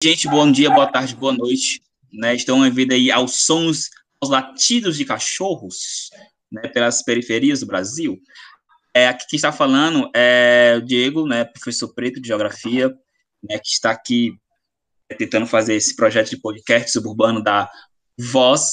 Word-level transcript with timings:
Gente, 0.00 0.28
bom 0.28 0.48
dia, 0.52 0.70
boa 0.70 0.86
tarde, 0.86 1.12
boa 1.16 1.32
noite. 1.32 1.82
Né, 2.12 2.32
estão 2.32 2.62
ouvindo 2.62 2.92
aí 2.92 3.10
aos 3.10 3.44
sons, 3.44 3.90
aos 4.20 4.30
latidos 4.30 4.96
de 4.96 5.04
cachorros, 5.04 6.08
né, 6.52 6.68
pelas 6.68 7.02
periferias 7.02 7.60
do 7.60 7.66
Brasil. 7.66 8.16
É, 8.94 9.08
aqui 9.08 9.26
quem 9.28 9.36
está 9.36 9.50
falando 9.50 10.08
é 10.14 10.76
o 10.78 10.82
Diego, 10.82 11.26
né, 11.26 11.44
professor 11.44 11.92
preto 11.92 12.20
de 12.20 12.28
geografia, 12.28 12.90
né, 13.42 13.58
que 13.58 13.70
está 13.70 13.90
aqui 13.90 14.30
tentando 15.18 15.48
fazer 15.48 15.74
esse 15.74 15.96
projeto 15.96 16.30
de 16.30 16.40
podcast 16.40 16.92
suburbano 16.92 17.42
da 17.42 17.68
voz 18.16 18.70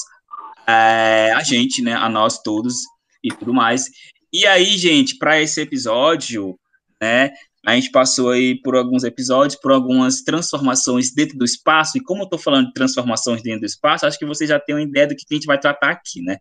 é, 0.64 1.32
a 1.32 1.42
gente, 1.42 1.82
né, 1.82 1.94
a 1.94 2.08
nós 2.08 2.40
todos 2.40 2.76
e 3.20 3.30
tudo 3.30 3.52
mais. 3.52 3.86
E 4.32 4.46
aí, 4.46 4.78
gente, 4.78 5.18
para 5.18 5.42
esse 5.42 5.60
episódio, 5.60 6.56
né, 7.02 7.32
a 7.66 7.74
gente 7.74 7.90
passou 7.90 8.30
aí 8.30 8.60
por 8.62 8.76
alguns 8.76 9.02
episódios, 9.02 9.58
por 9.60 9.72
algumas 9.72 10.22
transformações 10.22 11.12
dentro 11.12 11.36
do 11.36 11.44
espaço, 11.44 11.98
e 11.98 12.00
como 12.00 12.22
eu 12.22 12.24
estou 12.26 12.38
falando 12.38 12.68
de 12.68 12.72
transformações 12.72 13.42
dentro 13.42 13.60
do 13.60 13.66
espaço, 13.66 14.06
acho 14.06 14.16
que 14.16 14.24
você 14.24 14.46
já 14.46 14.60
tem 14.60 14.76
uma 14.76 14.82
ideia 14.82 15.08
do 15.08 15.16
que 15.16 15.24
a 15.28 15.34
gente 15.34 15.46
vai 15.46 15.58
tratar 15.58 15.90
aqui, 15.90 16.22
né? 16.22 16.36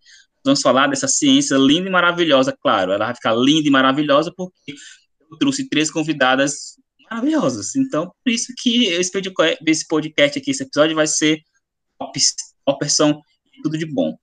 Vamos 0.45 0.61
falar 0.61 0.85
dessa 0.85 1.07
ciência 1.07 1.55
linda 1.57 1.89
e 1.89 1.91
maravilhosa, 1.91 2.55
claro, 2.61 2.91
ela 2.91 3.07
vai 3.07 3.16
ficar 3.16 3.33
linda 3.33 3.67
e 3.67 3.71
maravilhosa 3.71 4.31
porque 4.38 4.75
eu 5.31 5.38
trouxe 5.39 5.67
três 5.67 5.89
convidadas 5.89 6.75
maravilhosas, 7.09 7.75
então 7.75 8.11
por 8.23 8.31
isso 8.31 8.53
que 8.61 8.85
esse 8.85 9.88
podcast 9.88 10.38
aqui, 10.38 10.52
esse 10.52 10.61
episódio 10.61 10.95
vai 10.95 11.07
ser 11.07 11.39
opção 12.67 13.19
tudo 13.63 13.80
de 13.80 13.85
bom. 13.88 14.16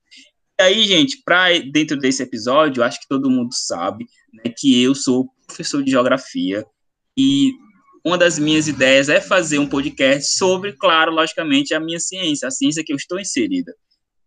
E 0.61 0.63
aí, 0.63 0.85
gente, 0.85 1.21
para 1.25 1.59
dentro 1.73 1.97
desse 1.97 2.23
episódio, 2.23 2.85
acho 2.85 3.01
que 3.01 3.09
todo 3.09 3.29
mundo 3.31 3.53
sabe 3.53 4.07
né, 4.33 4.53
que 4.57 4.81
eu 4.81 4.95
sou 4.95 5.29
professor 5.49 5.83
de 5.83 5.91
geografia, 5.91 6.65
e 7.17 7.53
uma 8.05 8.19
das 8.19 8.39
minhas 8.39 8.67
ideias 8.67 9.09
é 9.09 9.21
fazer 9.21 9.59
um 9.59 9.69
podcast 9.69 10.37
sobre, 10.37 10.73
claro, 10.73 11.13
logicamente, 11.13 11.75
a 11.75 11.81
minha 11.81 12.01
ciência, 12.01 12.49
a 12.49 12.51
ciência 12.51 12.83
que 12.85 12.93
eu 12.93 12.97
estou 12.97 13.21
inserida. 13.21 13.73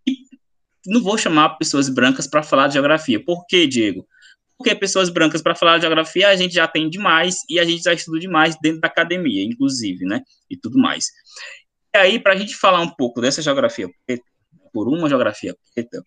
E 0.08 0.16
não 0.86 1.02
vou 1.02 1.18
chamar 1.18 1.58
pessoas 1.58 1.90
brancas 1.90 2.28
para 2.28 2.44
falar 2.44 2.68
de 2.68 2.74
geografia. 2.74 3.24
Por 3.24 3.46
quê, 3.48 3.68
Diego? 3.68 4.08
Porque 4.58 4.74
pessoas 4.74 5.10
brancas 5.10 5.42
para 5.42 5.56
falar 5.56 5.78
de 5.78 5.82
geografia 5.82 6.30
a 6.30 6.36
gente 6.36 6.54
já 6.54 6.68
tem 6.68 6.90
demais 6.90 7.38
e 7.50 7.60
a 7.60 7.66
gente 7.66 7.84
já 7.84 7.94
estuda 7.94 8.20
demais 8.20 8.56
dentro 8.62 8.80
da 8.80 8.88
academia, 8.88 9.44
inclusive, 9.44 10.06
né? 10.06 10.22
E 10.50 10.56
tudo 10.56 10.80
mais. 10.80 11.08
E 11.94 11.98
aí, 11.98 12.20
para 12.20 12.34
a 12.34 12.38
gente 12.38 12.56
falar 12.56 12.82
um 12.82 12.90
pouco 12.90 13.20
dessa 13.20 13.42
geografia 13.42 13.90
preta, 14.06 14.24
por 14.72 14.88
uma 14.88 15.10
geografia 15.10 15.56
preta, 15.74 16.02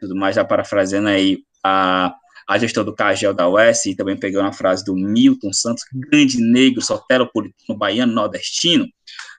tudo 0.00 0.16
mais, 0.16 0.36
já 0.36 0.44
parafraseando 0.44 1.08
aí 1.08 1.38
a 1.62 2.14
a 2.50 2.58
gestão 2.58 2.84
do 2.84 2.92
Cagel 2.92 3.32
da 3.32 3.48
UES, 3.48 3.86
e 3.86 3.94
também 3.94 4.18
pegando 4.18 4.48
a 4.48 4.52
frase 4.52 4.84
do 4.84 4.92
Milton 4.92 5.52
Santos, 5.52 5.84
grande 5.92 6.42
negro, 6.42 6.82
soteropolitano, 6.82 7.78
baiano, 7.78 8.12
nordestino, 8.12 8.88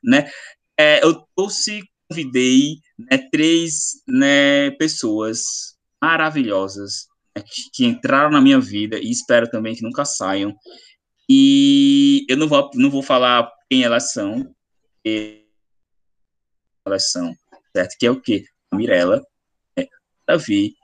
né, 0.02 0.32
é, 0.80 1.04
eu 1.04 1.22
trouxe, 1.36 1.84
convidei 2.08 2.78
né, 2.98 3.18
três 3.30 4.02
né, 4.08 4.72
pessoas 4.72 5.76
maravilhosas 6.02 7.10
né, 7.36 7.44
que, 7.46 7.70
que, 7.74 7.86
entraram 7.86 8.32
na 8.32 8.40
minha 8.40 8.62
vida 8.62 8.98
e 8.98 9.12
espero 9.12 9.50
também 9.50 9.76
que 9.76 9.84
nunca 9.84 10.06
saiam. 10.06 10.56
E 11.30 12.26
eu 12.30 12.38
não 12.38 12.48
vou, 12.48 12.72
não 12.76 12.90
vou 12.90 13.04
falar 13.04 13.52
quem 13.70 13.84
elas 13.84 14.14
são, 14.14 14.56
elas 16.86 17.12
são, 17.12 17.36
certo? 17.76 17.98
Que 18.00 18.06
é 18.06 18.12
o 18.12 18.22
quê? 18.22 18.46
A 18.72 18.78
Mirella, 18.78 19.22
né, 19.78 19.86
Davi 20.26 20.76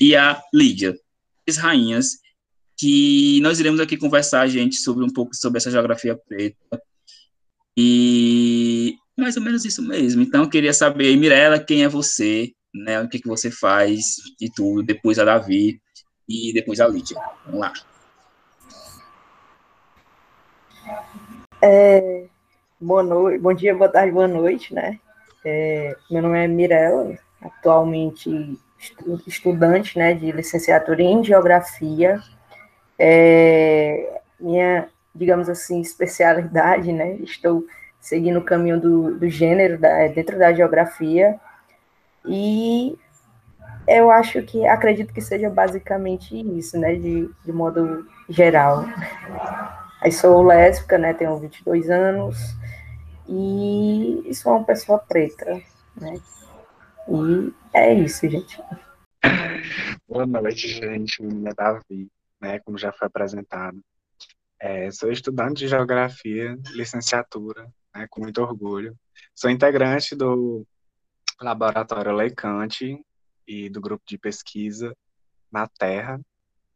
e 0.00 0.16
a 0.16 0.42
Lídia 0.54 0.96
rainhas, 1.56 2.18
que 2.76 3.40
nós 3.40 3.60
iremos 3.60 3.80
aqui 3.80 3.96
conversar, 3.96 4.46
gente, 4.48 4.76
sobre 4.76 5.04
um 5.04 5.12
pouco 5.12 5.34
sobre 5.34 5.58
essa 5.58 5.70
geografia 5.70 6.18
preta. 6.28 6.82
E 7.76 8.96
mais 9.16 9.36
ou 9.36 9.42
menos 9.42 9.64
isso 9.64 9.82
mesmo. 9.82 10.22
Então, 10.22 10.42
eu 10.42 10.50
queria 10.50 10.72
saber, 10.72 11.16
Mirella, 11.16 11.58
quem 11.58 11.84
é 11.84 11.88
você, 11.88 12.52
né? 12.74 13.00
O 13.00 13.08
que, 13.08 13.18
que 13.18 13.28
você 13.28 13.50
faz 13.50 14.16
e 14.40 14.50
tudo, 14.50 14.82
depois 14.82 15.18
a 15.18 15.24
Davi 15.24 15.80
e 16.28 16.52
depois 16.52 16.80
a 16.80 16.88
Lídia. 16.88 17.16
Vamos 17.44 17.60
lá. 17.60 17.72
É, 21.62 22.26
boa 22.80 23.02
noite, 23.02 23.40
bom 23.40 23.54
dia, 23.54 23.74
boa 23.74 23.88
tarde, 23.88 24.12
boa 24.12 24.28
noite, 24.28 24.74
né? 24.74 25.00
É, 25.44 25.96
meu 26.10 26.22
nome 26.22 26.44
é 26.44 26.46
Mirella, 26.46 27.18
atualmente 27.40 28.58
estudante 29.26 29.98
né, 29.98 30.14
de 30.14 30.30
licenciatura 30.32 31.02
em 31.02 31.24
Geografia. 31.24 32.20
É, 32.98 34.20
minha, 34.38 34.88
digamos 35.14 35.48
assim, 35.48 35.80
especialidade, 35.80 36.92
né? 36.92 37.14
Estou 37.16 37.64
seguindo 38.00 38.38
o 38.38 38.44
caminho 38.44 38.80
do, 38.80 39.18
do 39.18 39.28
gênero 39.28 39.78
da, 39.78 40.06
dentro 40.08 40.38
da 40.38 40.52
geografia. 40.52 41.38
E 42.24 42.96
eu 43.86 44.10
acho 44.10 44.42
que, 44.42 44.66
acredito 44.66 45.12
que 45.12 45.20
seja 45.20 45.48
basicamente 45.48 46.36
isso, 46.58 46.78
né? 46.78 46.94
De, 46.94 47.30
de 47.44 47.52
modo 47.52 48.06
geral. 48.28 48.84
Aí 50.00 50.12
sou 50.12 50.42
lésbica, 50.42 50.98
né? 50.98 51.14
Tenho 51.14 51.38
22 51.38 51.90
anos. 51.90 52.36
E 53.28 54.30
sou 54.34 54.52
uma 54.52 54.64
pessoa 54.64 54.98
preta, 54.98 55.60
né? 56.00 56.20
E 57.08 57.52
é 57.72 57.94
isso, 57.94 58.28
gente. 58.28 58.60
Boa 60.08 60.26
noite, 60.26 60.68
gente. 60.68 61.22
É 61.22 61.54
Davi, 61.54 62.08
né? 62.40 62.58
Como 62.60 62.76
já 62.76 62.92
foi 62.92 63.06
apresentado. 63.06 63.80
É, 64.60 64.90
sou 64.90 65.12
estudante 65.12 65.58
de 65.58 65.68
geografia, 65.68 66.58
licenciatura, 66.72 67.68
né, 67.94 68.06
com 68.10 68.22
muito 68.22 68.40
orgulho. 68.40 68.96
Sou 69.34 69.50
integrante 69.50 70.16
do 70.16 70.66
Laboratório 71.40 72.12
Leicante 72.12 72.98
e 73.46 73.68
do 73.68 73.80
grupo 73.80 74.02
de 74.06 74.16
pesquisa 74.16 74.96
na 75.52 75.68
Terra. 75.68 76.18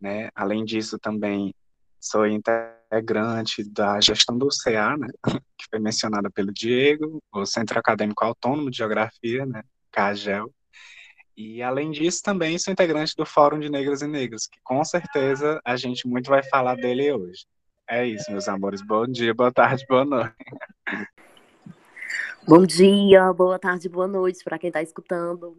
Né? 0.01 0.29
Além 0.35 0.65
disso, 0.65 0.99
também 0.99 1.55
sou 1.99 2.27
integrante 2.27 3.65
da 3.65 4.01
gestão 4.01 4.37
do 4.37 4.49
CA, 4.49 4.97
né, 4.97 5.09
que 5.59 5.67
foi 5.71 5.79
mencionada 5.79 6.31
pelo 6.31 6.53
Diego, 6.53 7.23
o 7.33 7.47
Centro 7.47 7.79
Acadêmico 7.79 8.25
Autônomo 8.25 8.71
de 8.71 8.79
Geografia, 8.79 9.45
né, 9.47 9.63
CAGEL. 9.91 10.53
E, 11.37 11.63
além 11.63 11.91
disso, 11.91 12.23
também 12.23 12.59
sou 12.59 12.73
integrante 12.73 13.17
do 13.17 13.25
Fórum 13.25 13.59
de 13.59 13.71
Negras 13.71 14.03
e 14.03 14.07
Negros, 14.07 14.47
que 14.47 14.61
com 14.63 14.85
certeza 14.85 15.61
a 15.65 15.77
gente 15.77 16.07
muito 16.07 16.29
vai 16.29 16.43
falar 16.43 16.75
dele 16.75 17.13
hoje. 17.13 17.47
É 17.89 18.07
isso, 18.07 18.31
meus 18.31 18.47
amores. 18.49 18.83
Bom 18.83 19.07
dia, 19.07 19.33
boa 19.35 19.51
tarde, 19.51 19.85
boa 19.89 20.05
noite. 20.05 20.35
Bom 22.47 22.65
dia, 22.65 23.33
boa 23.33 23.59
tarde, 23.59 23.89
boa 23.89 24.07
noite 24.07 24.45
para 24.45 24.59
quem 24.59 24.69
está 24.69 24.83
escutando. 24.83 25.57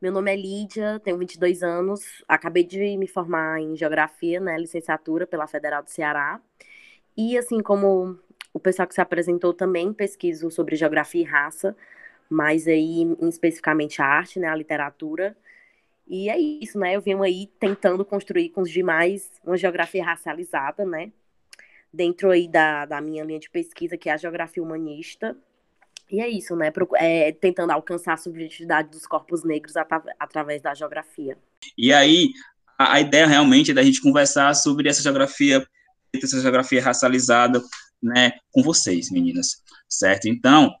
Meu 0.00 0.12
nome 0.12 0.32
é 0.32 0.36
Lídia, 0.36 1.00
tenho 1.00 1.16
22 1.16 1.62
anos, 1.62 2.22
acabei 2.28 2.64
de 2.64 2.96
me 2.96 3.08
formar 3.08 3.60
em 3.60 3.74
Geografia, 3.74 4.38
né, 4.38 4.58
licenciatura 4.58 5.26
pela 5.26 5.46
Federal 5.46 5.82
do 5.82 5.90
Ceará. 5.90 6.40
E 7.16 7.38
assim 7.38 7.62
como 7.62 8.18
o 8.52 8.60
pessoal 8.60 8.86
que 8.86 8.94
se 8.94 9.00
apresentou 9.00 9.54
também 9.54 9.92
pesquiso 9.92 10.50
sobre 10.50 10.76
geografia 10.76 11.22
e 11.22 11.24
raça, 11.24 11.76
mas 12.28 12.66
aí 12.66 13.04
especificamente 13.22 14.00
a 14.02 14.06
arte, 14.06 14.38
né, 14.38 14.48
a 14.48 14.54
literatura. 14.54 15.36
E 16.06 16.28
é 16.28 16.38
isso, 16.38 16.78
né? 16.78 16.94
Eu 16.94 17.00
venho 17.00 17.22
aí 17.22 17.50
tentando 17.58 18.04
construir 18.04 18.50
com 18.50 18.62
os 18.62 18.70
demais 18.70 19.30
uma 19.44 19.56
geografia 19.56 20.04
racializada, 20.04 20.84
né? 20.84 21.10
Dentro 21.92 22.30
aí 22.30 22.46
da, 22.46 22.86
da 22.86 23.00
minha 23.00 23.24
linha 23.24 23.40
de 23.40 23.50
pesquisa, 23.50 23.96
que 23.96 24.08
é 24.08 24.12
a 24.12 24.16
geografia 24.16 24.62
humanista. 24.62 25.36
E 26.10 26.20
é 26.20 26.28
isso, 26.28 26.54
né? 26.54 26.72
É, 26.96 27.32
tentando 27.32 27.72
alcançar 27.72 28.12
a 28.12 28.16
subjetividade 28.16 28.90
dos 28.90 29.06
corpos 29.06 29.42
negros 29.42 29.76
at 29.76 29.88
através 30.18 30.62
da 30.62 30.72
geografia. 30.74 31.36
E 31.76 31.92
aí, 31.92 32.28
a, 32.78 32.94
a, 32.94 33.00
ideia 33.00 33.26
realmente 33.26 33.72
é 33.72 33.74
da 33.74 33.82
gente 33.82 34.00
conversar 34.00 34.54
sobre 34.54 34.88
essa 34.88 35.02
geografia, 35.02 35.66
essa 36.14 36.40
geografia 36.40 36.80
racializada, 36.80 37.60
né, 38.00 38.32
com 38.52 38.62
vocês, 38.62 39.10
meninas, 39.10 39.62
certo? 39.88 40.28
Então, 40.28 40.72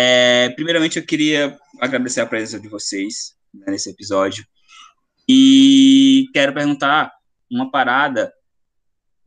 é, 0.00 0.50
primeiramente, 0.50 0.96
eu 0.96 1.04
queria 1.04 1.58
agradecer 1.80 2.20
a 2.20 2.26
presença 2.26 2.60
de 2.60 2.68
vocês 2.68 3.34
né, 3.52 3.64
nesse 3.72 3.90
episódio. 3.90 4.46
E 5.28 6.26
quero 6.32 6.54
perguntar 6.54 7.12
uma 7.50 7.68
parada: 7.68 8.32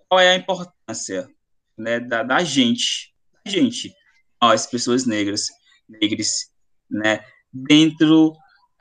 qual 0.07 0.21
é 0.21 0.31
a 0.31 0.35
importância 0.37 1.27
né, 1.77 1.99
da, 1.99 2.23
da 2.23 2.41
gente, 2.41 3.13
da 3.43 3.51
gente, 3.51 3.93
nós, 4.41 4.65
pessoas 4.65 5.05
negras, 5.05 5.47
negres, 5.89 6.49
né, 6.89 7.19
dentro 7.51 8.31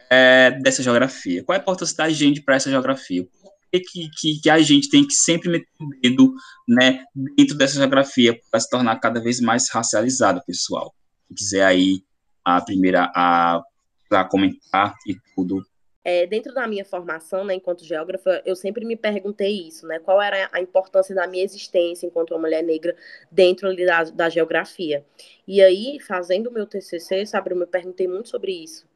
é, 0.09 0.53
dessa 0.63 0.85
geografia? 0.85 1.43
Qual 1.43 1.57
é 1.57 1.59
a 1.59 1.63
importância 1.63 1.97
da 1.97 2.09
gente 2.09 2.41
para 2.41 2.55
essa 2.55 2.71
geografia? 2.71 3.27
Que, 3.73 4.09
que, 4.17 4.41
que, 4.41 4.49
a 4.51 4.61
gente 4.61 4.89
tem 4.89 5.05
que 5.05 5.15
sempre 5.15 5.49
meter 5.49 5.67
o 5.81 5.89
dedo 6.01 6.35
né, 6.69 7.05
dentro 7.37 7.57
dessa 7.57 7.75
geografia 7.75 8.39
para 8.49 8.61
se 8.61 8.71
tornar 8.71 9.01
cada 9.01 9.21
vez 9.21 9.41
mais 9.41 9.69
racializada, 9.69 10.41
pessoal? 10.47 10.95
Quiser 11.35 11.65
aí 11.65 12.03
a 12.45 12.61
primeira 12.61 13.11
a, 13.15 13.63
a 14.11 14.25
comentar 14.25 14.95
e 15.07 15.15
tudo, 15.35 15.65
É, 16.03 16.27
dentro 16.27 16.55
da 16.55 16.67
minha 16.67 16.85
formação, 16.85 17.45
né, 17.45 17.55
enquanto 17.55 17.85
geógrafa, 17.85 18.43
eu 18.47 18.57
sempre 18.57 18.87
me 18.87 18.97
perguntei 18.97 19.69
isso, 19.69 19.87
né? 19.87 19.99
Qual 19.99 20.21
era 20.21 20.49
a 20.51 20.61
importância 20.61 21.15
da 21.15 21.27
minha 21.27 21.45
existência 21.45 22.07
enquanto 22.07 22.31
uma 22.31 22.41
mulher 22.41 22.63
negra 22.63 22.97
dentro 23.31 23.75
da, 23.77 24.05
da 24.05 24.29
geografia? 24.31 25.05
E 25.47 25.61
aí, 25.63 26.01
fazendo 26.01 26.49
o 26.49 26.53
meu 26.53 26.67
TCC, 26.67 27.27
sabe, 27.27 27.53
eu 27.53 27.57
me 27.57 27.67
perguntei 27.67 28.09
muito 28.09 28.31
sobre 28.31 28.53
isso. 28.53 28.89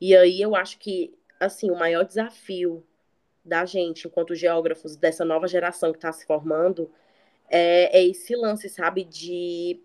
E 0.00 0.16
aí 0.16 0.40
eu 0.40 0.54
acho 0.54 0.78
que, 0.78 1.12
assim, 1.40 1.70
o 1.70 1.78
maior 1.78 2.04
desafio 2.04 2.84
da 3.44 3.64
gente, 3.66 4.06
enquanto 4.06 4.34
geógrafos, 4.34 4.96
dessa 4.96 5.24
nova 5.24 5.48
geração 5.48 5.92
que 5.92 5.98
está 5.98 6.12
se 6.12 6.24
formando, 6.24 6.90
é, 7.48 7.98
é, 7.98 8.06
esse 8.06 8.34
lance, 8.36 8.68
sabe, 8.68 9.04
de 9.04 9.80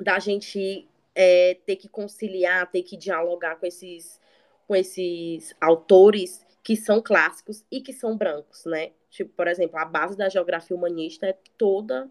da 0.00 0.18
gente 0.18 0.88
é, 1.14 1.58
ter 1.66 1.76
que 1.76 1.88
conciliar, 1.88 2.70
ter 2.70 2.82
que 2.82 2.96
dialogar 2.96 3.56
com 3.56 3.66
esses 3.66 4.20
com 4.66 4.76
esses 4.76 5.54
autores 5.60 6.46
que 6.62 6.76
são 6.76 7.02
clássicos 7.02 7.64
e 7.70 7.80
que 7.80 7.92
são 7.92 8.16
brancos, 8.16 8.64
né? 8.64 8.92
Tipo, 9.10 9.32
por 9.34 9.48
exemplo, 9.48 9.78
a 9.78 9.84
base 9.84 10.16
da 10.16 10.28
geografia 10.28 10.76
humanista 10.76 11.26
é 11.26 11.36
toda 11.58 12.08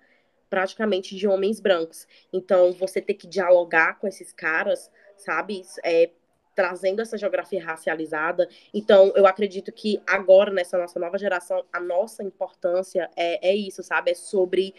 praticamente 0.49 1.15
de 1.15 1.27
homens 1.27 1.59
brancos. 1.59 2.05
Então, 2.31 2.73
você 2.73 3.01
ter 3.01 3.13
que 3.13 3.25
dialogar 3.25 3.97
com 3.99 4.07
esses 4.07 4.33
caras, 4.33 4.91
sabe? 5.17 5.63
É, 5.83 6.11
trazendo 6.55 7.01
essa 7.01 7.17
geografia 7.17 7.63
racializada. 7.63 8.47
Então, 8.73 9.11
eu 9.15 9.25
acredito 9.25 9.71
que 9.71 10.01
agora, 10.05 10.51
nessa 10.51 10.77
nossa 10.77 10.99
nova 10.99 11.17
geração, 11.17 11.63
a 11.71 11.79
nossa 11.79 12.23
importância 12.23 13.09
é, 13.15 13.49
é 13.49 13.55
isso, 13.55 13.81
sabe? 13.83 14.11
É 14.11 14.13
sobre 14.13 14.75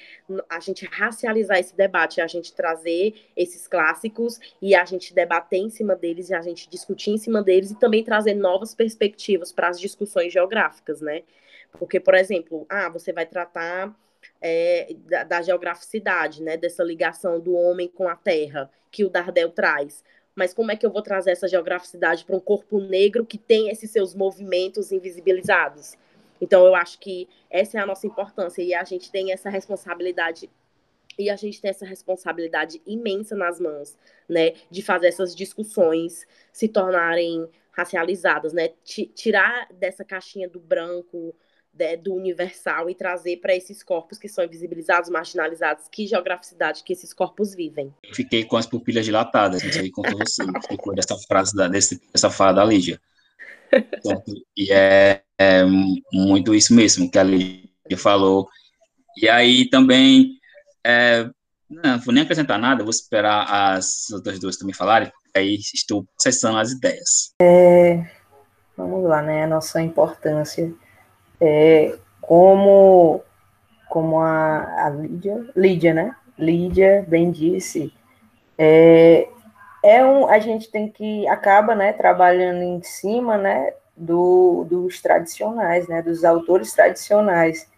a 0.49 0.61
gente 0.61 0.85
racializar 0.87 1.59
esse 1.59 1.77
debate, 1.77 2.21
a 2.21 2.27
gente 2.27 2.53
trazer 2.53 3.15
esses 3.37 3.67
clássicos 3.67 4.39
e 4.61 4.75
a 4.75 4.85
gente 4.85 5.15
debater 5.15 5.61
em 5.61 5.71
cima 5.71 5.97
deles 5.97 6.31
e 6.31 6.35
a 6.35 6.43
gente 6.43 6.69
discutir 6.69 7.11
em 7.11 7.19
cima 7.19 7.43
deles 7.43 7.71
e 7.71 7.79
também 7.79 8.05
trazer 8.05 8.35
novas 8.35 8.75
perspectivas 8.75 9.53
para 9.53 9.69
as 9.69 9.81
discussões 9.81 10.33
geográficas, 10.33 11.01
né? 11.01 11.23
Porque, 11.79 11.99
por 11.99 12.15
exemplo, 12.15 12.67
ah, 12.69 12.91
você 12.91 13.13
vai 13.13 13.25
tratar 13.25 13.97
é, 14.41 14.95
da, 15.07 15.25
da 15.25 15.43
geograficidade, 15.43 16.43
né? 16.43 16.57
Dessa 16.57 16.85
ligação 16.85 17.41
do 17.41 17.55
homem 17.55 17.89
com 17.89 18.09
a 18.09 18.17
terra 18.17 18.71
que 18.91 19.05
o 19.05 19.09
Dardel 19.09 19.51
traz 19.51 20.05
mas 20.35 20.55
como 20.55 20.71
é 20.71 20.77
que 20.77 20.85
eu 20.87 20.91
vou 20.91 21.03
trazer 21.03 21.33
essa 21.33 21.49
geograficidade 21.49 22.25
para 22.25 22.37
um 22.37 22.41
corpo 22.41 22.81
negro 22.81 23.27
que 23.27 23.39
tem 23.39 23.69
esses 23.69 23.91
seus 23.91 24.15
movimentos 24.15 24.93
invisibilizados? 24.93 25.97
Então, 26.41 26.67
eu 26.67 26.75
acho 26.75 26.99
que 26.99 27.29
essa 27.49 27.79
é 27.79 27.81
a 27.81 27.87
nossa 27.87 28.07
importância 28.07 28.63
e 28.63 28.75
a 28.75 28.83
gente 28.83 29.11
tem 29.13 29.33
essa 29.33 29.49
responsabilidade 29.49 30.51
e 31.19 31.31
a 31.31 31.37
gente 31.37 31.61
tem 31.61 31.71
essa 31.71 31.85
responsabilidade 31.85 32.81
imensa 32.87 33.37
nas 33.37 33.61
mãos, 33.61 33.97
né, 34.29 34.55
de 34.71 34.83
fazer 34.83 35.09
essas 35.09 35.37
discussões 35.37 36.27
se 36.53 36.69
tornarem 36.69 37.49
racializadas, 37.71 38.53
né, 38.53 38.71
tirar 39.15 39.69
dessa 39.73 40.05
caixinha 40.05 40.49
do 40.49 40.59
branco, 40.59 41.35
de, 41.73 41.97
do 41.97 42.15
universal 42.15 42.91
e 42.91 42.95
trazer 42.95 43.39
para 43.39 43.57
esses 43.57 43.83
corpos 43.83 44.19
que 44.19 44.29
são 44.29 44.45
invisibilizados, 44.45 45.09
marginalizados, 45.09 45.87
que 45.91 46.07
geograficidade 46.07 46.83
que 46.85 46.93
esses 46.93 47.13
corpos 47.13 47.55
vivem. 47.55 47.93
Fiquei 48.13 48.45
com 48.45 48.57
as 48.57 48.67
pupillas 48.67 49.05
dilatadas, 49.05 49.63
não 49.63 49.73
sei 49.73 49.91
quanto 49.91 50.19
você 50.19 50.45
ficou 50.69 50.95
dessa 50.95 51.17
frase, 51.27 51.57
da, 51.57 51.69
desse, 51.69 52.01
dessa 52.13 52.31
fala 52.31 52.53
da 52.53 52.65
Lígia. 52.65 53.01
e 54.57 54.71
é, 54.71 55.23
é, 55.39 55.65
muito 56.13 56.55
isso 56.55 56.75
mesmo 56.75 57.11
que 57.11 57.19
a 57.19 57.23
Lígia 57.23 57.71
falou. 57.97 58.47
E 59.17 59.29
aí 59.29 59.69
também, 59.71 60.39
é, 60.85 61.29
não 61.71 61.99
vou 62.01 62.13
nem 62.13 62.23
acrescentar 62.23 62.59
nada, 62.59 62.85
vou 62.85 62.91
esperar 62.91 63.75
as 63.75 64.11
outras 64.11 64.39
duas 64.39 64.57
também 64.57 64.75
falarem, 64.75 65.11
aí 65.35 65.59
estou 65.73 66.05
processando 66.05 66.59
as 66.59 66.73
ideias. 66.73 67.35
É, 67.41 68.05
vamos 68.77 69.05
lá, 69.05 69.23
né, 69.23 69.45
a 69.45 69.47
nossa 69.47 69.81
importância 69.81 70.75
é, 71.45 71.99
como, 72.21 73.21
como 73.89 74.21
a, 74.21 74.87
a 74.87 74.91
Lídia, 74.91 75.45
Lídia, 75.57 75.93
né? 75.93 76.15
Lídia 76.39 77.05
bem 77.09 77.33
disse, 77.33 77.93
é, 78.57 79.29
é 79.83 80.05
um, 80.05 80.29
a 80.29 80.39
gente 80.39 80.71
tem 80.71 80.89
que 80.89 81.27
acaba, 81.27 81.75
né, 81.75 81.93
trabalhando 81.93 82.63
em 82.63 82.81
cima, 82.85 83.37
né, 83.37 83.75
do, 83.97 84.65
dos 84.71 85.03
tradicionais, 85.03 85.89
né, 85.89 86.01
dos 86.01 86.25
autores 86.25 86.73
tradicionais 86.73 87.69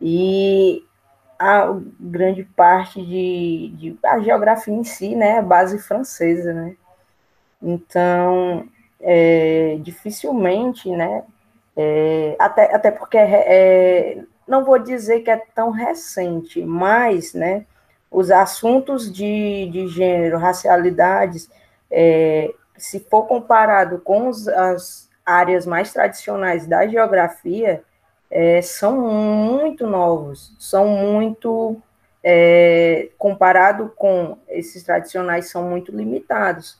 e 0.00 0.84
a 1.38 1.78
grande 2.00 2.42
parte 2.42 3.00
de, 3.00 3.72
de 3.76 3.98
a 4.04 4.18
geografia 4.18 4.74
em 4.74 4.82
si, 4.82 5.14
né, 5.14 5.36
é 5.36 5.42
base 5.42 5.78
francesa, 5.78 6.52
né, 6.52 6.74
então 7.62 8.66
é, 9.00 9.78
dificilmente, 9.80 10.90
né, 10.90 11.22
é, 11.76 12.36
até, 12.38 12.74
até 12.74 12.90
porque 12.90 13.18
é, 13.18 13.44
é, 13.46 14.24
não 14.48 14.64
vou 14.64 14.78
dizer 14.78 15.20
que 15.20 15.30
é 15.30 15.36
tão 15.54 15.70
recente, 15.70 16.64
mas 16.64 17.34
né, 17.34 17.66
os 18.10 18.30
assuntos 18.30 19.12
de, 19.12 19.68
de 19.70 19.86
gênero, 19.88 20.38
racialidades, 20.38 21.50
é, 21.90 22.52
se 22.78 23.00
for 23.00 23.26
comparado 23.26 23.98
com 23.98 24.28
os, 24.28 24.48
as 24.48 25.10
áreas 25.24 25.66
mais 25.66 25.92
tradicionais 25.92 26.66
da 26.66 26.86
geografia, 26.86 27.82
é, 28.30 28.62
são 28.62 28.96
muito 29.00 29.86
novos, 29.86 30.56
são 30.58 30.88
muito, 30.88 31.76
é, 32.24 33.10
comparado 33.18 33.92
com 33.94 34.38
esses 34.48 34.82
tradicionais, 34.82 35.50
são 35.50 35.68
muito 35.68 35.92
limitados 35.92 36.78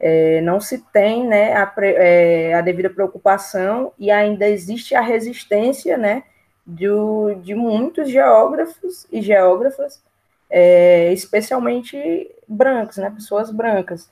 é, 0.00 0.40
não 0.40 0.60
se 0.60 0.78
tem 0.92 1.26
né, 1.26 1.54
a, 1.54 1.72
é, 1.78 2.54
a, 2.54 2.60
devida 2.60 2.88
preocupação 2.88 3.92
e 3.98 4.10
ainda 4.10 4.48
existe 4.48 4.94
a 4.94 5.00
resistência 5.00 5.98
né, 5.98 6.22
de, 6.66 6.86
de 7.42 7.54
muitos 7.54 8.08
geógrafos 8.08 9.06
e 9.10 9.20
geógrafas, 9.20 10.02
é, 10.48 11.12
especialmente 11.12 12.30
brancos, 12.46 12.96
né, 12.98 13.10
pessoas 13.10 13.50
brancas, 13.50 14.08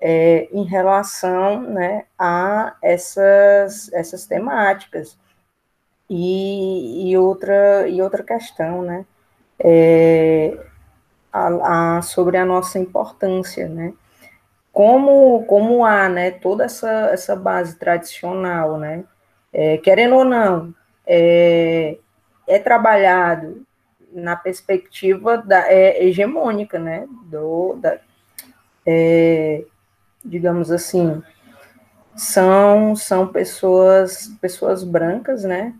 é, 0.00 0.48
em 0.52 0.64
relação 0.64 1.62
né, 1.62 2.04
a 2.18 2.76
essas, 2.82 3.92
essas 3.92 4.26
temáticas. 4.26 5.18
E, 6.10 7.10
e, 7.10 7.18
outra, 7.18 7.86
e 7.86 8.00
outra 8.00 8.22
questão, 8.22 8.80
né, 8.80 9.04
é, 9.58 10.56
a, 11.30 11.98
a, 11.98 12.02
sobre 12.02 12.38
a 12.38 12.46
nossa 12.46 12.78
importância, 12.78 13.68
né, 13.68 13.92
como, 14.78 15.42
como 15.46 15.84
há 15.84 16.08
né, 16.08 16.30
toda 16.30 16.66
essa, 16.66 17.08
essa 17.10 17.34
base 17.34 17.76
tradicional, 17.76 18.78
né, 18.78 19.02
é, 19.52 19.76
querendo 19.78 20.14
ou 20.14 20.24
não, 20.24 20.72
é, 21.04 21.98
é 22.46 22.60
trabalhado 22.60 23.66
na 24.12 24.36
perspectiva 24.36 25.36
da, 25.36 25.68
é, 25.68 26.04
hegemônica, 26.04 26.78
né, 26.78 27.08
do, 27.24 27.74
da, 27.74 27.98
é, 28.86 29.64
digamos 30.24 30.70
assim, 30.70 31.20
são, 32.14 32.94
são 32.94 33.26
pessoas, 33.26 34.28
pessoas 34.40 34.84
brancas, 34.84 35.42
né, 35.42 35.74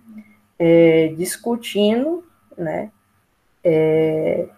é, 0.58 1.14
discutindo, 1.16 2.26
né, 2.56 2.90
é, 3.62 4.48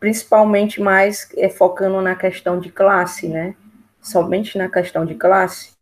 principalmente 0.00 0.80
mais 0.80 1.28
é, 1.36 1.48
focando 1.48 2.00
na 2.00 2.14
questão 2.14 2.60
de 2.60 2.70
classe, 2.70 3.28
né? 3.28 3.54
Somente 4.00 4.56
na 4.56 4.68
questão 4.68 5.04
de 5.04 5.14
classe, 5.14 5.72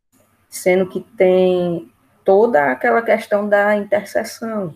sendo 0.48 0.88
que 0.88 1.00
tem 1.16 1.92
toda 2.24 2.72
aquela 2.72 3.02
questão 3.02 3.48
da 3.48 3.76
interseção 3.76 4.74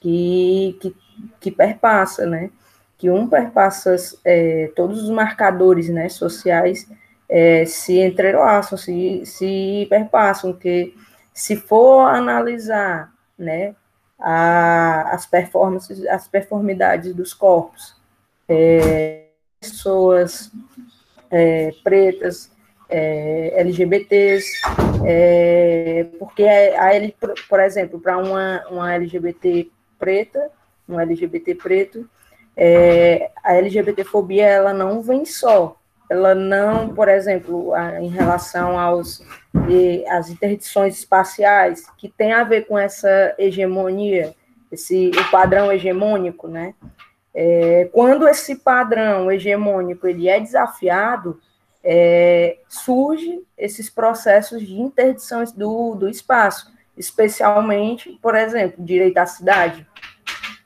que, 0.00 0.76
que, 0.80 0.96
que 1.40 1.50
perpassa, 1.50 2.26
né? 2.26 2.50
Que 2.96 3.10
um 3.10 3.28
perpassa 3.28 3.94
é, 4.24 4.72
todos 4.74 5.02
os 5.04 5.10
marcadores 5.10 5.88
né, 5.88 6.08
sociais 6.08 6.88
é, 7.28 7.64
se 7.64 7.98
entrelaçam, 8.00 8.76
se, 8.76 9.24
se 9.24 9.86
perpassam, 9.88 10.52
que 10.52 10.94
se 11.32 11.54
for 11.54 12.08
analisar 12.08 13.12
né, 13.38 13.76
a, 14.18 15.14
as 15.14 15.26
performances, 15.26 16.04
as 16.06 16.26
performidades 16.26 17.14
dos 17.14 17.32
corpos, 17.32 17.97
é, 18.48 19.26
pessoas 19.60 20.50
é, 21.30 21.70
pretas, 21.84 22.50
é, 22.88 23.52
LGBTs, 23.60 24.46
é, 25.04 26.06
porque 26.18 26.44
a, 26.44 26.94
L, 26.94 27.14
por 27.48 27.60
exemplo, 27.60 28.00
para 28.00 28.16
uma, 28.16 28.64
uma 28.70 28.94
LGBT 28.94 29.70
preta, 29.98 30.50
um 30.88 30.98
LGBT 30.98 31.54
preto, 31.56 32.08
é, 32.56 33.30
a 33.44 33.54
LGBTfobia 33.54 34.46
ela 34.46 34.72
não 34.72 35.02
vem 35.02 35.24
só, 35.24 35.76
ela 36.10 36.34
não, 36.34 36.94
por 36.94 37.08
exemplo, 37.08 37.74
a, 37.74 38.00
em 38.00 38.08
relação 38.08 38.78
aos 38.78 39.22
as 40.08 40.30
interdições 40.30 40.98
espaciais, 40.98 41.84
que 41.98 42.08
tem 42.08 42.32
a 42.32 42.42
ver 42.42 42.66
com 42.66 42.78
essa 42.78 43.34
hegemonia, 43.38 44.34
esse 44.72 45.10
o 45.10 45.30
padrão 45.30 45.70
hegemônico, 45.70 46.48
né? 46.48 46.74
É, 47.40 47.88
quando 47.92 48.26
esse 48.26 48.56
padrão 48.56 49.30
hegemônico 49.30 50.08
ele 50.08 50.28
é 50.28 50.40
desafiado, 50.40 51.40
é, 51.84 52.58
surge 52.68 53.40
esses 53.56 53.88
processos 53.88 54.60
de 54.60 54.74
interdição 54.74 55.44
do, 55.54 55.94
do 55.94 56.08
espaço, 56.08 56.68
especialmente, 56.96 58.18
por 58.20 58.34
exemplo, 58.34 58.84
direito 58.84 59.18
à 59.18 59.26
cidade. 59.26 59.86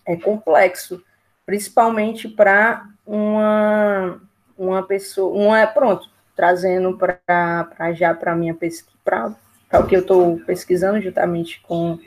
É 0.07 0.17
complexo, 0.17 1.05
principalmente 1.45 2.27
para 2.27 2.87
uma, 3.07 4.19
uma 4.57 4.83
pessoa, 4.83 5.31
uma, 5.31 5.67
pronto, 5.67 6.09
trazendo 6.35 6.97
para 6.97 7.93
já 7.93 8.15
para 8.15 8.35
minha 8.35 8.55
pesquisa, 8.55 8.97
para 9.05 9.79
o 9.79 9.87
que 9.87 9.95
eu 9.95 10.01
estou 10.01 10.41
pesquisando 10.47 11.03
juntamente 11.03 11.61
com 11.69 11.99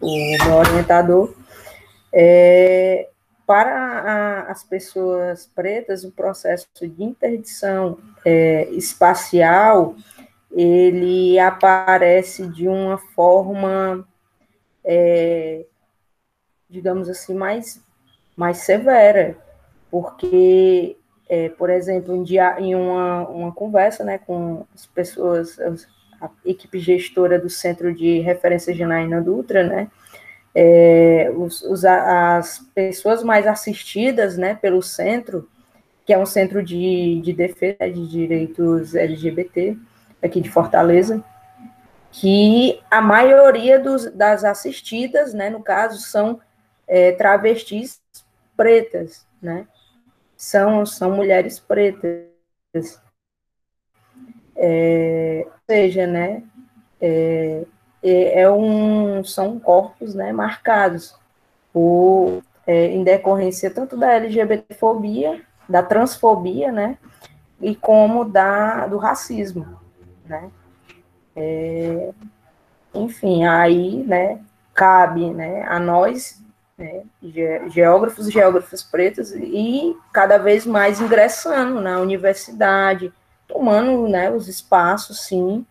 o 0.00 0.44
meu 0.44 0.56
orientador, 0.56 1.32
é, 2.12 3.08
para 3.46 3.70
a, 3.70 4.40
as 4.50 4.62
pessoas 4.62 5.46
pretas, 5.46 6.04
o 6.04 6.12
processo 6.12 6.68
de 6.80 7.02
interdição 7.02 7.98
é, 8.24 8.68
espacial, 8.70 9.96
ele 10.50 11.38
aparece 11.38 12.46
de 12.46 12.68
uma 12.68 12.98
forma, 12.98 14.06
é, 14.84 15.64
digamos 16.68 17.08
assim, 17.08 17.34
mais, 17.34 17.82
mais 18.36 18.58
severa, 18.58 19.36
porque, 19.90 20.96
é, 21.28 21.48
por 21.50 21.70
exemplo, 21.70 22.14
um 22.14 22.22
dia, 22.22 22.58
em 22.60 22.74
uma, 22.74 23.28
uma 23.28 23.52
conversa 23.52 24.04
né, 24.04 24.18
com 24.18 24.66
as 24.74 24.86
pessoas, 24.86 25.58
a 26.20 26.30
equipe 26.44 26.78
gestora 26.78 27.38
do 27.38 27.50
Centro 27.50 27.94
de 27.94 28.20
Referência 28.20 28.74
de 28.74 28.84
Naina 28.84 29.20
Dutra, 29.20 29.64
né, 29.64 29.90
é, 30.54 31.32
os, 31.34 31.62
os, 31.62 31.84
as 31.84 32.58
pessoas 32.74 33.22
mais 33.22 33.46
assistidas 33.46 34.36
né, 34.36 34.54
pelo 34.54 34.82
centro, 34.82 35.48
que 36.04 36.12
é 36.12 36.18
um 36.18 36.26
centro 36.26 36.62
de, 36.62 37.20
de 37.22 37.32
defesa 37.32 37.90
de 37.90 38.06
direitos 38.08 38.94
LGBT, 38.94 39.76
aqui 40.22 40.40
de 40.40 40.50
Fortaleza, 40.50 41.24
que 42.10 42.80
a 42.90 43.00
maioria 43.00 43.78
dos, 43.78 44.10
das 44.12 44.44
assistidas, 44.44 45.32
né, 45.32 45.48
no 45.48 45.62
caso, 45.62 45.98
são 46.00 46.40
é, 46.86 47.12
travestis 47.12 48.02
pretas, 48.56 49.26
né? 49.40 49.66
São, 50.36 50.84
são 50.84 51.12
mulheres 51.12 51.58
pretas. 51.58 53.00
É, 54.54 55.46
ou 55.46 55.52
seja, 55.68 56.06
né, 56.06 56.42
é, 57.00 57.64
é 58.02 58.50
um, 58.50 59.22
são 59.22 59.58
corpos 59.60 60.14
né, 60.14 60.32
marcados 60.32 61.14
por, 61.72 62.42
é, 62.66 62.88
em 62.88 63.04
decorrência 63.04 63.70
tanto 63.70 63.96
da 63.96 64.12
LGBTfobia, 64.12 65.40
da 65.68 65.82
transfobia, 65.82 66.72
né, 66.72 66.98
e 67.60 67.74
como 67.74 68.24
da, 68.24 68.86
do 68.86 68.98
racismo, 68.98 69.78
né. 70.26 70.50
É, 71.34 72.10
enfim, 72.94 73.44
aí, 73.44 74.02
né, 74.04 74.40
cabe, 74.74 75.30
né, 75.30 75.62
a 75.62 75.78
nós, 75.78 76.42
né, 76.76 77.02
geógrafos 77.68 78.28
e 78.28 78.32
geógrafas 78.32 78.82
pretas, 78.82 79.32
e 79.32 79.96
cada 80.12 80.38
vez 80.38 80.66
mais 80.66 81.00
ingressando 81.00 81.80
na 81.80 82.00
universidade, 82.00 83.12
tomando, 83.46 84.08
né, 84.08 84.30
os 84.30 84.48
espaços, 84.48 85.20
sim, 85.22 85.64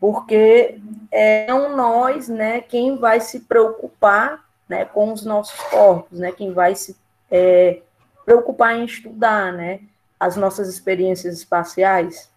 porque 0.00 0.80
é 1.10 1.46
nós, 1.48 2.28
né, 2.28 2.60
quem 2.60 2.96
vai 2.96 3.20
se 3.20 3.40
preocupar, 3.40 4.44
né, 4.68 4.84
com 4.84 5.12
os 5.12 5.24
nossos 5.24 5.58
corpos, 5.68 6.18
né, 6.18 6.30
quem 6.32 6.52
vai 6.52 6.74
se 6.74 6.96
é, 7.30 7.80
preocupar 8.24 8.76
em 8.76 8.84
estudar, 8.84 9.52
né, 9.52 9.80
as 10.18 10.36
nossas 10.36 10.68
experiências 10.68 11.38
espaciais, 11.38 12.30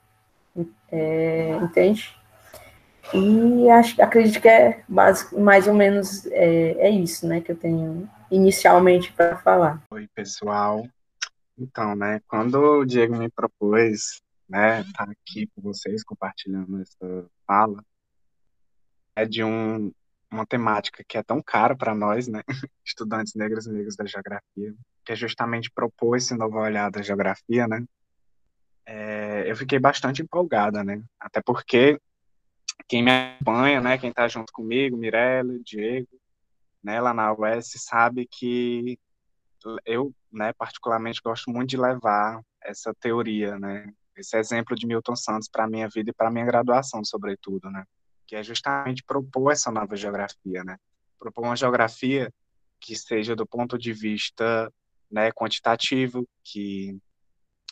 é, 0.92 1.52
entende? 1.62 2.16
E 3.14 3.70
acho, 3.70 4.02
acredito 4.02 4.42
que 4.42 4.48
é 4.48 4.84
basic, 4.88 5.36
mais 5.36 5.68
ou 5.68 5.74
menos 5.74 6.26
é, 6.28 6.88
é 6.88 6.90
isso, 6.90 7.28
né, 7.28 7.42
que 7.42 7.52
eu 7.52 7.56
tenho 7.56 8.10
inicialmente 8.30 9.12
para 9.12 9.38
falar. 9.38 9.82
Oi, 9.92 10.08
pessoal. 10.16 10.88
Então, 11.58 11.96
né, 11.96 12.22
quando 12.28 12.56
o 12.56 12.86
Diego 12.86 13.16
me 13.16 13.30
propôs 13.30 14.22
né, 14.50 14.82
estar 14.82 15.06
tá 15.06 15.12
aqui 15.12 15.48
com 15.56 15.62
vocês 15.62 16.04
compartilhando 16.04 16.82
essa 16.82 17.26
fala, 17.52 17.84
é 19.14 19.26
de 19.26 19.44
um, 19.44 19.92
uma 20.32 20.46
temática 20.46 21.04
que 21.06 21.18
é 21.18 21.24
tão 21.24 21.42
cara 21.42 21.76
para 21.76 21.94
nós, 21.94 22.30
né, 22.30 22.42
estudantes 22.86 23.34
negros 23.36 23.66
e 23.66 23.72
negros 23.74 23.98
da 23.98 24.06
geografia, 24.06 24.74
que 25.04 25.12
é 25.12 25.16
justamente 25.16 25.70
propor 25.70 26.16
esse 26.16 26.34
novo 26.34 26.58
olhar 26.58 26.90
da 26.90 27.02
geografia, 27.02 27.68
né, 27.68 27.84
é, 28.86 29.52
eu 29.52 29.56
fiquei 29.58 29.80
bastante 29.80 30.22
empolgada, 30.22 30.82
né, 30.82 31.04
até 31.20 31.42
porque 31.42 32.00
quem 32.88 33.04
me 33.04 33.12
acompanha, 33.12 33.82
né, 33.82 33.98
quem 33.98 34.12
está 34.12 34.30
junto 34.30 34.54
comigo, 34.54 34.96
Mirella, 34.96 35.60
Diego, 35.60 36.08
né, 36.82 37.02
lá 37.02 37.14
na 37.14 37.34
UES, 37.34 37.74
sabe 37.76 38.26
que 38.32 38.98
eu, 39.86 40.16
né, 40.32 40.54
particularmente 40.54 41.22
gosto 41.22 41.52
muito 41.52 41.72
de 41.72 41.78
levar 41.78 42.42
essa 42.64 42.94
teoria, 42.94 43.60
né, 43.60 43.94
esse 44.22 44.38
exemplo 44.38 44.76
de 44.76 44.88
Milton 44.88 45.16
Santos 45.16 45.50
para 45.50 45.66
a 45.66 45.70
minha 45.70 45.88
vida 45.90 46.12
e 46.12 46.14
para 46.14 46.30
a 46.30 46.32
minha 46.32 46.46
graduação, 46.46 47.04
sobretudo, 47.04 47.70
né? 47.70 47.84
Que 48.26 48.36
é 48.36 48.44
justamente 48.44 49.04
propor 49.04 49.52
essa 49.52 49.72
nova 49.72 49.96
geografia, 49.96 50.64
né? 50.64 50.78
Propor 51.20 51.44
uma 51.44 51.56
geografia 51.56 52.34
que 52.80 52.96
seja 52.96 53.36
do 53.36 53.46
ponto 53.46 53.78
de 53.78 53.94
vista 53.94 54.72
né, 55.10 55.32
quantitativo, 55.32 56.28
que 56.44 56.98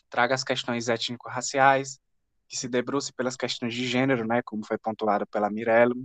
traga 0.09 0.35
as 0.35 0.43
questões 0.43 0.89
étnico-raciais, 0.89 1.99
que 2.47 2.57
se 2.57 2.67
debruce 2.67 3.13
pelas 3.13 3.35
questões 3.35 3.73
de 3.73 3.87
gênero, 3.87 4.27
né, 4.27 4.41
como 4.43 4.65
foi 4.65 4.77
pontuado 4.77 5.25
pela 5.27 5.49
Mirella. 5.49 5.95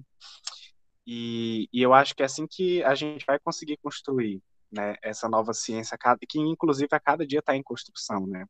E, 1.07 1.69
e 1.73 1.83
eu 1.83 1.93
acho 1.93 2.15
que 2.15 2.23
é 2.23 2.27
assim 2.27 2.47
que 2.47 2.83
a 2.85 2.95
gente 2.95 3.25
vai 3.27 3.39
conseguir 3.39 3.77
construir 3.79 4.41
né, 4.71 4.97
essa 5.03 5.29
nova 5.29 5.53
ciência, 5.53 5.99
que 6.29 6.39
inclusive 6.39 6.89
a 6.93 7.01
cada 7.01 7.27
dia 7.27 7.41
está 7.41 7.57
em 7.57 7.63
construção. 7.63 8.27
Né? 8.27 8.45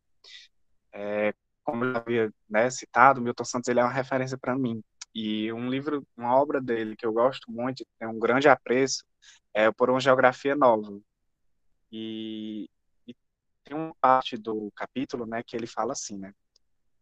É, 0.93 1.35
como 1.65 1.85
eu 1.85 1.97
havia 1.97 2.33
né, 2.49 2.71
citado, 2.71 3.21
Milton 3.21 3.45
Santos 3.45 3.69
ele 3.69 3.81
é 3.81 3.83
uma 3.83 3.93
referência 3.93 4.39
para 4.39 4.57
mim. 4.57 4.83
E 5.15 5.53
um 5.53 5.69
livro, 5.69 6.07
uma 6.17 6.37
obra 6.37 6.61
dele 6.61 6.97
que 6.97 7.07
eu 7.07 7.13
gosto 7.13 7.51
muito, 7.51 7.85
tem 7.99 8.07
um 8.09 8.19
grande 8.19 8.49
apreço, 8.49 9.05
é 9.53 9.71
Por 9.73 9.89
uma 9.89 10.01
Geografia 10.01 10.55
Nova. 10.55 11.01
E, 11.91 12.69
e 13.07 13.15
tem 13.65 13.77
uma 13.77 13.95
parte 14.01 14.37
do 14.37 14.71
capítulo 14.77 15.27
né, 15.27 15.43
que 15.43 15.57
ele 15.57 15.67
fala 15.67 15.93
assim, 15.93 16.19
né? 16.19 16.33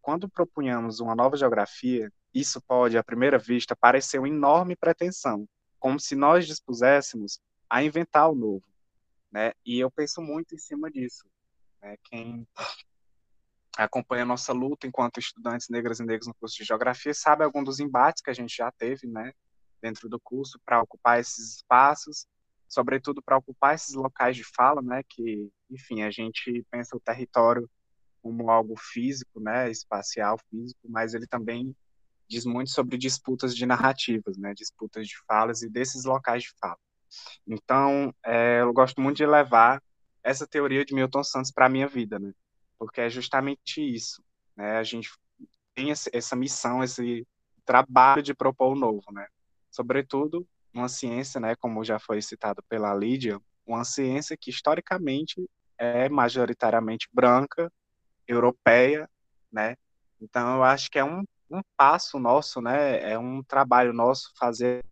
Quando 0.00 0.28
propunhamos 0.28 1.00
uma 1.00 1.14
nova 1.14 1.36
geografia, 1.36 2.12
isso 2.34 2.60
pode, 2.60 2.98
à 2.98 3.04
primeira 3.04 3.38
vista, 3.38 3.76
parecer 3.76 4.18
uma 4.18 4.28
enorme 4.28 4.74
pretensão, 4.74 5.46
como 5.78 6.00
se 6.00 6.16
nós 6.16 6.46
dispuséssemos 6.46 7.38
a 7.70 7.82
inventar 7.84 8.28
o 8.28 8.34
novo. 8.34 8.64
Né? 9.30 9.52
E 9.64 9.78
eu 9.78 9.90
penso 9.90 10.20
muito 10.20 10.54
em 10.54 10.58
cima 10.58 10.90
disso. 10.90 11.24
Né? 11.80 11.96
Quem 12.04 12.46
acompanha 13.76 14.22
a 14.22 14.26
nossa 14.26 14.52
luta 14.52 14.86
enquanto 14.86 15.18
estudantes 15.18 15.68
negras 15.68 16.00
e 16.00 16.04
negros 16.04 16.26
no 16.26 16.34
curso 16.34 16.56
de 16.56 16.64
geografia 16.64 17.14
sabe 17.14 17.44
algum 17.44 17.64
dos 17.64 17.80
embates 17.80 18.22
que 18.22 18.30
a 18.30 18.34
gente 18.34 18.54
já 18.56 18.70
teve, 18.70 19.06
né, 19.06 19.32
dentro 19.80 20.08
do 20.08 20.20
curso 20.20 20.60
para 20.64 20.82
ocupar 20.82 21.18
esses 21.18 21.56
espaços, 21.56 22.26
sobretudo 22.68 23.22
para 23.22 23.36
ocupar 23.36 23.74
esses 23.74 23.94
locais 23.94 24.36
de 24.36 24.44
fala, 24.44 24.80
né, 24.82 25.02
que, 25.08 25.50
enfim, 25.70 26.02
a 26.02 26.10
gente 26.10 26.64
pensa 26.70 26.96
o 26.96 27.00
território 27.00 27.68
como 28.22 28.50
algo 28.50 28.74
físico, 28.78 29.40
né, 29.40 29.70
espacial, 29.70 30.38
físico, 30.50 30.80
mas 30.88 31.14
ele 31.14 31.26
também 31.26 31.74
diz 32.28 32.46
muito 32.46 32.70
sobre 32.70 32.96
disputas 32.96 33.54
de 33.54 33.66
narrativas, 33.66 34.38
né, 34.38 34.54
disputas 34.54 35.06
de 35.06 35.14
falas 35.26 35.62
e 35.62 35.68
desses 35.68 36.04
locais 36.04 36.44
de 36.44 36.50
fala. 36.60 36.78
Então, 37.46 38.14
é, 38.24 38.60
eu 38.60 38.72
gosto 38.72 39.00
muito 39.00 39.18
de 39.18 39.26
levar 39.26 39.82
essa 40.22 40.46
teoria 40.46 40.84
de 40.84 40.94
Milton 40.94 41.24
Santos 41.24 41.50
para 41.50 41.66
a 41.66 41.68
minha 41.68 41.88
vida, 41.88 42.18
né, 42.18 42.32
porque 42.82 43.00
é 43.00 43.08
justamente 43.08 43.80
isso, 43.80 44.24
né? 44.56 44.76
A 44.76 44.82
gente 44.82 45.08
tem 45.72 45.92
essa 46.12 46.34
missão, 46.34 46.82
esse 46.82 47.24
trabalho 47.64 48.20
de 48.20 48.34
propor 48.34 48.72
o 48.72 48.78
novo, 48.78 49.04
né? 49.12 49.24
Sobretudo 49.70 50.44
uma 50.74 50.88
ciência, 50.88 51.40
né, 51.40 51.54
como 51.54 51.84
já 51.84 52.00
foi 52.00 52.20
citado 52.20 52.60
pela 52.68 52.92
Lídia, 52.92 53.40
uma 53.64 53.84
ciência 53.84 54.36
que 54.36 54.50
historicamente 54.50 55.48
é 55.78 56.08
majoritariamente 56.08 57.08
branca, 57.12 57.72
europeia, 58.26 59.08
né? 59.52 59.76
Então 60.20 60.56
eu 60.56 60.64
acho 60.64 60.90
que 60.90 60.98
é 60.98 61.04
um, 61.04 61.22
um 61.48 61.60
passo 61.76 62.18
nosso, 62.18 62.60
né? 62.60 63.12
É 63.12 63.16
um 63.16 63.44
trabalho 63.44 63.92
nosso 63.92 64.32
fazer 64.36 64.84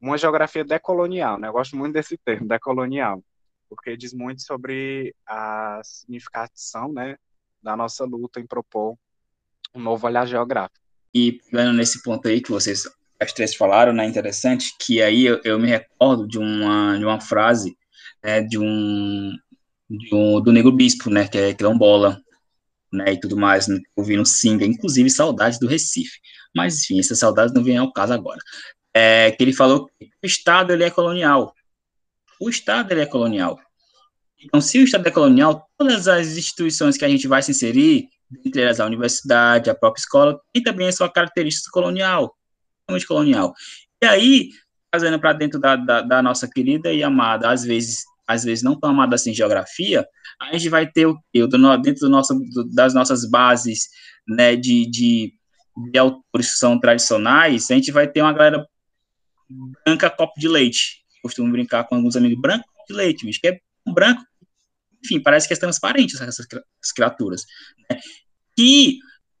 uma 0.00 0.16
geografia 0.16 0.64
decolonial, 0.64 1.36
né? 1.36 1.48
Eu 1.48 1.52
gosto 1.52 1.76
muito 1.76 1.94
desse 1.94 2.16
termo, 2.16 2.46
decolonial, 2.46 3.20
porque 3.74 3.96
diz 3.96 4.12
muito 4.12 4.42
sobre 4.42 5.14
a 5.26 5.80
significação, 5.84 6.92
né, 6.92 7.16
da 7.62 7.76
nossa 7.76 8.04
luta 8.04 8.40
em 8.40 8.46
propor 8.46 8.96
um 9.74 9.80
novo 9.80 10.06
olhar 10.06 10.26
geográfico. 10.26 10.84
E 11.14 11.40
vendo 11.52 11.72
nesse 11.72 12.02
ponto 12.02 12.28
aí 12.28 12.40
que 12.40 12.50
vocês 12.50 12.84
as 13.20 13.32
três 13.32 13.54
falaram, 13.54 13.92
né, 13.92 14.04
interessante, 14.04 14.74
que 14.78 15.00
aí 15.00 15.24
eu, 15.24 15.40
eu 15.44 15.58
me 15.58 15.68
recordo 15.68 16.26
de 16.26 16.38
uma, 16.38 16.98
de 16.98 17.04
uma 17.04 17.20
frase 17.20 17.76
né, 18.24 18.40
de 18.40 18.58
um, 18.58 19.36
de 19.88 20.14
um 20.14 20.40
do 20.40 20.50
Negro 20.50 20.72
Bispo, 20.72 21.10
né, 21.10 21.28
que 21.28 21.36
é 21.36 21.54
quilombola, 21.54 22.18
né, 22.90 23.12
e 23.12 23.20
tudo 23.20 23.36
mais, 23.36 23.68
né, 23.68 23.78
ouvindo 23.94 24.24
Singa, 24.24 24.64
inclusive 24.64 25.10
saudades 25.10 25.58
do 25.58 25.66
Recife. 25.66 26.18
Mas, 26.56 26.82
enfim, 26.82 26.98
essas 26.98 27.18
saudades 27.18 27.54
não 27.54 27.62
vêm 27.62 27.76
ao 27.76 27.92
caso 27.92 28.14
agora. 28.14 28.40
É, 28.94 29.30
que 29.32 29.42
ele 29.42 29.52
falou 29.52 29.86
que 29.86 30.06
o 30.22 30.26
Estado 30.26 30.72
ele 30.72 30.84
é 30.84 30.90
colonial. 30.90 31.52
O 32.40 32.48
Estado 32.48 32.92
ele 32.92 33.02
é 33.02 33.06
colonial. 33.06 33.60
Então, 34.44 34.60
se 34.60 34.78
o 34.78 34.84
Estado 34.84 35.06
é 35.06 35.10
colonial, 35.10 35.66
todas 35.78 36.06
as 36.06 36.36
instituições 36.36 36.96
que 36.96 37.04
a 37.04 37.08
gente 37.08 37.26
vai 37.26 37.42
se 37.42 37.50
inserir, 37.50 38.08
entre 38.44 38.62
elas 38.62 38.80
a 38.80 38.86
universidade, 38.86 39.70
a 39.70 39.74
própria 39.74 40.00
escola, 40.00 40.40
tem 40.52 40.62
também 40.62 40.88
a 40.88 40.92
sua 40.92 41.10
característica 41.10 41.70
colonial, 41.72 42.34
totalmente 42.80 43.06
colonial. 43.06 43.54
E 44.02 44.06
aí, 44.06 44.50
trazendo 44.90 45.18
para 45.18 45.32
dentro 45.32 45.58
da, 45.58 45.76
da, 45.76 46.00
da, 46.02 46.22
nossa 46.22 46.48
querida 46.48 46.92
e 46.92 47.02
amada, 47.02 47.50
às 47.50 47.64
vezes, 47.64 48.04
às 48.26 48.44
vezes 48.44 48.62
não 48.62 48.78
tão 48.78 48.90
amada 48.90 49.14
assim, 49.14 49.32
geografia, 49.32 50.06
a 50.40 50.52
gente 50.52 50.68
vai 50.68 50.90
ter 50.90 51.06
o 51.06 51.16
quê? 51.32 51.46
Dentro 51.82 52.00
do 52.00 52.08
nosso, 52.08 52.34
do, 52.34 52.64
das 52.72 52.94
nossas 52.94 53.28
bases 53.28 53.88
né, 54.26 54.56
de, 54.56 54.88
de, 54.90 55.32
de 55.90 55.98
autores 55.98 56.52
que 56.52 56.58
são 56.58 56.78
tradicionais, 56.78 57.70
a 57.70 57.74
gente 57.74 57.90
vai 57.92 58.06
ter 58.06 58.22
uma 58.22 58.32
galera 58.32 58.66
branca 59.84 60.10
copo 60.10 60.38
de 60.38 60.48
leite. 60.48 61.04
Costumo 61.22 61.50
brincar 61.50 61.84
com 61.84 61.96
alguns 61.96 62.16
amigos, 62.16 62.40
branco 62.40 62.64
de 62.88 62.94
leite, 62.94 63.24
bicho, 63.24 63.40
que 63.40 63.48
é 63.48 63.60
branco, 63.92 64.22
enfim, 65.04 65.22
parece 65.22 65.46
que 65.46 65.54
é 65.54 65.56
transparente 65.56 66.14
essas, 66.14 66.28
essas 66.28 66.92
criaturas. 66.94 67.44
Né? 67.90 68.00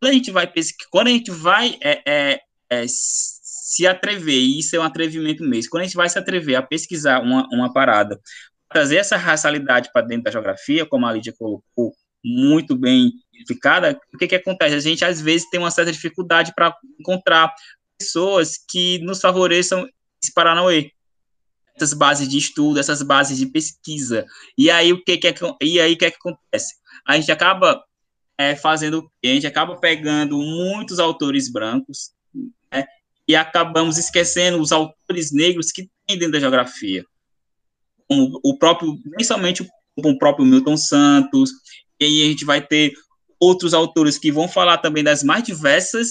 Quando 0.00 0.10
a 0.10 0.14
gente 0.14 0.30
vai 0.30 0.52
quando 0.90 1.06
a 1.06 1.10
gente 1.10 1.30
vai 1.30 1.78
é, 1.80 2.02
é, 2.06 2.40
é, 2.68 2.84
se 2.86 3.86
atrever, 3.86 4.34
e 4.34 4.58
isso 4.58 4.76
é 4.76 4.78
um 4.78 4.82
atrevimento 4.82 5.42
mesmo, 5.42 5.70
quando 5.70 5.82
a 5.82 5.86
gente 5.86 5.96
vai 5.96 6.08
se 6.08 6.18
atrever 6.18 6.56
a 6.56 6.62
pesquisar 6.62 7.22
uma, 7.22 7.48
uma 7.50 7.72
parada, 7.72 8.20
trazer 8.68 8.96
essa 8.96 9.16
racialidade 9.16 9.90
para 9.92 10.06
dentro 10.06 10.24
da 10.24 10.30
geografia, 10.30 10.84
como 10.84 11.06
a 11.06 11.12
Lídia 11.12 11.32
colocou, 11.38 11.94
muito 12.24 12.76
bem 12.76 13.12
explicada, 13.32 13.98
o 14.14 14.18
que, 14.18 14.26
que 14.26 14.34
acontece? 14.34 14.74
A 14.74 14.80
gente, 14.80 15.04
às 15.04 15.20
vezes, 15.20 15.48
tem 15.50 15.60
uma 15.60 15.70
certa 15.70 15.92
dificuldade 15.92 16.52
para 16.54 16.74
encontrar 16.98 17.52
pessoas 17.98 18.58
que 18.68 18.98
nos 19.00 19.20
favoreçam 19.20 19.86
esse 20.22 20.32
Paranauê, 20.32 20.90
essas 21.76 21.92
bases 21.92 22.28
de 22.28 22.38
estudo, 22.38 22.78
essas 22.78 23.02
bases 23.02 23.36
de 23.36 23.46
pesquisa. 23.46 24.24
E 24.56 24.70
aí, 24.70 24.92
o 24.92 25.02
que, 25.02 25.16
que, 25.16 25.28
é, 25.28 25.34
e 25.62 25.80
aí, 25.80 25.96
que, 25.96 26.04
é 26.04 26.10
que 26.10 26.16
acontece? 26.16 26.74
A 27.06 27.16
gente 27.16 27.30
acaba 27.32 27.82
é, 28.38 28.54
fazendo, 28.54 29.10
a 29.24 29.28
gente 29.28 29.46
acaba 29.46 29.76
pegando 29.76 30.36
muitos 30.38 30.98
autores 30.98 31.50
brancos, 31.50 32.12
né, 32.72 32.84
e 33.26 33.34
acabamos 33.34 33.98
esquecendo 33.98 34.60
os 34.60 34.72
autores 34.72 35.32
negros 35.32 35.72
que 35.72 35.88
tem 36.06 36.18
dentro 36.18 36.32
da 36.32 36.40
geografia 36.40 37.04
como 38.08 38.40
o 38.42 38.56
próprio, 38.58 38.98
nem 39.04 39.24
somente 39.24 39.68
o 39.96 40.18
próprio 40.18 40.44
Milton 40.44 40.76
Santos, 40.76 41.50
e 42.00 42.04
aí 42.04 42.22
a 42.22 42.26
gente 42.26 42.44
vai 42.44 42.60
ter 42.60 42.92
outros 43.40 43.74
autores 43.74 44.18
que 44.18 44.32
vão 44.32 44.48
falar 44.48 44.78
também 44.78 45.04
das 45.04 45.22
mais 45.22 45.42
diversas, 45.42 46.08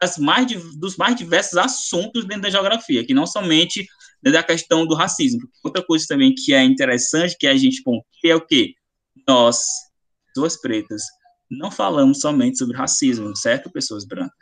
das 0.00 0.18
mais, 0.18 0.46
dos 0.76 0.96
mais 0.96 1.16
diversos 1.16 1.56
assuntos 1.56 2.24
dentro 2.24 2.42
da 2.42 2.50
geografia, 2.50 3.04
que 3.04 3.14
não 3.14 3.26
somente 3.26 3.86
da 4.32 4.42
questão 4.42 4.86
do 4.86 4.94
racismo. 4.94 5.48
Outra 5.62 5.84
coisa 5.84 6.06
também 6.08 6.34
que 6.34 6.54
é 6.54 6.62
interessante, 6.62 7.36
que 7.38 7.46
a 7.46 7.56
gente, 7.56 7.82
que 8.20 8.28
é 8.28 8.34
o 8.34 8.40
quê? 8.40 8.74
Nós, 9.26 9.58
duas 10.34 10.60
pretas, 10.60 11.02
não 11.50 11.70
falamos 11.70 12.20
somente 12.20 12.58
sobre 12.58 12.76
racismo, 12.76 13.36
certo, 13.36 13.70
pessoas 13.70 14.04
brancas? 14.04 14.32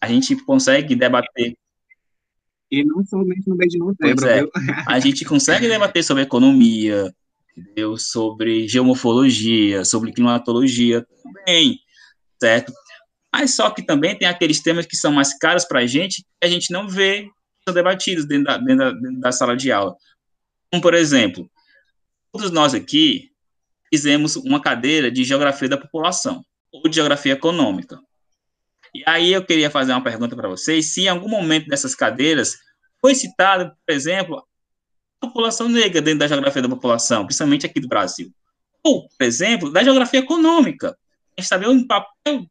A 0.00 0.08
gente 0.08 0.36
consegue 0.44 0.94
debater 0.94 1.56
e 2.70 2.84
não 2.84 3.04
somente 3.04 3.48
no 3.48 3.56
mês 3.56 3.72
de 3.72 3.78
novembro, 3.78 4.28
é. 4.28 4.44
A 4.86 5.00
gente 5.00 5.24
consegue 5.24 5.66
debater 5.66 6.04
sobre 6.04 6.22
economia, 6.22 7.12
entendeu? 7.56 7.96
sobre 7.96 8.68
geomorfologia, 8.68 9.84
sobre 9.84 10.12
climatologia 10.12 11.06
também, 11.22 11.80
certo? 12.38 12.72
Mas 13.32 13.56
só 13.56 13.70
que 13.70 13.82
também 13.82 14.16
tem 14.16 14.28
aqueles 14.28 14.60
temas 14.60 14.86
que 14.86 14.96
são 14.96 15.12
mais 15.12 15.36
caros 15.38 15.64
para 15.64 15.80
a 15.80 15.86
gente, 15.86 16.22
que 16.22 16.46
a 16.46 16.48
gente 16.48 16.70
não 16.70 16.88
vê 16.88 17.30
debatidos 17.74 18.26
dentro 18.26 18.44
da, 18.44 18.58
dentro, 18.58 18.76
da, 18.76 18.90
dentro 18.92 19.20
da 19.20 19.32
sala 19.32 19.56
de 19.56 19.70
aula. 19.72 19.96
Como, 20.70 20.82
por 20.82 20.94
exemplo, 20.94 21.50
todos 22.32 22.50
nós 22.50 22.74
aqui 22.74 23.30
fizemos 23.90 24.36
uma 24.36 24.60
cadeira 24.60 25.10
de 25.10 25.24
geografia 25.24 25.68
da 25.68 25.78
população, 25.78 26.44
ou 26.72 26.88
de 26.88 26.96
geografia 26.96 27.32
econômica. 27.32 27.98
E 28.94 29.02
aí 29.06 29.32
eu 29.32 29.44
queria 29.44 29.70
fazer 29.70 29.92
uma 29.92 30.02
pergunta 30.02 30.36
para 30.36 30.48
vocês, 30.48 30.86
se 30.86 31.02
em 31.02 31.08
algum 31.08 31.28
momento 31.28 31.68
dessas 31.68 31.94
cadeiras 31.94 32.56
foi 33.00 33.14
citado, 33.14 33.72
por 33.86 33.92
exemplo, 33.94 34.42
a 35.20 35.26
população 35.26 35.68
negra 35.68 36.00
dentro 36.00 36.20
da 36.20 36.28
geografia 36.28 36.62
da 36.62 36.68
população, 36.68 37.24
principalmente 37.24 37.66
aqui 37.66 37.80
do 37.80 37.88
Brasil. 37.88 38.32
Ou, 38.82 39.08
por 39.08 39.24
exemplo, 39.24 39.70
da 39.70 39.82
geografia 39.82 40.20
econômica. 40.20 40.96
A 41.36 41.40
gente 41.40 41.48
sabe 41.48 41.68
um 41.68 41.86
papel 41.86 42.46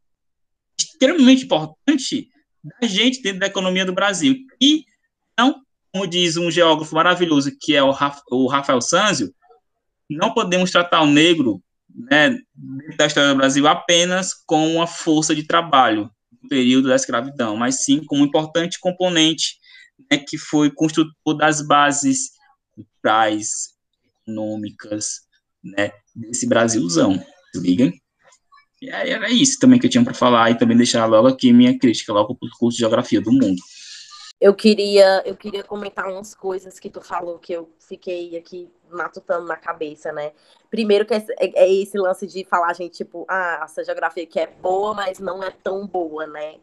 extremamente 0.79 1.45
importante 1.45 2.29
da 2.63 2.87
gente 2.87 3.21
dentro 3.21 3.39
da 3.39 3.47
economia 3.47 3.85
do 3.85 3.93
Brasil. 3.93 4.35
E 4.61 4.85
não, 5.37 5.61
como 5.91 6.07
diz 6.07 6.37
um 6.37 6.49
geógrafo 6.49 6.95
maravilhoso, 6.95 7.51
que 7.59 7.75
é 7.75 7.83
o, 7.83 8.47
Rafael 8.47 8.81
Sanzio, 8.81 9.33
não 10.09 10.33
podemos 10.33 10.71
tratar 10.71 11.01
o 11.01 11.07
negro 11.07 11.61
né, 11.89 12.37
da 12.97 13.05
história 13.05 13.29
do 13.29 13.37
Brasil 13.37 13.67
apenas 13.67 14.33
como 14.45 14.67
uma 14.67 14.87
força 14.87 15.35
de 15.35 15.43
trabalho, 15.43 16.09
período 16.49 16.87
da 16.87 16.95
escravidão, 16.95 17.57
mas 17.57 17.83
sim 17.83 18.03
como 18.05 18.21
um 18.21 18.25
importante 18.25 18.79
componente 18.79 19.57
né, 20.09 20.17
que 20.17 20.37
foi 20.37 20.71
construtor 20.71 21.35
das 21.37 21.65
bases 21.65 22.31
culturais, 22.73 23.69
econômicas, 24.21 25.21
né, 25.63 25.91
desse 26.15 26.47
Brasilzão, 26.47 27.23
se 27.53 27.59
liga? 27.59 27.91
E 28.81 28.91
aí 28.91 29.09
era 29.09 29.29
isso 29.31 29.57
também 29.59 29.79
que 29.79 29.87
eu 29.87 29.89
tinha 29.89 30.03
para 30.03 30.13
falar 30.13 30.51
e 30.51 30.57
também 30.57 30.77
deixar 30.77 31.05
logo 31.05 31.27
aqui 31.27 31.51
minha 31.51 31.77
crítica 31.77 32.13
logo 32.13 32.35
para 32.35 32.47
o 32.47 32.51
curso 32.59 32.75
de 32.75 32.81
Geografia 32.81 33.19
do 33.19 33.31
Mundo. 33.31 33.59
Eu 34.39 34.53
queria, 34.53 35.23
eu 35.25 35.35
queria 35.35 35.63
comentar 35.63 36.07
umas 36.07 36.35
coisas 36.35 36.79
que 36.79 36.91
tu 36.91 37.01
falou 37.01 37.39
que 37.39 37.53
eu 37.53 37.69
fiquei 37.79 38.37
aqui 38.37 38.71
matutando 38.89 39.47
na 39.47 39.55
cabeça, 39.57 40.11
né? 40.11 40.31
Primeiro 40.69 41.05
que 41.07 41.13
é, 41.15 41.25
é 41.39 41.73
esse 41.73 41.97
lance 41.97 42.27
de 42.27 42.45
falar, 42.45 42.73
gente, 42.73 42.97
tipo, 42.97 43.25
ah, 43.27 43.61
essa 43.63 43.83
geografia 43.83 44.27
que 44.27 44.39
é 44.39 44.45
boa, 44.45 44.93
mas 44.93 45.19
não 45.19 45.43
é 45.43 45.49
tão 45.49 45.87
boa, 45.87 46.27
né? 46.27 46.59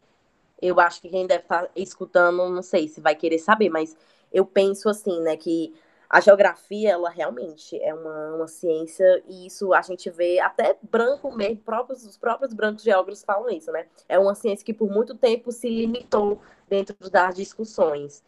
Eu 0.62 0.78
acho 0.80 1.00
que 1.02 1.08
quem 1.08 1.26
deve 1.26 1.42
estar 1.42 1.64
tá 1.64 1.70
escutando, 1.74 2.48
não 2.48 2.62
sei 2.62 2.86
se 2.88 3.00
vai 3.00 3.16
querer 3.16 3.38
saber, 3.38 3.68
mas 3.70 3.96
eu 4.32 4.46
penso 4.46 4.88
assim, 4.88 5.20
né, 5.20 5.36
que 5.36 5.74
a 6.14 6.20
geografia, 6.20 6.92
ela 6.92 7.10
realmente 7.10 7.76
é 7.82 7.92
uma, 7.92 8.36
uma 8.36 8.46
ciência, 8.46 9.20
e 9.26 9.48
isso 9.48 9.74
a 9.74 9.82
gente 9.82 10.08
vê 10.10 10.38
até 10.38 10.78
branco 10.80 11.34
mesmo, 11.34 11.56
próprios, 11.56 12.06
os 12.06 12.16
próprios 12.16 12.54
brancos 12.54 12.84
geógrafos 12.84 13.24
falam 13.24 13.50
isso, 13.50 13.72
né? 13.72 13.88
É 14.08 14.16
uma 14.16 14.32
ciência 14.36 14.64
que 14.64 14.72
por 14.72 14.88
muito 14.88 15.16
tempo 15.16 15.50
se 15.50 15.68
limitou 15.68 16.40
dentro 16.68 16.94
das 17.10 17.34
discussões. 17.34 18.22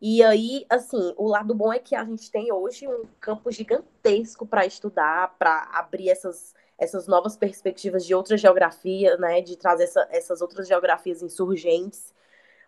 E 0.00 0.22
aí, 0.22 0.64
assim, 0.70 1.12
o 1.18 1.28
lado 1.28 1.54
bom 1.54 1.70
é 1.70 1.78
que 1.78 1.94
a 1.94 2.02
gente 2.02 2.30
tem 2.30 2.50
hoje 2.50 2.88
um 2.88 3.04
campo 3.20 3.52
gigantesco 3.52 4.46
para 4.46 4.64
estudar, 4.64 5.36
para 5.38 5.68
abrir 5.74 6.08
essas, 6.08 6.54
essas 6.78 7.06
novas 7.06 7.36
perspectivas 7.36 8.06
de 8.06 8.14
outra 8.14 8.38
geografia, 8.38 9.18
né, 9.18 9.42
de 9.42 9.54
trazer 9.58 9.84
essa, 9.84 10.08
essas 10.10 10.40
outras 10.40 10.66
geografias 10.66 11.20
insurgentes. 11.22 12.14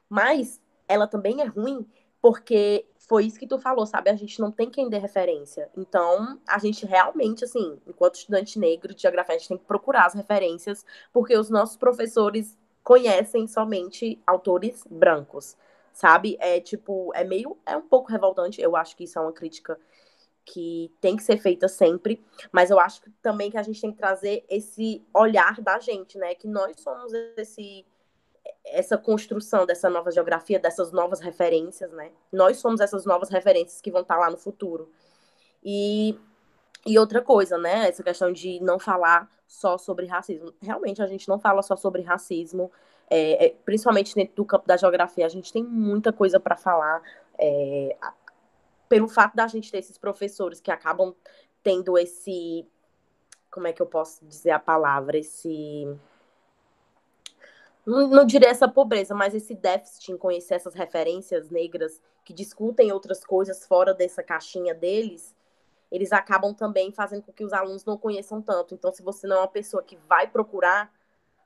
Mas 0.06 0.60
ela 0.86 1.06
também 1.06 1.40
é 1.40 1.46
ruim 1.46 1.88
porque 2.24 2.86
foi 3.06 3.26
isso 3.26 3.38
que 3.38 3.46
tu 3.46 3.58
falou, 3.58 3.86
sabe? 3.86 4.10
A 4.10 4.16
gente 4.16 4.40
não 4.40 4.50
tem 4.50 4.70
quem 4.70 4.88
dê 4.88 4.98
referência. 4.98 5.70
Então, 5.76 6.38
a 6.46 6.58
gente 6.58 6.86
realmente, 6.86 7.44
assim, 7.44 7.78
enquanto 7.86 8.16
estudante 8.16 8.58
negro 8.58 8.94
de 8.94 9.02
geografia, 9.02 9.34
a 9.34 9.38
gente 9.38 9.48
tem 9.48 9.58
que 9.58 9.64
procurar 9.64 10.06
as 10.06 10.14
referências, 10.14 10.84
porque 11.12 11.36
os 11.36 11.50
nossos 11.50 11.76
professores 11.76 12.56
conhecem 12.82 13.46
somente 13.46 14.22
autores 14.26 14.84
brancos, 14.90 15.56
sabe? 15.92 16.36
É 16.40 16.60
tipo, 16.60 17.12
é 17.14 17.24
meio, 17.24 17.56
é 17.66 17.76
um 17.76 17.86
pouco 17.86 18.10
revoltante. 18.10 18.60
Eu 18.60 18.74
acho 18.74 18.96
que 18.96 19.04
isso 19.04 19.18
é 19.18 19.22
uma 19.22 19.32
crítica 19.32 19.78
que 20.44 20.92
tem 21.00 21.16
que 21.16 21.22
ser 21.22 21.38
feita 21.38 21.68
sempre, 21.68 22.22
mas 22.52 22.70
eu 22.70 22.78
acho 22.78 23.00
que 23.02 23.10
também 23.22 23.50
que 23.50 23.56
a 23.56 23.62
gente 23.62 23.80
tem 23.80 23.90
que 23.90 23.96
trazer 23.96 24.44
esse 24.48 25.02
olhar 25.14 25.60
da 25.60 25.78
gente, 25.78 26.18
né? 26.18 26.34
Que 26.34 26.46
nós 26.46 26.78
somos 26.80 27.12
esse 27.36 27.84
essa 28.64 28.96
construção 28.96 29.66
dessa 29.66 29.90
nova 29.90 30.10
geografia, 30.10 30.58
dessas 30.58 30.90
novas 30.90 31.20
referências, 31.20 31.92
né? 31.92 32.10
Nós 32.32 32.56
somos 32.58 32.80
essas 32.80 33.04
novas 33.04 33.28
referências 33.28 33.80
que 33.80 33.90
vão 33.90 34.02
estar 34.02 34.16
lá 34.16 34.30
no 34.30 34.38
futuro. 34.38 34.90
E, 35.62 36.18
e 36.86 36.98
outra 36.98 37.20
coisa, 37.20 37.58
né? 37.58 37.88
Essa 37.88 38.02
questão 38.02 38.32
de 38.32 38.60
não 38.60 38.78
falar 38.78 39.30
só 39.46 39.76
sobre 39.76 40.06
racismo. 40.06 40.52
Realmente, 40.60 41.02
a 41.02 41.06
gente 41.06 41.28
não 41.28 41.38
fala 41.38 41.62
só 41.62 41.76
sobre 41.76 42.02
racismo, 42.02 42.70
é, 43.10 43.46
é, 43.46 43.56
principalmente 43.64 44.14
dentro 44.14 44.36
do 44.36 44.44
campo 44.44 44.66
da 44.66 44.76
geografia. 44.76 45.26
A 45.26 45.30
gente 45.30 45.52
tem 45.52 45.62
muita 45.62 46.12
coisa 46.12 46.40
para 46.40 46.56
falar. 46.56 47.02
É, 47.38 47.96
pelo 48.88 49.08
fato 49.08 49.34
da 49.34 49.46
gente 49.46 49.70
ter 49.70 49.78
esses 49.78 49.98
professores 49.98 50.60
que 50.60 50.70
acabam 50.70 51.14
tendo 51.62 51.98
esse. 51.98 52.66
Como 53.50 53.66
é 53.66 53.72
que 53.72 53.82
eu 53.82 53.86
posso 53.86 54.24
dizer 54.24 54.50
a 54.50 54.58
palavra? 54.58 55.18
Esse 55.18 55.86
não, 57.86 58.08
não 58.08 58.24
diria 58.24 58.48
essa 58.48 58.68
pobreza, 58.68 59.14
mas 59.14 59.34
esse 59.34 59.54
déficit 59.54 60.12
em 60.12 60.16
conhecer 60.16 60.54
essas 60.54 60.74
referências 60.74 61.50
negras 61.50 62.00
que 62.24 62.32
discutem 62.32 62.92
outras 62.92 63.24
coisas 63.24 63.66
fora 63.66 63.92
dessa 63.92 64.22
caixinha 64.22 64.74
deles, 64.74 65.34
eles 65.90 66.12
acabam 66.12 66.54
também 66.54 66.90
fazendo 66.90 67.22
com 67.22 67.32
que 67.32 67.44
os 67.44 67.52
alunos 67.52 67.84
não 67.84 67.98
conheçam 67.98 68.40
tanto. 68.40 68.74
Então, 68.74 68.92
se 68.92 69.02
você 69.02 69.26
não 69.26 69.36
é 69.36 69.40
uma 69.40 69.48
pessoa 69.48 69.82
que 69.82 69.96
vai 70.08 70.26
procurar, 70.26 70.90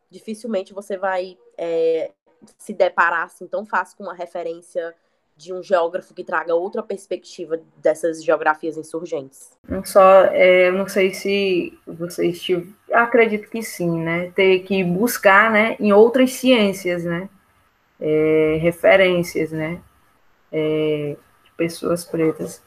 dificilmente 0.09 0.73
você 0.73 0.97
vai 0.97 1.37
é, 1.57 2.13
se 2.57 2.73
deparar 2.73 3.25
assim 3.25 3.47
tão 3.47 3.67
fácil 3.67 3.97
com 3.97 4.05
uma 4.05 4.15
referência 4.15 4.95
de 5.39 5.55
um 5.55 5.63
geógrafo 5.63 6.13
que 6.13 6.25
traga 6.25 6.53
outra 6.53 6.83
perspectiva 6.83 7.61
dessas 7.77 8.25
geografias 8.25 8.77
insurgentes. 8.77 9.57
Não 9.69 9.85
só, 9.85 10.25
é, 10.25 10.69
eu 10.69 10.73
não 10.73 10.89
sei 10.89 11.15
se 11.15 11.79
vocês 11.87 12.43
tiveram, 12.43 12.75
acredito 12.93 13.49
que 13.49 13.63
sim, 13.63 14.03
né? 14.03 14.33
Ter 14.33 14.61
que 14.61 14.83
buscar, 14.83 15.53
né, 15.53 15.77
em 15.79 15.93
outras 15.93 16.33
ciências, 16.33 17.05
né, 17.05 17.29
é, 18.01 18.59
referências, 18.61 19.53
né, 19.53 19.81
é, 20.51 21.17
de 21.45 21.51
pessoas 21.57 22.05
pretas. 22.05 22.61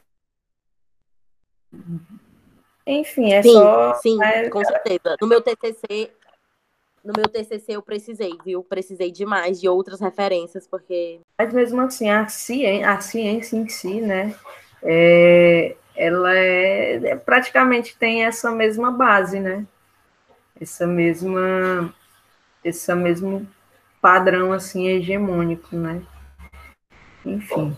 Enfim, 2.87 3.33
é 3.33 3.43
sim, 3.43 3.51
só. 3.51 3.93
Sim, 3.95 4.17
com 4.49 4.63
certeza. 4.63 5.17
No 5.21 5.27
meu 5.27 5.41
TCC, 5.41 6.11
no 7.03 7.13
meu 7.15 7.27
TCC 7.27 7.73
eu 7.73 7.81
precisei, 7.81 8.37
viu? 8.45 8.63
Precisei 8.63 9.11
demais 9.11 9.59
de 9.59 9.67
outras 9.67 9.99
referências, 9.99 10.67
porque. 10.67 11.19
Mas 11.37 11.53
mesmo 11.53 11.81
assim, 11.81 12.09
a 12.09 12.27
ciência, 12.27 12.89
a 12.89 13.01
ciência 13.01 13.57
em 13.57 13.67
si, 13.67 14.01
né? 14.01 14.35
É, 14.83 15.75
ela 15.95 16.35
é, 16.35 16.95
é, 16.95 17.15
praticamente 17.15 17.97
tem 17.97 18.25
essa 18.25 18.51
mesma 18.51 18.91
base, 18.91 19.39
né? 19.39 19.65
Essa 20.59 20.85
mesma. 20.85 21.93
Esse 22.63 22.93
mesmo 22.93 23.47
padrão, 23.99 24.53
assim, 24.53 24.87
hegemônico, 24.87 25.75
né? 25.75 26.01
Enfim. 27.25 27.75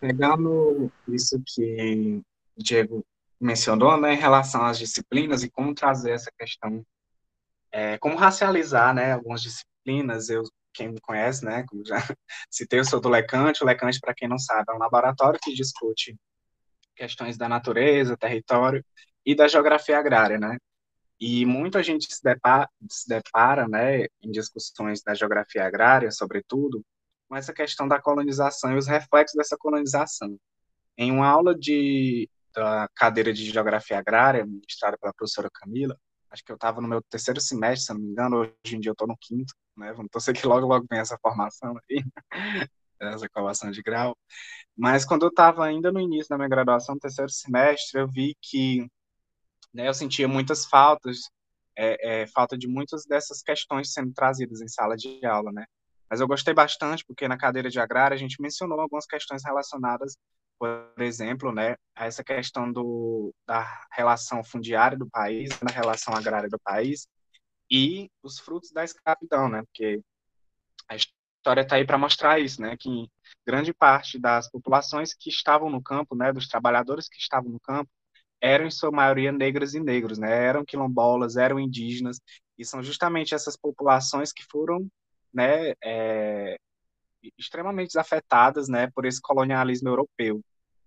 Pegando 0.00 0.90
isso 1.08 1.40
que 1.44 2.22
o 2.56 2.62
Diego 2.62 3.04
mencionou, 3.40 3.96
né, 4.00 4.14
em 4.14 4.16
relação 4.16 4.64
às 4.64 4.78
disciplinas 4.78 5.42
e 5.42 5.50
como 5.50 5.74
trazer 5.74 6.10
essa 6.12 6.30
questão 6.36 6.84
é, 7.72 7.98
como 7.98 8.16
racializar, 8.16 8.94
né, 8.94 9.12
algumas 9.12 9.42
disciplinas, 9.42 10.28
eu, 10.28 10.42
quem 10.72 10.88
me 10.88 11.00
conhece, 11.00 11.44
né, 11.44 11.64
como 11.68 11.84
já 11.84 11.96
citei, 12.50 12.80
eu 12.80 12.84
sou 12.84 13.00
do 13.00 13.08
Lecante, 13.08 13.62
o 13.62 13.66
Lecante, 13.66 14.00
para 14.00 14.14
quem 14.14 14.28
não 14.28 14.38
sabe, 14.38 14.64
é 14.70 14.74
um 14.74 14.78
laboratório 14.78 15.40
que 15.42 15.54
discute 15.54 16.16
questões 16.94 17.36
da 17.36 17.48
natureza, 17.48 18.16
território 18.16 18.84
e 19.24 19.34
da 19.34 19.48
geografia 19.48 19.98
agrária, 19.98 20.38
né, 20.38 20.56
e 21.20 21.44
muita 21.44 21.82
gente 21.82 22.12
se 22.12 22.22
depara, 22.22 22.68
se 22.88 23.08
depara, 23.08 23.66
né, 23.66 24.06
em 24.22 24.30
discussões 24.30 25.02
da 25.02 25.14
geografia 25.14 25.64
agrária, 25.66 26.10
sobretudo, 26.10 26.84
com 27.28 27.36
essa 27.36 27.52
questão 27.52 27.86
da 27.86 28.00
colonização 28.00 28.72
e 28.72 28.78
os 28.78 28.86
reflexos 28.86 29.36
dessa 29.36 29.56
colonização. 29.56 30.38
Em 30.96 31.12
uma 31.12 31.28
aula 31.28 31.54
de, 31.54 32.28
da 32.54 32.88
cadeira 32.94 33.32
de 33.32 33.44
geografia 33.50 33.98
agrária, 33.98 34.46
ministrada 34.46 34.96
pela 34.96 35.12
professora 35.12 35.50
Camila, 35.52 35.98
acho 36.30 36.44
que 36.44 36.52
eu 36.52 36.56
estava 36.56 36.80
no 36.80 36.88
meu 36.88 37.02
terceiro 37.02 37.40
semestre, 37.40 37.86
se 37.86 37.92
não 37.92 38.00
me 38.00 38.10
engano, 38.10 38.36
hoje 38.38 38.76
em 38.76 38.80
dia 38.80 38.90
eu 38.90 38.92
estou 38.92 39.08
no 39.08 39.16
quinto, 39.18 39.54
né? 39.76 39.92
Vamos 39.92 40.10
torcer 40.10 40.34
que 40.34 40.46
logo, 40.46 40.66
logo 40.66 40.86
vem 40.90 41.00
essa 41.00 41.18
formação 41.20 41.74
aí, 41.90 42.04
essa 43.00 43.28
colação 43.28 43.70
de 43.70 43.82
grau. 43.82 44.16
Mas 44.76 45.04
quando 45.04 45.24
eu 45.24 45.30
estava 45.30 45.64
ainda 45.64 45.90
no 45.92 46.00
início 46.00 46.28
da 46.28 46.36
minha 46.36 46.48
graduação, 46.48 46.98
terceiro 46.98 47.30
semestre, 47.30 48.00
eu 48.00 48.08
vi 48.08 48.36
que 48.40 48.86
né, 49.72 49.88
eu 49.88 49.94
sentia 49.94 50.28
muitas 50.28 50.66
faltas, 50.66 51.18
é, 51.76 52.22
é, 52.22 52.26
falta 52.28 52.58
de 52.58 52.66
muitas 52.66 53.04
dessas 53.06 53.42
questões 53.42 53.92
sendo 53.92 54.12
trazidas 54.12 54.60
em 54.60 54.68
sala 54.68 54.96
de 54.96 55.24
aula, 55.24 55.52
né? 55.52 55.64
Mas 56.10 56.20
eu 56.20 56.26
gostei 56.26 56.54
bastante 56.54 57.04
porque 57.06 57.28
na 57.28 57.36
cadeira 57.36 57.70
de 57.70 57.78
agrária 57.78 58.14
a 58.14 58.18
gente 58.18 58.40
mencionou 58.40 58.80
algumas 58.80 59.06
questões 59.06 59.44
relacionadas 59.44 60.16
por 60.58 60.92
exemplo, 60.98 61.52
né, 61.52 61.76
essa 61.94 62.24
questão 62.24 62.70
do, 62.72 63.32
da 63.46 63.86
relação 63.92 64.42
fundiária 64.42 64.98
do 64.98 65.08
país, 65.08 65.50
da 65.60 65.72
relação 65.72 66.14
agrária 66.14 66.48
do 66.48 66.58
país, 66.58 67.06
e 67.70 68.10
os 68.22 68.38
frutos 68.38 68.72
da 68.72 68.84
escravidão, 68.84 69.48
né, 69.48 69.62
porque 69.62 70.00
a 70.88 70.96
história 70.96 71.62
está 71.62 71.76
aí 71.76 71.86
para 71.86 71.98
mostrar 71.98 72.38
isso, 72.40 72.60
né, 72.60 72.76
que 72.78 73.08
grande 73.46 73.72
parte 73.72 74.18
das 74.18 74.50
populações 74.50 75.14
que 75.14 75.30
estavam 75.30 75.70
no 75.70 75.82
campo, 75.82 76.16
né, 76.16 76.32
dos 76.32 76.48
trabalhadores 76.48 77.08
que 77.08 77.18
estavam 77.18 77.50
no 77.50 77.60
campo, 77.60 77.90
eram 78.40 78.66
em 78.66 78.70
sua 78.70 78.90
maioria 78.90 79.32
negras 79.32 79.74
e 79.74 79.80
negros, 79.80 80.18
né, 80.18 80.30
eram 80.44 80.64
quilombolas, 80.64 81.36
eram 81.36 81.58
indígenas, 81.60 82.20
e 82.56 82.64
são 82.64 82.82
justamente 82.82 83.34
essas 83.34 83.56
populações 83.56 84.32
que 84.32 84.44
foram, 84.44 84.88
né, 85.32 85.72
é, 85.82 86.58
extremamente 87.38 87.98
afetadas, 87.98 88.68
né, 88.68 88.90
por 88.94 89.04
esse 89.06 89.20
colonialismo 89.20 89.88
europeu. 89.88 90.42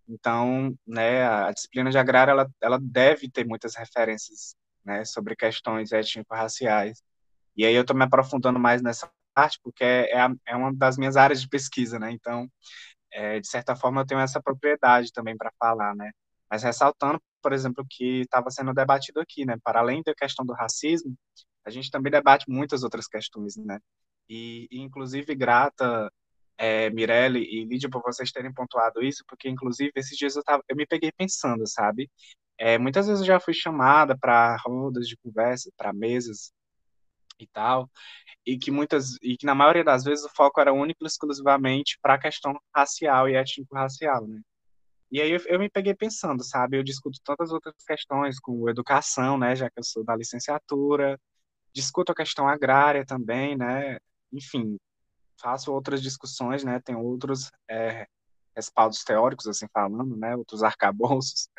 Então, 0.08 0.76
né, 0.86 1.26
a 1.26 1.52
disciplina 1.52 1.90
de 1.90 1.98
agrária 1.98 2.32
ela, 2.32 2.50
ela 2.62 2.80
deve 2.82 3.30
ter 3.30 3.46
muitas 3.46 3.76
referências, 3.76 4.56
né, 4.84 5.06
sobre 5.06 5.36
questões 5.36 5.92
étnico-raciais. 5.92 7.02
E 7.56 7.66
aí 7.66 7.74
eu 7.76 7.82
estou 7.82 7.96
me 7.96 8.04
aprofundando 8.04 8.60
mais 8.60 8.82
nessa 8.82 9.10
parte 9.34 9.60
porque 9.64 9.84
é, 9.84 10.12
é, 10.12 10.28
é, 10.48 10.56
uma 10.56 10.74
das 10.74 10.98
minhas 10.98 11.18
áreas 11.18 11.42
de 11.42 11.48
pesquisa, 11.48 12.00
né? 12.00 12.12
Então, 12.12 12.50
é, 13.12 13.40
de 13.40 13.48
certa 13.48 13.76
forma 13.76 14.02
eu 14.02 14.06
tenho 14.06 14.22
essa 14.22 14.42
propriedade 14.42 15.12
também 15.14 15.38
para 15.38 15.52
falar, 15.60 15.96
né? 15.96 16.12
Mas 16.50 16.64
ressaltando, 16.64 17.22
por 17.42 17.54
exemplo, 17.54 17.86
que 17.90 18.22
estava 18.22 18.50
sendo 18.52 18.74
debatido 18.74 19.20
aqui, 19.22 19.46
né? 19.46 19.58
Para 19.64 19.80
além 19.80 20.02
da 20.04 20.14
questão 20.14 20.46
do 20.46 20.54
racismo, 20.54 21.16
a 21.66 21.70
gente 21.70 21.92
também 21.92 22.12
debate 22.12 22.46
muitas 22.50 22.84
outras 22.84 23.08
questões, 23.08 23.56
né? 23.58 23.80
E, 24.30 24.68
e 24.72 24.80
inclusive 24.82 25.36
grata 25.36 26.12
é, 26.62 26.92
Mirelle 26.92 27.40
e 27.40 27.66
Lídia 27.66 27.90
por 27.90 28.04
vocês 28.04 28.32
terem 28.32 28.54
pontuado 28.54 29.02
isso, 29.02 29.24
porque 29.28 29.50
inclusive 29.50 29.92
esses 29.96 30.16
dias 30.16 30.36
eu, 30.36 30.44
tava, 30.44 30.64
eu 30.70 30.76
me 30.76 30.86
peguei 30.86 31.12
pensando, 31.12 31.68
sabe? 31.68 32.08
É, 32.58 32.78
muitas 32.78 33.08
vezes 33.08 33.22
eu 33.22 33.28
já 33.28 33.40
fui 33.40 33.54
chamada 33.54 34.16
para 34.16 34.56
rodas 34.58 35.08
de 35.08 35.18
conversa, 35.18 35.72
para 35.76 35.92
mesas 35.92 36.54
e 37.40 37.48
tal, 37.48 37.90
e 38.46 38.58
que 38.60 38.70
muitas 38.72 39.16
e 39.24 39.38
que 39.38 39.46
na 39.46 39.56
maioria 39.56 39.84
das 39.84 40.04
vezes 40.04 40.24
o 40.26 40.30
foco 40.30 40.62
era 40.62 40.72
único 40.72 41.04
e 41.04 41.08
exclusivamente 41.08 41.98
para 42.02 42.16
a 42.16 42.20
questão 42.20 42.60
racial 42.76 43.28
e 43.28 43.36
étnico-racial, 43.36 44.28
né? 44.28 44.42
E 45.12 45.22
aí 45.22 45.32
eu, 45.32 45.40
eu, 45.48 45.60
me 45.60 45.70
peguei 45.70 45.96
pensando, 45.96 46.44
sabe? 46.44 46.78
Eu 46.78 46.84
discuto 46.84 47.20
tantas 47.24 47.52
outras 47.52 47.76
questões, 47.86 48.40
como 48.40 48.70
educação, 48.70 49.38
né? 49.38 49.56
Já 49.56 49.70
que 49.70 49.80
eu 49.80 49.84
sou 49.84 50.04
da 50.06 50.16
licenciatura, 50.16 51.20
discuto 51.74 52.12
a 52.12 52.16
questão 52.16 52.48
agrária 52.48 53.06
também, 53.06 53.58
né? 53.58 54.00
Enfim, 54.32 54.78
faço 55.42 55.74
outras 55.74 56.02
discussões, 56.02 56.64
né? 56.64 56.80
Tem 56.80 56.96
outros 56.96 57.52
é, 57.70 58.08
respaldos 58.56 59.04
teóricos, 59.04 59.48
assim 59.48 59.68
falando, 59.74 60.16
né? 60.16 60.36
Outros 60.36 60.64
arcabouços, 60.64 61.50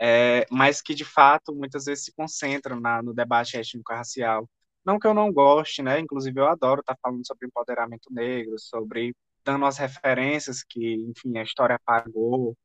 é, 0.00 0.46
mas 0.50 0.82
que 0.82 0.94
de 0.94 1.04
fato 1.04 1.54
muitas 1.54 1.84
vezes 1.84 2.04
se 2.04 2.12
concentram 2.12 2.80
na, 2.80 3.02
no 3.02 3.14
debate 3.14 3.56
étnico-racial. 3.56 4.48
Não 4.84 4.98
que 4.98 5.06
eu 5.06 5.14
não 5.14 5.32
goste, 5.32 5.82
né? 5.82 6.00
Inclusive 6.00 6.40
eu 6.40 6.48
adoro 6.48 6.80
estar 6.80 6.96
falando 7.00 7.26
sobre 7.26 7.46
empoderamento 7.46 8.12
negro, 8.12 8.58
sobre 8.58 9.14
dando 9.44 9.64
as 9.66 9.78
referências 9.78 10.62
que, 10.64 10.94
enfim, 10.94 11.38
a 11.38 11.42
história 11.42 11.76
apagou, 11.76 12.56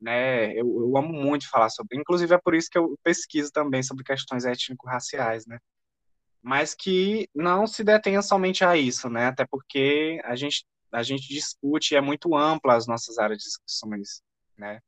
né? 0.00 0.52
Eu, 0.54 0.66
eu 0.80 0.96
amo 0.96 1.12
muito 1.12 1.48
falar 1.48 1.70
sobre. 1.70 1.98
Inclusive 1.98 2.34
é 2.34 2.38
por 2.38 2.54
isso 2.54 2.68
que 2.70 2.78
eu 2.78 2.98
pesquiso 3.04 3.52
também 3.52 3.82
sobre 3.82 4.04
questões 4.04 4.44
étnico-raciais, 4.44 5.46
né? 5.46 5.58
Mas 6.42 6.74
que 6.74 7.28
não 7.34 7.66
se 7.66 7.84
detenha 7.84 8.22
somente 8.22 8.64
a 8.64 8.76
isso, 8.76 9.08
né? 9.08 9.26
Até 9.26 9.46
porque 9.46 10.20
a 10.24 10.34
gente 10.34 10.64
a 10.92 11.04
gente 11.04 11.28
discute 11.28 11.94
é 11.94 12.00
muito 12.00 12.36
ampla 12.36 12.74
as 12.74 12.86
nossas 12.86 13.16
áreas 13.18 13.38
de 13.38 13.44
discussões, 13.44 14.22
né? 14.58 14.80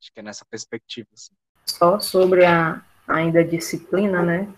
Acho 0.00 0.12
que 0.12 0.20
é 0.20 0.22
nessa 0.22 0.44
perspectiva. 0.44 1.08
Assim. 1.14 1.32
Só 1.64 2.00
sobre 2.00 2.44
a 2.44 2.82
ainda 3.06 3.44
disciplina, 3.44 4.22
né? 4.22 4.48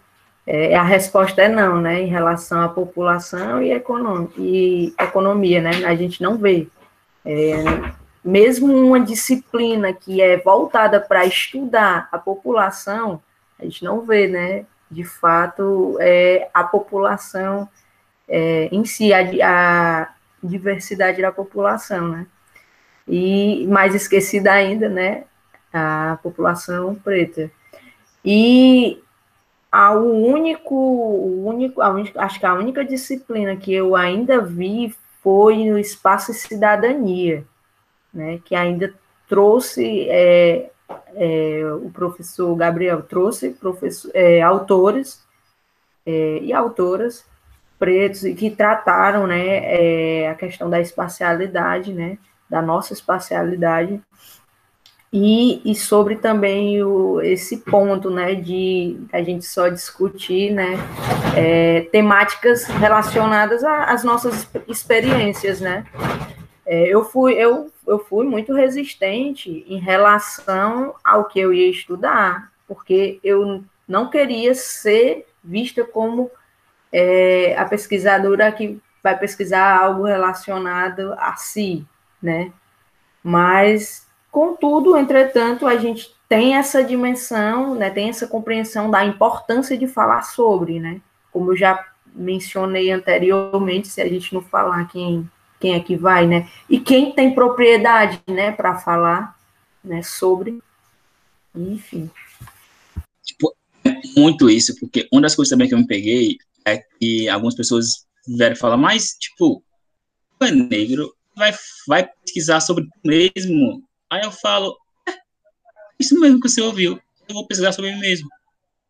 É, 0.46 0.74
a 0.74 0.82
resposta 0.82 1.42
é 1.42 1.48
não, 1.48 1.80
né? 1.80 2.00
Em 2.00 2.06
relação 2.06 2.62
à 2.62 2.68
população 2.68 3.62
e, 3.62 3.70
e 4.38 4.94
economia, 4.98 5.60
né? 5.60 5.84
A 5.84 5.94
gente 5.94 6.22
não 6.22 6.38
vê. 6.38 6.66
É, 7.24 7.56
mesmo 8.24 8.74
uma 8.74 9.00
disciplina 9.00 9.92
que 9.92 10.22
é 10.22 10.38
voltada 10.38 11.00
para 11.00 11.26
estudar 11.26 12.08
a 12.10 12.18
população, 12.18 13.22
a 13.58 13.64
gente 13.64 13.84
não 13.84 14.00
vê, 14.00 14.26
né? 14.26 14.64
De 14.90 15.04
fato, 15.04 15.96
é, 16.00 16.48
a 16.52 16.64
população 16.64 17.68
é, 18.28 18.68
em 18.72 18.84
si, 18.84 19.12
a, 19.12 19.20
a, 19.44 20.14
diversidade 20.42 21.20
da 21.20 21.32
população, 21.32 22.08
né? 22.08 22.26
E 23.06 23.66
mais 23.66 23.94
esquecida 23.94 24.52
ainda, 24.52 24.88
né? 24.88 25.24
A 25.72 26.18
população 26.22 26.94
preta. 26.94 27.50
E 28.24 29.02
o 29.72 30.34
único, 30.34 30.74
único, 30.74 31.80
a 31.80 31.90
única, 31.90 32.22
acho 32.22 32.38
que 32.38 32.46
a 32.46 32.54
única 32.54 32.84
disciplina 32.84 33.56
que 33.56 33.72
eu 33.72 33.96
ainda 33.96 34.40
vi 34.40 34.94
foi 35.22 35.64
no 35.64 35.78
espaço 35.78 36.32
cidadania, 36.32 37.44
né? 38.12 38.40
Que 38.44 38.54
ainda 38.54 38.94
trouxe 39.28 40.08
é, 40.08 40.70
é, 41.14 41.62
o 41.82 41.90
professor 41.90 42.54
Gabriel 42.56 43.02
trouxe 43.02 43.50
professor, 43.50 44.10
é, 44.14 44.40
autores 44.40 45.22
é, 46.06 46.38
e 46.42 46.52
autoras 46.52 47.24
pretos 47.78 48.24
e 48.24 48.34
que 48.34 48.50
trataram 48.50 49.26
né, 49.26 50.22
é, 50.22 50.28
a 50.28 50.34
questão 50.34 50.68
da 50.68 50.80
espacialidade, 50.80 51.92
né, 51.92 52.18
da 52.50 52.60
nossa 52.60 52.92
espacialidade 52.92 54.00
e, 55.12 55.62
e 55.64 55.74
sobre 55.74 56.16
também 56.16 56.82
o, 56.82 57.20
esse 57.22 57.58
ponto, 57.58 58.10
né, 58.10 58.34
de 58.34 58.98
a 59.12 59.22
gente 59.22 59.44
só 59.46 59.68
discutir, 59.68 60.52
né, 60.52 60.76
é, 61.36 61.82
temáticas 61.92 62.64
relacionadas 62.64 63.64
às 63.64 64.04
nossas 64.04 64.48
experiências, 64.66 65.60
né. 65.60 65.84
É, 66.70 66.86
eu, 66.86 67.02
fui, 67.02 67.32
eu, 67.32 67.72
eu 67.86 67.98
fui 67.98 68.26
muito 68.26 68.52
resistente 68.52 69.64
em 69.66 69.78
relação 69.78 70.94
ao 71.02 71.24
que 71.24 71.40
eu 71.40 71.52
ia 71.52 71.70
estudar, 71.70 72.52
porque 72.66 73.18
eu 73.24 73.64
não 73.86 74.10
queria 74.10 74.54
ser 74.54 75.26
vista 75.42 75.82
como 75.82 76.30
é, 76.92 77.56
a 77.56 77.64
pesquisadora 77.64 78.52
que 78.52 78.78
vai 79.02 79.18
pesquisar 79.18 79.78
algo 79.80 80.04
relacionado 80.04 81.14
a 81.14 81.34
si, 81.36 81.86
né? 82.22 82.52
Mas 83.22 84.08
Contudo, 84.30 84.96
entretanto, 84.96 85.66
a 85.66 85.76
gente 85.76 86.14
tem 86.28 86.54
essa 86.54 86.84
dimensão, 86.84 87.74
né, 87.74 87.90
tem 87.90 88.10
essa 88.10 88.26
compreensão 88.26 88.90
da 88.90 89.04
importância 89.04 89.76
de 89.76 89.86
falar 89.86 90.22
sobre, 90.22 90.78
né? 90.78 91.00
Como 91.32 91.52
eu 91.52 91.56
já 91.56 91.84
mencionei 92.14 92.90
anteriormente, 92.90 93.88
se 93.88 94.00
a 94.02 94.08
gente 94.08 94.34
não 94.34 94.42
falar 94.42 94.86
quem, 94.88 95.28
quem 95.60 95.74
é 95.74 95.80
que 95.80 95.96
vai, 95.96 96.26
né? 96.26 96.48
E 96.68 96.78
quem 96.78 97.12
tem 97.12 97.34
propriedade, 97.34 98.20
né, 98.26 98.52
para 98.52 98.78
falar, 98.78 99.36
né, 99.82 100.02
sobre, 100.02 100.58
enfim. 101.54 102.10
Tipo, 103.24 103.54
é 103.84 103.94
muito 104.16 104.48
isso, 104.48 104.74
porque 104.78 105.08
uma 105.12 105.22
das 105.22 105.34
coisas 105.34 105.50
também 105.50 105.68
que 105.68 105.74
eu 105.74 105.78
me 105.78 105.86
peguei 105.86 106.38
é 106.64 106.78
que 106.78 107.28
algumas 107.28 107.54
pessoas 107.54 108.06
vieram 108.26 108.56
falar, 108.56 108.76
mas, 108.76 109.16
tipo, 109.18 109.62
é 110.40 110.50
negro, 110.50 111.14
vai, 111.34 111.52
vai 111.86 112.08
pesquisar 112.24 112.60
sobre 112.60 112.84
tu 112.84 112.90
mesmo, 113.04 113.82
Aí 114.10 114.22
eu 114.22 114.32
falo, 114.32 114.74
é, 115.06 115.12
isso 116.00 116.18
mesmo 116.18 116.40
que 116.40 116.48
você 116.48 116.62
ouviu, 116.62 116.98
eu 117.28 117.34
vou 117.34 117.46
pesquisar 117.46 117.72
sobre 117.72 117.92
mim 117.92 118.00
mesmo, 118.00 118.28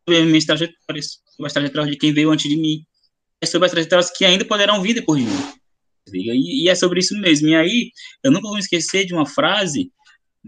sobre 0.05 0.21
as 0.21 0.27
minhas 0.27 0.45
trajetórias, 0.45 1.21
sobre 1.27 1.47
as 1.47 1.53
trajetórias 1.53 1.91
de 1.91 1.97
quem 1.97 2.13
veio 2.13 2.31
antes 2.31 2.49
de 2.49 2.57
mim, 2.57 2.87
sobre 3.45 3.67
as 3.67 3.73
trajetórias 3.73 4.11
que 4.11 4.25
ainda 4.25 4.45
poderão 4.45 4.81
vir 4.81 4.95
depois 4.95 5.21
de 5.21 5.29
mim. 5.29 5.58
E, 6.17 6.65
e 6.65 6.69
é 6.69 6.75
sobre 6.75 7.01
isso 7.01 7.19
mesmo. 7.19 7.49
E 7.49 7.55
aí, 7.55 7.91
eu 8.23 8.31
nunca 8.31 8.49
vou 8.49 8.59
esquecer 8.59 9.05
de 9.05 9.15
uma 9.15 9.27
frase 9.27 9.91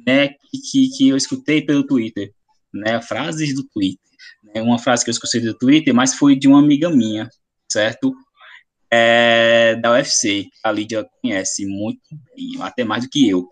né, 0.06 0.28
que, 0.70 0.88
que 0.96 1.08
eu 1.08 1.16
escutei 1.16 1.62
pelo 1.62 1.86
Twitter, 1.86 2.32
né, 2.72 3.00
frases 3.02 3.54
do 3.54 3.64
Twitter, 3.64 3.98
né, 4.42 4.62
uma 4.62 4.78
frase 4.78 5.04
que 5.04 5.10
eu 5.10 5.12
escutei 5.12 5.40
do 5.40 5.54
Twitter, 5.54 5.94
mas 5.94 6.14
foi 6.14 6.36
de 6.36 6.48
uma 6.48 6.58
amiga 6.58 6.88
minha, 6.90 7.28
certo? 7.70 8.14
É, 8.92 9.76
da 9.76 9.92
UFC, 9.92 10.48
a 10.64 10.72
Lídia 10.72 11.06
conhece 11.22 11.64
muito 11.64 12.00
bem, 12.34 12.60
até 12.60 12.84
mais 12.84 13.04
do 13.04 13.10
que 13.10 13.28
eu. 13.28 13.46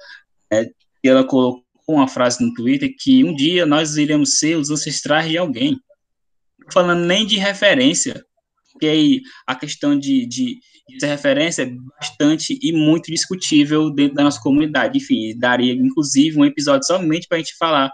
É, 0.53 0.65
e 1.05 1.09
ela 1.09 1.25
colocou 1.25 1.65
uma 1.87 2.09
frase 2.09 2.45
no 2.45 2.53
Twitter 2.53 2.93
que 2.99 3.25
um 3.25 3.35
dia 3.35 3.65
nós 3.65 3.97
iremos 3.97 4.39
ser 4.39 4.57
os 4.57 4.71
ancestrais 4.71 5.29
de 5.29 5.39
alguém. 5.39 5.79
Falando 6.73 7.07
nem 7.07 7.25
de 7.25 7.39
referência, 7.39 8.25
porque 8.73 8.87
aí 8.87 9.21
a 9.47 9.55
questão 9.55 9.99
de, 9.99 10.27
de, 10.27 10.59
de 10.89 11.01
ser 11.01 11.07
referência 11.07 11.63
é 11.63 11.71
bastante 11.99 12.59
e 12.63 12.73
muito 12.73 13.11
discutível 13.11 13.91
dentro 13.91 14.15
da 14.15 14.25
nossa 14.25 14.41
comunidade. 14.41 14.99
Enfim, 14.99 15.37
daria 15.39 15.73
inclusive 15.73 16.39
um 16.39 16.45
episódio 16.45 16.87
somente 16.87 17.27
para 17.29 17.37
a 17.37 17.41
gente 17.41 17.57
falar 17.57 17.91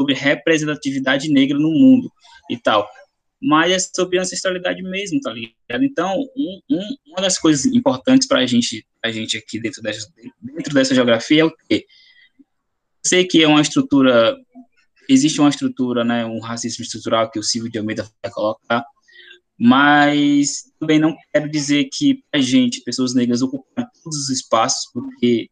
sobre 0.00 0.14
representatividade 0.14 1.28
negra 1.28 1.58
no 1.58 1.70
mundo 1.70 2.10
e 2.50 2.56
tal. 2.56 2.88
Mas 3.40 3.72
é 3.72 3.78
sobre 3.78 4.18
ancestralidade 4.18 4.82
mesmo, 4.82 5.20
tá 5.20 5.32
ligado? 5.32 5.84
Então, 5.84 6.16
um, 6.36 6.60
um, 6.70 6.96
uma 7.08 7.20
das 7.20 7.38
coisas 7.38 7.66
importantes 7.66 8.28
para 8.28 8.38
a 8.38 8.46
gente, 8.46 8.86
a 9.04 9.10
gente 9.10 9.36
aqui 9.36 9.60
dentro 9.60 9.82
dessa, 9.82 10.08
dentro 10.40 10.72
dessa 10.72 10.94
geografia 10.94 11.42
é 11.42 11.44
o 11.44 11.52
quê? 11.68 11.84
sei 13.04 13.26
que 13.26 13.42
é 13.42 13.48
uma 13.48 13.60
estrutura, 13.60 14.36
existe 15.08 15.40
uma 15.40 15.50
estrutura, 15.50 16.04
né, 16.04 16.24
um 16.24 16.40
racismo 16.40 16.82
estrutural 16.82 17.30
que 17.30 17.38
o 17.38 17.42
Silvio 17.42 17.70
de 17.70 17.78
Almeida 17.78 18.08
vai 18.22 18.32
colocar, 18.32 18.84
mas 19.64 20.72
também 20.80 20.98
não 20.98 21.16
quero 21.32 21.48
dizer 21.48 21.84
que 21.84 22.24
a 22.32 22.40
gente, 22.40 22.80
pessoas 22.80 23.14
negras, 23.14 23.42
ocupam 23.42 23.86
todos 24.02 24.18
os 24.18 24.28
espaços, 24.28 24.90
porque 24.92 25.48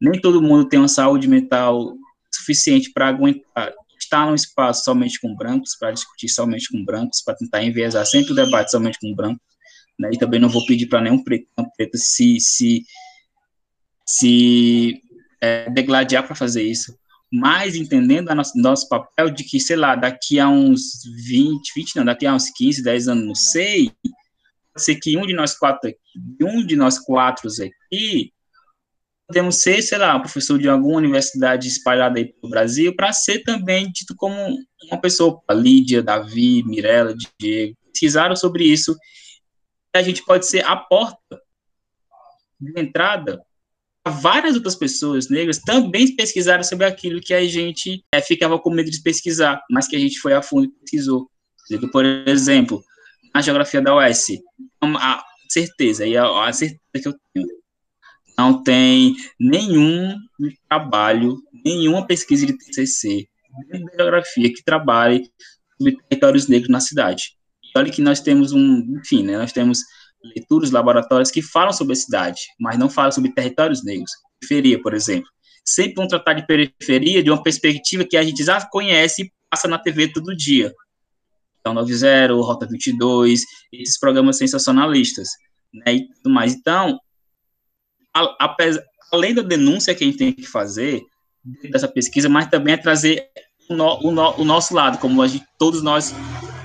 nem 0.00 0.20
todo 0.20 0.42
mundo 0.42 0.68
tem 0.68 0.80
uma 0.80 0.88
saúde 0.88 1.28
mental 1.28 1.94
suficiente 2.34 2.90
para 2.92 3.06
aguentar 3.06 3.72
estar 3.96 4.26
num 4.26 4.34
espaço 4.34 4.82
somente 4.82 5.20
com 5.20 5.32
brancos, 5.36 5.76
para 5.78 5.92
discutir 5.92 6.28
somente 6.28 6.72
com 6.72 6.84
brancos, 6.84 7.22
para 7.22 7.36
tentar 7.36 7.62
enviesar 7.62 8.04
sempre 8.04 8.32
o 8.32 8.34
debate 8.34 8.72
somente 8.72 8.98
com 9.00 9.14
brancos, 9.14 9.40
né, 9.96 10.10
e 10.12 10.18
também 10.18 10.40
não 10.40 10.48
vou 10.48 10.66
pedir 10.66 10.86
para 10.86 11.00
nenhum 11.00 11.22
preto, 11.22 11.46
preto 11.76 11.96
se, 11.96 12.40
se, 12.40 12.82
se 14.04 15.00
é, 15.40 15.70
degladiar 15.70 16.26
para 16.26 16.34
fazer 16.34 16.64
isso, 16.64 16.98
mas 17.32 17.74
entendendo 17.74 18.28
a 18.28 18.34
nosso, 18.34 18.58
nosso 18.58 18.88
papel 18.90 19.30
de 19.30 19.42
que, 19.42 19.58
sei 19.58 19.76
lá, 19.76 19.96
daqui 19.96 20.38
a 20.38 20.46
uns 20.48 21.02
20, 21.26 21.72
20 21.74 21.96
não, 21.96 22.04
daqui 22.04 22.26
a 22.26 22.34
uns 22.34 22.50
15, 22.50 22.82
10 22.82 23.08
anos, 23.08 23.24
não 23.24 23.34
sei, 23.34 23.90
pode 24.74 24.84
ser 24.84 24.96
que 24.96 25.16
um 25.16 25.24
de 25.24 25.32
nós 25.32 25.56
quatro 25.56 25.88
aqui, 25.88 25.98
um 26.44 26.66
de 26.66 26.76
nós 26.76 26.98
quatro 26.98 27.48
aqui, 27.48 28.34
podemos 29.26 29.62
ser, 29.62 29.80
sei 29.80 29.96
lá, 29.96 30.20
professor 30.20 30.58
de 30.58 30.68
alguma 30.68 30.98
universidade 30.98 31.68
espalhada 31.68 32.18
aí 32.18 32.26
pelo 32.26 32.50
Brasil, 32.50 32.94
para 32.94 33.14
ser 33.14 33.42
também 33.44 33.90
dito 33.90 34.14
como 34.14 34.36
uma 34.90 35.00
pessoa, 35.00 35.40
Lídia, 35.52 36.02
Davi, 36.02 36.62
Mirella, 36.64 37.14
Diego, 37.40 37.74
pesquisaram 37.86 38.36
sobre 38.36 38.64
isso, 38.64 38.94
a 39.94 40.02
gente 40.02 40.22
pode 40.22 40.44
ser 40.46 40.66
a 40.66 40.76
porta 40.76 41.40
de 42.60 42.78
entrada 42.78 43.42
várias 44.06 44.56
outras 44.56 44.74
pessoas 44.74 45.28
negras 45.28 45.58
também 45.58 46.14
pesquisaram 46.16 46.64
sobre 46.64 46.86
aquilo 46.86 47.20
que 47.20 47.32
a 47.32 47.44
gente 47.44 48.04
é, 48.12 48.20
ficava 48.20 48.58
com 48.58 48.70
medo 48.70 48.90
de 48.90 49.00
pesquisar, 49.02 49.62
mas 49.70 49.86
que 49.86 49.96
a 49.96 49.98
gente 49.98 50.18
foi 50.18 50.32
a 50.34 50.42
fundo 50.42 50.64
e 50.64 50.80
pesquisou. 50.80 51.30
Por 51.92 52.04
exemplo, 52.04 52.82
na 53.34 53.40
geografia 53.40 53.80
da 53.80 53.96
UES, 53.96 54.26
a 54.82 55.24
certeza, 55.48 56.06
e 56.06 56.16
a, 56.16 56.48
a 56.48 56.52
certeza 56.52 56.80
que 56.94 57.08
eu 57.08 57.14
tenho, 57.32 57.46
não 58.36 58.62
tem 58.62 59.14
nenhum 59.38 60.16
trabalho, 60.68 61.38
nenhuma 61.64 62.06
pesquisa 62.06 62.44
de 62.46 62.56
TCC 62.56 63.28
de 63.70 63.96
geografia 63.96 64.52
que 64.52 64.64
trabalhe 64.64 65.30
sobre 65.76 65.96
territórios 66.08 66.48
negros 66.48 66.70
na 66.70 66.80
cidade. 66.80 67.36
Olha 67.76 67.90
que 67.90 68.02
nós 68.02 68.20
temos 68.20 68.52
um, 68.52 68.98
enfim, 68.98 69.22
né, 69.22 69.36
nós 69.38 69.52
temos 69.52 69.80
leituras, 70.24 70.70
laboratórios 70.70 71.30
que 71.30 71.42
falam 71.42 71.72
sobre 71.72 71.92
a 71.92 71.96
cidade, 71.96 72.40
mas 72.58 72.78
não 72.78 72.88
falam 72.88 73.12
sobre 73.12 73.32
territórios 73.32 73.84
negros. 73.84 74.10
Periferia, 74.40 74.80
por 74.80 74.94
exemplo. 74.94 75.28
Sempre 75.64 75.94
vão 75.94 76.08
tratar 76.08 76.34
de 76.34 76.46
periferia 76.46 77.22
de 77.22 77.30
uma 77.30 77.42
perspectiva 77.42 78.04
que 78.04 78.16
a 78.16 78.22
gente 78.22 78.44
já 78.44 78.64
conhece 78.66 79.22
e 79.22 79.32
passa 79.50 79.68
na 79.68 79.78
TV 79.78 80.08
todo 80.08 80.36
dia. 80.36 80.72
Então, 81.60 81.74
90, 81.74 82.34
Rota 82.34 82.66
22, 82.66 83.42
esses 83.72 83.98
programas 83.98 84.36
sensacionalistas, 84.36 85.28
né, 85.72 85.94
e 85.94 86.08
tudo 86.14 86.30
mais. 86.30 86.54
Então, 86.54 86.98
a, 88.12 88.20
a, 88.44 88.56
além 89.12 89.34
da 89.34 89.42
denúncia 89.42 89.94
que 89.94 90.02
a 90.02 90.06
gente 90.06 90.18
tem 90.18 90.32
que 90.32 90.46
fazer 90.46 91.02
dessa 91.70 91.86
pesquisa, 91.86 92.28
mas 92.28 92.48
também 92.48 92.74
é 92.74 92.76
trazer 92.76 93.28
o, 93.68 93.74
no, 93.74 94.08
o, 94.08 94.10
no, 94.10 94.40
o 94.40 94.44
nosso 94.44 94.74
lado, 94.74 94.98
como 94.98 95.26
gente, 95.26 95.46
todos 95.58 95.82
nós, 95.82 96.12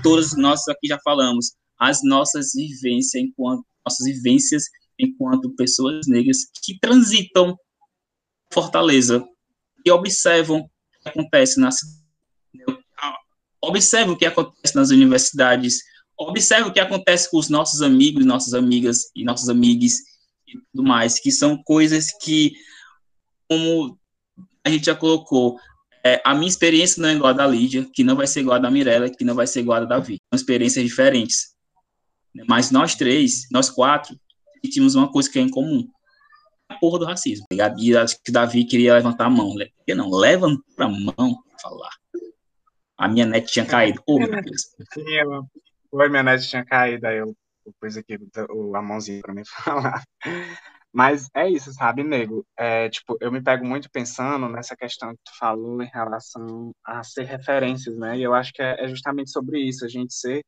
todos 0.01 0.35
nós 0.35 0.67
aqui 0.67 0.87
já 0.87 0.99
falamos, 1.03 1.53
as 1.79 2.03
nossas 2.03 2.53
vivências 2.53 3.15
enquanto 3.15 3.65
nossas 3.85 4.05
vivências 4.05 4.63
enquanto 4.99 5.55
pessoas 5.55 6.07
negras 6.07 6.39
que 6.63 6.77
transitam 6.79 7.57
Fortaleza 8.51 9.23
e 9.85 9.91
observam 9.91 10.59
o 10.59 11.03
que 11.03 11.09
acontece 11.09 11.59
na 11.59 11.69
observam 13.61 14.13
o 14.13 14.17
que 14.17 14.25
acontece 14.25 14.75
nas 14.75 14.89
universidades, 14.89 15.79
observam 16.17 16.69
o 16.69 16.73
que 16.73 16.79
acontece 16.79 17.29
com 17.29 17.37
os 17.37 17.49
nossos 17.49 17.81
amigos, 17.81 18.25
nossas 18.25 18.53
amigas 18.53 19.11
e 19.15 19.23
nossos 19.23 19.49
amigos 19.49 19.93
e 20.47 20.57
tudo 20.71 20.87
mais, 20.87 21.19
que 21.19 21.31
são 21.31 21.61
coisas 21.63 22.07
que, 22.21 22.53
como 23.49 23.99
a 24.63 24.69
gente 24.69 24.85
já 24.85 24.95
colocou, 24.95 25.57
é, 26.03 26.21
a 26.25 26.33
minha 26.33 26.47
experiência 26.47 27.01
não 27.01 27.09
é 27.09 27.13
igual 27.13 27.31
a 27.31 27.33
da 27.33 27.47
Lídia, 27.47 27.85
que 27.93 28.03
não 28.03 28.15
vai 28.15 28.27
ser 28.27 28.41
igual 28.41 28.55
a 28.55 28.59
da 28.59 28.71
Mirella, 28.71 29.09
que 29.09 29.25
não 29.25 29.35
vai 29.35 29.45
ser 29.45 29.59
igual 29.59 29.77
a 29.77 29.81
da 29.81 29.97
Davi. 29.97 30.17
São 30.31 30.39
experiências 30.39 30.85
diferentes. 30.85 31.56
Mas 32.47 32.71
nós 32.71 32.95
três, 32.95 33.47
nós 33.51 33.69
quatro, 33.69 34.19
tínhamos 34.69 34.95
uma 34.95 35.11
coisa 35.11 35.29
que 35.29 35.39
é 35.39 35.41
em 35.41 35.49
comum. 35.49 35.87
A 36.69 36.75
porra 36.75 36.99
do 36.99 37.05
racismo, 37.05 37.45
tá 37.47 37.53
ligado? 37.53 37.79
E 37.81 37.95
acho 37.95 38.21
que 38.23 38.31
Davi 38.31 38.65
queria 38.65 38.93
levantar 38.93 39.25
a 39.25 39.29
mão. 39.29 39.53
Por 39.55 39.85
que 39.85 39.95
não? 39.95 40.09
Levanta 40.09 40.61
a 40.77 40.87
mão 40.87 41.13
pra 41.15 41.59
falar. 41.61 41.91
A 42.97 43.07
minha 43.07 43.25
net 43.25 43.51
tinha 43.51 43.65
caído. 43.65 44.01
Oh, 44.07 44.19
meu 44.19 44.29
Deus. 44.29 44.75
Foi, 45.89 46.09
minha 46.09 46.23
net 46.23 46.47
tinha 46.47 46.65
caído, 46.65 47.07
aí 47.07 47.17
eu, 47.17 47.33
pus 47.79 47.95
aqui 47.95 48.17
a 48.75 48.81
mãozinha 48.81 49.21
pra 49.21 49.33
me 49.33 49.43
falar. 49.63 50.03
Mas 50.91 51.29
é 51.35 51.47
isso, 51.49 51.71
sabe, 51.73 52.03
nego? 52.03 52.45
É, 52.57 52.89
tipo, 52.89 53.17
eu 53.21 53.31
me 53.31 53.41
pego 53.41 53.65
muito 53.65 53.89
pensando 53.91 54.49
nessa 54.49 54.75
questão 54.75 55.11
que 55.11 55.21
tu 55.23 55.37
falou 55.37 55.81
em 55.81 55.89
relação 55.93 56.71
a 56.83 57.03
ser 57.03 57.23
referências, 57.23 57.95
né? 57.97 58.17
E 58.17 58.23
eu 58.23 58.33
acho 58.33 58.51
que 58.51 58.61
é, 58.61 58.83
é 58.83 58.87
justamente 58.87 59.29
sobre 59.29 59.59
isso, 59.59 59.85
a 59.85 59.87
gente 59.87 60.13
ser 60.13 60.41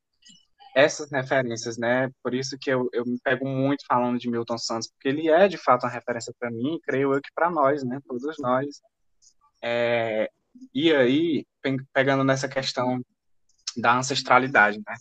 essas 0.76 1.12
referências, 1.12 1.78
né? 1.78 2.10
Por 2.24 2.34
isso 2.34 2.58
que 2.60 2.70
eu, 2.70 2.90
eu 2.94 3.06
me 3.06 3.20
pego 3.24 3.48
muito 3.48 3.86
falando 3.88 4.20
de 4.20 4.30
Milton 4.30 4.58
Santos, 4.58 4.90
porque 4.90 5.10
ele 5.10 5.30
é 5.30 5.48
de 5.48 5.58
fato 5.58 5.86
uma 5.86 5.92
referência 5.92 6.34
para 6.40 6.52
mim, 6.52 6.80
creio 6.84 7.14
eu 7.14 7.22
que 7.22 7.30
para 7.34 7.50
nós, 7.50 7.84
né? 7.84 8.00
Todos 8.08 8.38
nós. 8.40 8.82
É, 9.64 10.30
E 10.74 10.94
aí, 10.94 11.46
pegando 11.94 12.24
nessa 12.24 12.48
questão 12.48 13.02
da 13.78 13.98
ancestralidade, 13.98 14.80
né? 14.80 14.96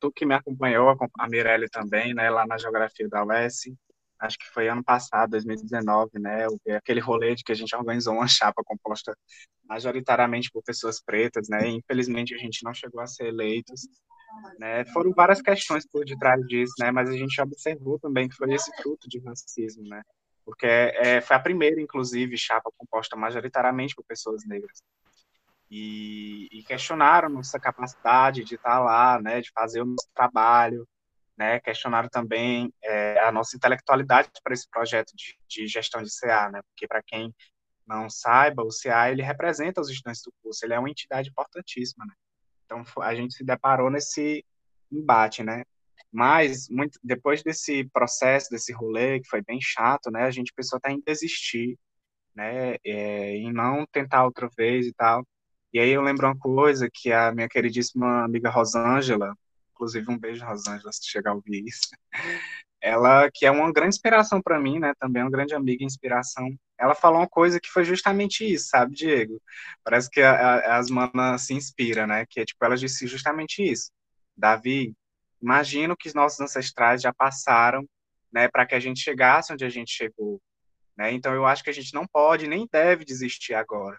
Tu 0.00 0.12
que 0.12 0.26
me 0.26 0.34
acompanhou, 0.34 0.96
a 1.18 1.28
Mirelle 1.28 1.68
também, 1.68 2.14
né, 2.14 2.30
lá 2.30 2.46
na 2.46 2.58
Geografia 2.58 3.08
da 3.08 3.24
UES, 3.24 3.72
acho 4.20 4.38
que 4.38 4.46
foi 4.46 4.68
ano 4.68 4.82
passado, 4.84 5.30
2019, 5.30 6.18
né, 6.18 6.46
aquele 6.76 7.00
rolê 7.00 7.34
de 7.34 7.44
que 7.44 7.52
a 7.52 7.54
gente 7.54 7.74
organizou 7.76 8.14
uma 8.14 8.28
chapa 8.28 8.62
composta 8.64 9.16
majoritariamente 9.64 10.50
por 10.50 10.62
pessoas 10.62 11.00
pretas, 11.02 11.48
né, 11.48 11.68
e 11.68 11.76
infelizmente 11.76 12.34
a 12.34 12.38
gente 12.38 12.64
não 12.64 12.72
chegou 12.72 13.00
a 13.00 13.06
ser 13.06 13.26
eleitos, 13.26 13.82
né, 14.58 14.84
foram 14.86 15.12
várias 15.12 15.40
questões 15.40 15.86
por 15.86 16.04
detrás 16.04 16.40
disso, 16.46 16.74
né, 16.78 16.90
mas 16.90 17.08
a 17.08 17.16
gente 17.16 17.40
observou 17.40 17.98
também 17.98 18.28
que 18.28 18.36
foi 18.36 18.52
esse 18.54 18.70
fruto 18.82 19.08
de 19.08 19.18
racismo, 19.20 19.88
né, 19.88 20.02
porque 20.44 20.66
é, 20.66 21.20
foi 21.20 21.36
a 21.36 21.40
primeira, 21.40 21.80
inclusive, 21.80 22.36
chapa 22.36 22.70
composta 22.76 23.16
majoritariamente 23.16 23.94
por 23.94 24.04
pessoas 24.04 24.46
negras, 24.46 24.82
e, 25.70 26.48
e 26.52 26.62
questionaram 26.62 27.28
nossa 27.28 27.58
capacidade 27.58 28.44
de 28.44 28.54
estar 28.54 28.78
lá, 28.80 29.20
né, 29.20 29.40
de 29.40 29.50
fazer 29.52 29.82
o 29.82 29.86
nosso 29.86 30.08
trabalho, 30.14 30.86
né, 31.36 31.60
questionaram 31.60 32.08
também 32.08 32.72
é, 32.82 33.20
a 33.20 33.30
nossa 33.30 33.56
intelectualidade 33.56 34.30
para 34.42 34.54
esse 34.54 34.68
projeto 34.70 35.12
de, 35.14 35.36
de, 35.46 35.66
gestão 35.66 36.02
de 36.02 36.10
CA, 36.18 36.50
né, 36.50 36.60
porque 36.62 36.86
para 36.86 37.02
quem 37.02 37.34
não 37.86 38.08
saiba, 38.10 38.62
o 38.62 38.68
CA 38.68 39.10
ele 39.10 39.22
representa 39.22 39.80
os 39.80 39.88
estudantes 39.88 40.22
do 40.22 40.32
curso, 40.42 40.64
ele 40.64 40.74
é 40.74 40.78
uma 40.78 40.90
entidade 40.90 41.28
importantíssima, 41.28 42.04
né? 42.04 42.14
Então 42.66 42.84
a 43.02 43.14
gente 43.14 43.34
se 43.34 43.44
deparou 43.44 43.90
nesse 43.90 44.44
embate, 44.92 45.42
né? 45.42 45.64
Mas 46.12 46.68
muito, 46.68 46.98
depois 47.02 47.42
desse 47.42 47.84
processo, 47.92 48.50
desse 48.50 48.72
rolê 48.72 49.20
que 49.20 49.28
foi 49.28 49.42
bem 49.42 49.58
chato, 49.60 50.10
né, 50.10 50.22
a 50.24 50.30
gente 50.30 50.52
pensou 50.54 50.76
até 50.78 50.90
em 50.90 51.02
desistir, 51.04 51.78
né, 52.34 52.76
é, 52.84 53.36
em 53.36 53.52
não 53.52 53.86
tentar 53.86 54.24
outra 54.24 54.48
vez 54.56 54.86
e 54.86 54.92
tal. 54.94 55.26
E 55.72 55.78
aí 55.78 55.90
eu 55.90 56.02
lembro 56.02 56.26
uma 56.26 56.38
coisa 56.38 56.88
que 56.92 57.12
a 57.12 57.32
minha 57.32 57.48
queridíssima 57.48 58.24
amiga 58.24 58.50
Rosângela, 58.50 59.34
inclusive 59.72 60.10
um 60.10 60.18
beijo 60.18 60.44
Rosângela 60.44 60.92
se 60.92 61.06
chegar 61.06 61.32
a 61.32 61.34
ouvir 61.34 61.64
isso, 61.66 61.90
ela 62.80 63.30
que 63.32 63.46
é 63.46 63.50
uma 63.50 63.72
grande 63.72 63.96
inspiração 63.96 64.40
para 64.42 64.60
mim, 64.60 64.78
né, 64.78 64.92
também 64.98 65.22
uma 65.22 65.30
grande 65.30 65.54
amiga 65.54 65.82
e 65.82 65.86
inspiração, 65.86 66.48
ela 66.78 66.94
falou 66.94 67.20
uma 67.20 67.28
coisa 67.28 67.60
que 67.60 67.68
foi 67.68 67.84
justamente 67.84 68.44
isso, 68.44 68.68
sabe, 68.68 68.94
Diego? 68.94 69.40
Parece 69.82 70.10
que 70.10 70.20
a, 70.20 70.32
a, 70.32 70.78
as 70.78 70.90
manas 70.90 71.42
se 71.42 71.54
inspiram, 71.54 72.06
né, 72.06 72.24
que 72.28 72.40
é 72.40 72.44
tipo, 72.44 72.64
ela 72.64 72.76
disse 72.76 73.06
justamente 73.06 73.62
isso. 73.62 73.90
Davi, 74.36 74.94
imagino 75.40 75.96
que 75.96 76.08
os 76.08 76.14
nossos 76.14 76.40
ancestrais 76.40 77.00
já 77.02 77.12
passaram, 77.12 77.86
né, 78.32 78.48
para 78.48 78.66
que 78.66 78.74
a 78.74 78.80
gente 78.80 79.00
chegasse 79.00 79.52
onde 79.52 79.64
a 79.64 79.68
gente 79.70 79.90
chegou, 79.92 80.40
né? 80.96 81.12
Então 81.12 81.34
eu 81.34 81.46
acho 81.46 81.62
que 81.62 81.70
a 81.70 81.72
gente 81.72 81.94
não 81.94 82.06
pode 82.06 82.46
nem 82.46 82.68
deve 82.70 83.04
desistir 83.04 83.54
agora. 83.54 83.98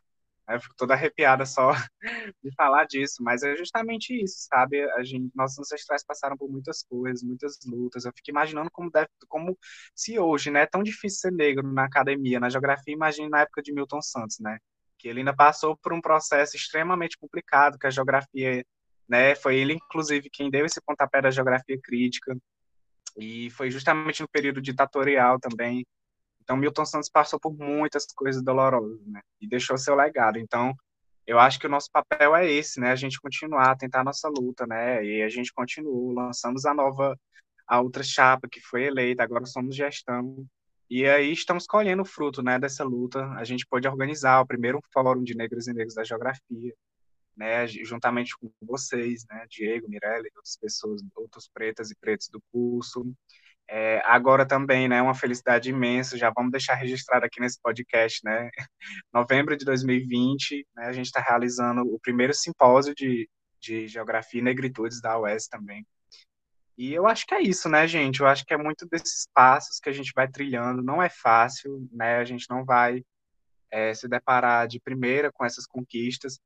Eu 0.50 0.62
fico 0.62 0.76
toda 0.78 0.94
arrepiada 0.94 1.46
só 1.46 1.72
de 2.44 2.54
falar 2.56 2.86
disso, 2.86 3.22
mas 3.22 3.44
é 3.44 3.56
justamente 3.56 4.14
isso, 4.14 4.48
sabe? 4.50 4.82
A 4.94 5.04
gente, 5.04 5.30
nossos 5.36 5.60
ancestrais 5.60 6.06
passaram 6.06 6.38
por 6.38 6.50
muitas 6.50 6.84
coisas, 6.84 7.22
muitas 7.22 7.58
lutas. 7.66 8.06
Eu 8.06 8.14
fico 8.16 8.30
imaginando 8.30 8.70
como 8.72 8.90
deve, 8.90 9.10
como 9.28 9.58
se 9.94 10.18
hoje, 10.18 10.50
né, 10.50 10.62
é 10.62 10.66
tão 10.66 10.82
difícil 10.84 11.20
ser 11.20 11.32
negro 11.34 11.72
na 11.72 11.86
academia, 11.86 12.40
na 12.40 12.50
geografia, 12.50 12.94
imagine 12.94 13.30
na 13.30 13.42
época 13.42 13.62
de 13.62 13.74
Milton 13.74 14.02
Santos, 14.02 14.40
né? 14.40 14.58
Que 14.98 15.10
ele 15.10 15.20
ainda 15.20 15.36
passou 15.36 15.76
por 15.78 15.94
um 15.94 16.02
processo 16.02 16.56
extremamente 16.56 17.18
complicado, 17.18 17.78
que 17.78 17.88
a 17.88 17.92
geografia, 17.92 18.66
né, 19.08 19.36
foi 19.36 19.58
ele 19.58 19.74
inclusive 19.74 20.30
quem 20.32 20.50
deu 20.50 20.66
esse 20.66 20.82
pontapé 20.82 21.22
da 21.22 21.32
geografia 21.32 21.78
crítica. 21.82 22.38
E 23.18 23.50
foi 23.52 23.72
justamente 23.72 24.22
no 24.22 24.30
período 24.30 24.62
ditatorial 24.62 25.40
também, 25.40 25.86
então, 26.48 26.56
Milton 26.56 26.86
Santos 26.86 27.10
passou 27.10 27.38
por 27.38 27.54
muitas 27.54 28.06
coisas 28.06 28.42
dolorosas, 28.42 29.06
né? 29.06 29.20
E 29.42 29.46
deixou 29.46 29.78
seu 29.78 29.94
legado. 29.94 30.40
Então, 30.40 30.74
eu 31.26 31.38
acho 31.38 31.60
que 31.60 31.68
o 31.68 31.70
nosso 31.70 31.92
papel 31.92 32.34
é 32.34 32.50
esse, 32.50 32.80
né? 32.80 32.92
A 32.92 32.96
gente 32.96 33.20
continuar, 33.20 33.76
tentar 33.76 34.00
a 34.00 34.04
nossa 34.06 34.30
luta, 34.30 34.66
né? 34.66 35.04
E 35.04 35.22
a 35.22 35.28
gente 35.28 35.52
continuou, 35.52 36.14
lançamos 36.14 36.66
a 36.66 36.74
nova, 36.74 37.20
a 37.68 37.82
outra 37.82 38.02
chapa 38.02 38.48
que 38.50 38.62
foi 38.62 38.86
eleita, 38.86 39.24
agora 39.24 39.46
somos 39.46 39.76
gestão. 39.76 40.48
E 40.90 41.06
aí 41.06 41.34
estamos 41.34 41.68
colhendo 41.68 42.04
o 42.04 42.06
fruto, 42.06 42.42
né, 42.42 42.58
dessa 42.58 42.82
luta. 42.82 43.26
A 43.34 43.44
gente 43.44 43.68
pôde 43.68 43.86
organizar 43.86 44.40
o 44.40 44.48
primeiro 44.48 44.80
Fórum 44.94 45.24
de 45.24 45.36
Negros 45.36 45.68
e 45.68 45.74
Negros 45.74 45.96
da 45.96 46.06
Geografia, 46.06 46.74
né, 47.36 47.68
juntamente 47.68 48.38
com 48.38 48.50
vocês, 48.62 49.26
né, 49.30 49.46
Diego, 49.50 49.90
Mirelle, 49.90 50.32
outras 50.34 50.56
pessoas, 50.56 51.02
outros 51.14 51.50
pretas 51.54 51.92
e 51.92 51.96
pretos 52.00 52.30
do 52.30 52.42
curso. 52.54 53.06
É, 53.70 54.02
agora 54.06 54.46
também, 54.46 54.88
né, 54.88 55.02
uma 55.02 55.14
felicidade 55.14 55.70
imensa, 55.70 56.18
já 56.18 56.32
vamos 56.34 56.52
deixar 56.52 56.76
registrado 56.76 57.26
aqui 57.26 57.42
nesse 57.42 57.60
podcast, 57.62 58.22
né, 58.24 58.50
novembro 59.14 59.58
de 59.58 59.66
2020, 59.66 60.66
né, 60.76 60.86
a 60.86 60.94
gente 60.94 61.08
está 61.08 61.20
realizando 61.20 61.82
o 61.82 62.00
primeiro 62.00 62.34
simpósio 62.34 62.96
de, 62.96 63.30
de 63.60 63.88
Geografia 63.88 64.40
e 64.40 64.44
Negritudes 64.44 65.02
da 65.02 65.20
UES 65.20 65.48
também. 65.48 65.86
E 66.78 66.94
eu 66.94 67.08
acho 67.08 67.26
que 67.26 67.34
é 67.34 67.42
isso, 67.42 67.68
né, 67.68 67.86
gente, 67.88 68.22
eu 68.22 68.28
acho 68.28 68.46
que 68.46 68.54
é 68.54 68.58
muito 68.58 68.88
desses 68.88 69.28
passos 69.34 69.80
que 69.82 69.90
a 69.90 69.94
gente 69.94 70.14
vai 70.16 70.30
trilhando, 70.30 70.82
não 70.82 71.02
é 71.02 71.10
fácil, 71.10 71.86
né, 71.92 72.18
a 72.18 72.24
gente 72.24 72.46
não 72.50 72.64
vai 72.64 73.04
é, 73.70 73.94
se 73.94 74.08
deparar 74.08 74.66
de 74.68 74.80
primeira 74.80 75.30
com 75.30 75.44
essas 75.44 75.66
conquistas, 75.66 76.40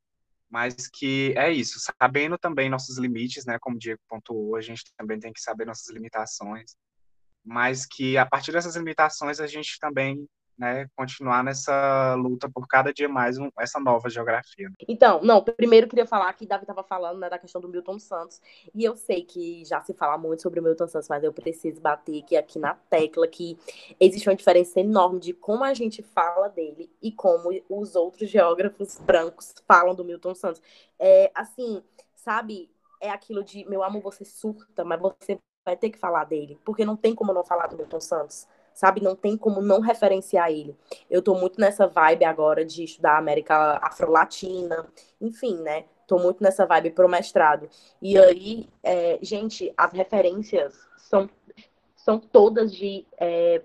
mas 0.50 0.88
que 0.88 1.34
é 1.38 1.52
isso, 1.52 1.80
sabendo 2.02 2.38
também 2.38 2.70
nossos 2.70 2.98
limites, 2.98 3.46
né, 3.46 3.60
como 3.60 3.76
o 3.76 3.80
Diego 3.80 4.02
pontuou, 4.10 4.56
a 4.56 4.62
gente 4.62 4.84
também 4.98 5.20
tem 5.20 5.32
que 5.32 5.40
saber 5.40 5.66
nossas 5.66 5.90
limitações, 5.94 6.76
mas 7.44 7.86
que 7.86 8.18
a 8.18 8.26
partir 8.26 8.52
dessas 8.52 8.76
limitações 8.76 9.40
a 9.40 9.48
gente 9.48 9.80
também 9.80 10.28
né, 10.62 10.88
continuar 10.96 11.44
nessa 11.44 12.14
luta 12.14 12.48
por 12.48 12.68
cada 12.68 12.94
dia 12.94 13.10
mais 13.10 13.40
um, 13.40 13.50
essa 13.60 13.80
nova 13.80 14.10
geografia. 14.12 14.70
Então, 14.88 15.20
não, 15.24 15.44
primeiro 15.44 15.88
queria 15.88 16.06
falar 16.06 16.32
que 16.34 16.46
Davi 16.46 16.64
estava 16.64 16.84
falando 16.84 17.20
né, 17.20 17.30
da 17.32 17.40
questão 17.40 17.60
do 17.60 17.68
Milton 17.68 17.98
Santos, 17.98 18.40
e 18.76 18.84
eu 18.84 18.96
sei 18.96 19.24
que 19.24 19.66
já 19.66 19.82
se 19.82 19.92
fala 19.96 20.20
muito 20.20 20.44
sobre 20.44 20.60
o 20.60 20.64
Milton 20.64 20.88
Santos, 20.88 21.10
mas 21.10 21.24
eu 21.24 21.34
preciso 21.34 21.82
bater 21.82 22.22
aqui, 22.22 22.38
aqui 22.38 22.60
na 22.60 22.76
tecla 22.76 23.28
que 23.28 23.58
existe 24.00 24.30
uma 24.30 24.36
diferença 24.36 24.80
enorme 24.80 25.20
de 25.20 25.34
como 25.34 25.64
a 25.64 25.74
gente 25.74 26.04
fala 26.04 26.48
dele 26.48 26.92
e 27.02 27.12
como 27.12 27.50
os 27.68 27.96
outros 27.96 28.30
geógrafos 28.30 29.00
brancos 29.00 29.56
falam 29.68 29.96
do 29.96 30.06
Milton 30.06 30.36
Santos. 30.36 30.62
É, 31.00 31.32
assim, 31.34 31.82
sabe, 32.16 32.70
é 33.02 33.10
aquilo 33.10 33.44
de, 33.44 33.66
meu 33.66 33.82
amor, 33.82 34.04
você 34.04 34.24
surta, 34.24 34.86
mas 34.86 35.02
você 35.02 35.40
vai 35.66 35.78
ter 35.78 35.90
que 35.90 35.98
falar 35.98 36.26
dele, 36.26 36.60
porque 36.66 36.86
não 36.86 36.96
tem 36.96 37.14
como 37.14 37.34
não 37.34 37.44
falar 37.44 37.68
do 37.68 37.78
Milton 37.78 38.00
Santos, 38.00 38.48
sabe? 38.74 39.02
Não 39.02 39.16
tem 39.16 39.38
como 39.38 39.62
não 39.62 39.80
referenciar 39.80 40.52
ele. 40.52 40.76
Eu 41.10 41.22
tô 41.22 41.36
muito 41.36 41.60
nessa 41.60 41.88
vibe 41.88 42.26
agora 42.26 42.66
de 42.66 42.84
estudar 42.84 43.18
América 43.18 43.80
Afro-Latina, 43.82 44.88
enfim, 45.20 45.58
né? 45.62 45.86
Tô 46.08 46.18
muito 46.18 46.44
nessa 46.44 46.66
vibe 46.66 46.92
pro 46.92 47.08
mestrado. 47.08 47.70
E 48.02 48.18
aí, 48.18 48.68
é, 48.84 49.20
gente, 49.22 49.72
as 49.78 49.92
referências 49.94 50.76
são, 50.98 51.30
são 51.96 52.20
todas 52.20 52.74
de 52.74 53.06
é, 53.18 53.62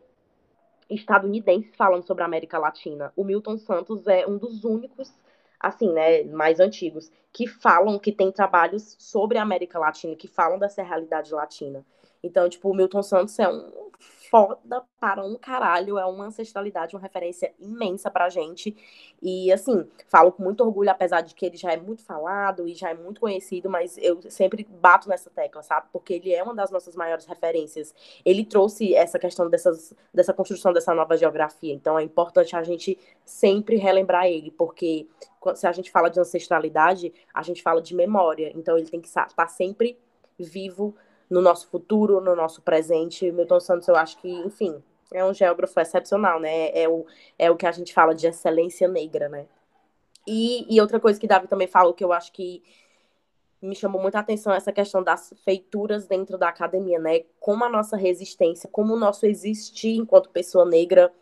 estadunidenses 0.88 1.74
falando 1.76 2.06
sobre 2.06 2.22
a 2.22 2.26
América 2.26 2.58
Latina. 2.58 3.12
O 3.16 3.24
Milton 3.24 3.58
Santos 3.58 4.06
é 4.06 4.26
um 4.26 4.36
dos 4.38 4.64
únicos 4.64 5.12
assim, 5.60 5.92
né, 5.92 6.24
mais 6.24 6.60
antigos, 6.60 7.10
que 7.32 7.46
falam 7.46 7.98
que 7.98 8.12
tem 8.12 8.30
trabalhos 8.32 8.96
sobre 8.98 9.38
a 9.38 9.42
América 9.42 9.78
Latina, 9.78 10.16
que 10.16 10.28
falam 10.28 10.58
dessa 10.58 10.82
realidade 10.82 11.32
latina. 11.32 11.84
Então, 12.22 12.48
tipo, 12.48 12.70
o 12.70 12.74
Milton 12.74 13.02
Santos 13.02 13.38
é 13.38 13.48
um 13.48 13.90
foda 14.30 14.82
para 15.00 15.24
um 15.24 15.36
caralho, 15.36 15.98
é 15.98 16.06
uma 16.06 16.26
ancestralidade, 16.26 16.94
uma 16.94 17.02
referência 17.02 17.52
imensa 17.58 18.10
pra 18.10 18.28
gente. 18.28 18.76
E 19.22 19.52
assim, 19.52 19.88
falo 20.08 20.32
com 20.32 20.42
muito 20.42 20.62
orgulho, 20.62 20.90
apesar 20.90 21.20
de 21.20 21.34
que 21.34 21.46
ele 21.46 21.56
já 21.56 21.72
é 21.72 21.76
muito 21.76 22.02
falado 22.02 22.68
e 22.68 22.74
já 22.74 22.90
é 22.90 22.94
muito 22.94 23.20
conhecido, 23.20 23.68
mas 23.70 23.96
eu 23.98 24.20
sempre 24.30 24.66
bato 24.68 25.08
nessa 25.08 25.30
tecla, 25.30 25.62
sabe? 25.62 25.88
Porque 25.92 26.14
ele 26.14 26.32
é 26.32 26.42
uma 26.42 26.54
das 26.54 26.70
nossas 26.70 26.94
maiores 26.96 27.26
referências. 27.26 27.94
Ele 28.24 28.44
trouxe 28.44 28.94
essa 28.94 29.18
questão 29.18 29.48
dessas, 29.48 29.94
dessa 30.12 30.32
construção 30.32 30.72
dessa 30.72 30.94
nova 30.94 31.16
geografia. 31.16 31.72
Então 31.72 31.98
é 31.98 32.02
importante 32.02 32.56
a 32.56 32.62
gente 32.62 32.98
sempre 33.24 33.76
relembrar 33.76 34.26
ele, 34.26 34.50
porque 34.50 35.08
se 35.54 35.66
a 35.66 35.72
gente 35.72 35.90
fala 35.90 36.08
de 36.08 36.18
ancestralidade, 36.18 37.12
a 37.32 37.42
gente 37.42 37.62
fala 37.62 37.80
de 37.80 37.94
memória. 37.94 38.52
Então 38.54 38.76
ele 38.76 38.88
tem 38.88 39.00
que 39.00 39.08
estar 39.08 39.28
tá 39.28 39.46
sempre 39.46 39.98
vivo 40.38 40.94
no 41.28 41.40
nosso 41.40 41.68
futuro, 41.68 42.20
no 42.20 42.34
nosso 42.36 42.62
presente. 42.62 43.30
Milton 43.30 43.60
Santos, 43.60 43.88
eu 43.88 43.96
acho 43.96 44.18
que, 44.18 44.30
enfim, 44.30 44.82
é 45.12 45.24
um 45.24 45.34
geógrafo 45.34 45.78
excepcional, 45.80 46.40
né? 46.40 46.70
É 46.70 46.88
o, 46.88 47.06
é 47.38 47.50
o 47.50 47.56
que 47.56 47.66
a 47.66 47.72
gente 47.72 47.92
fala 47.92 48.14
de 48.14 48.26
excelência 48.26 48.88
negra, 48.88 49.28
né? 49.28 49.46
E, 50.26 50.66
e 50.74 50.80
outra 50.80 50.98
coisa 50.98 51.20
que 51.20 51.26
Davi 51.26 51.46
também 51.46 51.68
falou 51.68 51.94
que 51.94 52.02
eu 52.02 52.12
acho 52.12 52.32
que 52.32 52.62
me 53.62 53.74
chamou 53.74 54.00
muita 54.00 54.18
atenção 54.18 54.52
é 54.52 54.56
essa 54.56 54.72
questão 54.72 55.02
das 55.02 55.32
feituras 55.44 56.06
dentro 56.06 56.36
da 56.36 56.48
academia, 56.48 56.98
né? 56.98 57.20
Como 57.40 57.64
a 57.64 57.68
nossa 57.68 57.96
resistência, 57.96 58.68
como 58.70 58.94
o 58.94 58.98
nosso 58.98 59.26
existir 59.26 59.96
enquanto 59.96 60.30
pessoa 60.30 60.64
negra 60.64 61.12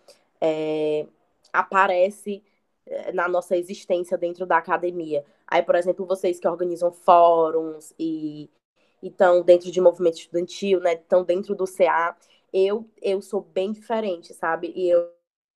é, 0.40 1.06
aparece 1.52 2.42
é, 2.86 3.12
na 3.12 3.28
nossa 3.28 3.56
existência 3.56 4.18
dentro 4.18 4.46
da 4.46 4.56
academia. 4.58 5.24
Aí, 5.46 5.62
por 5.62 5.74
exemplo, 5.74 6.06
vocês 6.06 6.40
que 6.40 6.48
organizam 6.48 6.90
fóruns 6.90 7.94
e 7.98 8.50
estão 9.08 9.42
dentro 9.42 9.70
de 9.70 9.80
movimento 9.80 10.18
estudantil, 10.18 10.80
né? 10.80 10.94
Estão 10.94 11.24
dentro 11.24 11.54
do 11.54 11.66
CA. 11.66 12.16
Eu, 12.52 12.88
eu 13.02 13.20
sou 13.22 13.40
bem 13.40 13.72
diferente, 13.72 14.32
sabe? 14.34 14.72
E 14.76 14.88
eu, 14.88 15.10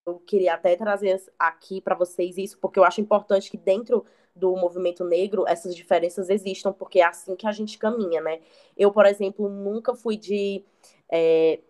eu 0.07 0.19
queria 0.21 0.55
até 0.55 0.77
trazer 0.77 1.23
aqui 1.39 1.81
para 1.81 1.95
vocês 1.95 2.39
isso, 2.39 2.59
porque 2.59 2.79
eu 2.79 2.85
acho 2.85 3.01
importante 3.01 3.51
que 3.51 3.57
dentro 3.57 4.05
do 4.35 4.55
movimento 4.57 5.05
negro 5.05 5.45
essas 5.47 5.75
diferenças 5.75 6.31
existam, 6.31 6.73
porque 6.73 7.01
é 7.01 7.05
assim 7.05 7.35
que 7.37 7.47
a 7.47 7.53
gente 7.53 7.79
caminha, 7.79 8.21
né? 8.21 8.41
Eu, 8.77 8.93
por 8.93 9.07
exemplo, 9.07 9.49
nunca 9.49 9.95
fui 9.95 10.17
de 10.17 10.65
é, 11.11 11.61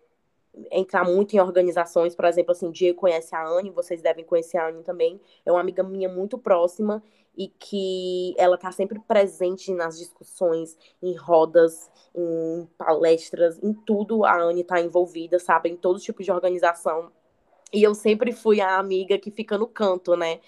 entrar 0.70 1.04
muito 1.04 1.34
em 1.34 1.40
organizações, 1.40 2.14
por 2.14 2.24
exemplo, 2.24 2.52
assim, 2.52 2.70
Diego 2.70 2.98
conhece 2.98 3.34
a 3.34 3.46
Anne, 3.46 3.70
vocês 3.70 4.02
devem 4.02 4.24
conhecer 4.24 4.58
a 4.58 4.68
Anne 4.68 4.82
também, 4.82 5.20
é 5.44 5.52
uma 5.52 5.60
amiga 5.60 5.82
minha 5.82 6.08
muito 6.08 6.38
próxima 6.38 7.02
e 7.36 7.48
que 7.48 8.34
ela 8.36 8.56
está 8.56 8.72
sempre 8.72 8.98
presente 8.98 9.72
nas 9.72 9.96
discussões, 9.96 10.76
em 11.00 11.14
rodas, 11.14 11.88
em 12.14 12.68
palestras, 12.76 13.58
em 13.62 13.72
tudo 13.72 14.24
a 14.24 14.40
Anne 14.40 14.62
está 14.62 14.80
envolvida, 14.80 15.38
sabe, 15.38 15.68
em 15.68 15.76
todo 15.76 16.00
tipo 16.00 16.22
de 16.22 16.32
organização. 16.32 17.12
E 17.72 17.82
eu 17.82 17.94
sempre 17.94 18.32
fui 18.32 18.60
a 18.60 18.78
amiga 18.78 19.18
que 19.18 19.30
fica 19.30 19.56
no 19.56 19.66
canto, 19.66 20.16
né? 20.16 20.40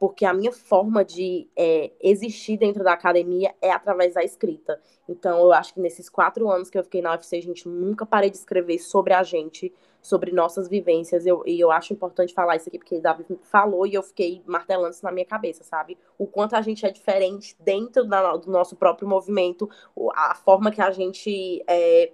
Porque 0.00 0.24
a 0.24 0.32
minha 0.32 0.50
forma 0.50 1.04
de 1.04 1.46
é, 1.54 1.90
existir 2.00 2.56
dentro 2.56 2.82
da 2.82 2.94
academia 2.94 3.54
é 3.60 3.70
através 3.70 4.14
da 4.14 4.24
escrita. 4.24 4.80
Então, 5.06 5.38
eu 5.38 5.52
acho 5.52 5.74
que 5.74 5.80
nesses 5.80 6.08
quatro 6.08 6.50
anos 6.50 6.70
que 6.70 6.78
eu 6.78 6.82
fiquei 6.82 7.02
na 7.02 7.12
UFC, 7.12 7.36
a 7.36 7.42
gente 7.42 7.68
nunca 7.68 8.06
parei 8.06 8.30
de 8.30 8.38
escrever 8.38 8.78
sobre 8.78 9.12
a 9.12 9.22
gente, 9.22 9.70
sobre 10.00 10.32
nossas 10.32 10.68
vivências. 10.68 11.26
Eu, 11.26 11.42
e 11.44 11.60
eu 11.60 11.70
acho 11.70 11.92
importante 11.92 12.32
falar 12.32 12.56
isso 12.56 12.66
aqui, 12.70 12.78
porque 12.78 12.96
o 12.96 13.02
Davi 13.02 13.26
falou 13.42 13.86
e 13.86 13.92
eu 13.92 14.02
fiquei 14.02 14.42
martelando 14.46 14.94
isso 14.94 15.04
na 15.04 15.12
minha 15.12 15.26
cabeça, 15.26 15.62
sabe? 15.62 15.98
O 16.16 16.26
quanto 16.26 16.56
a 16.56 16.62
gente 16.62 16.86
é 16.86 16.90
diferente 16.90 17.54
dentro 17.60 18.06
da, 18.06 18.38
do 18.38 18.50
nosso 18.50 18.76
próprio 18.76 19.06
movimento, 19.06 19.68
a 20.14 20.34
forma 20.34 20.70
que 20.70 20.80
a 20.80 20.90
gente. 20.90 21.62
É, 21.68 22.10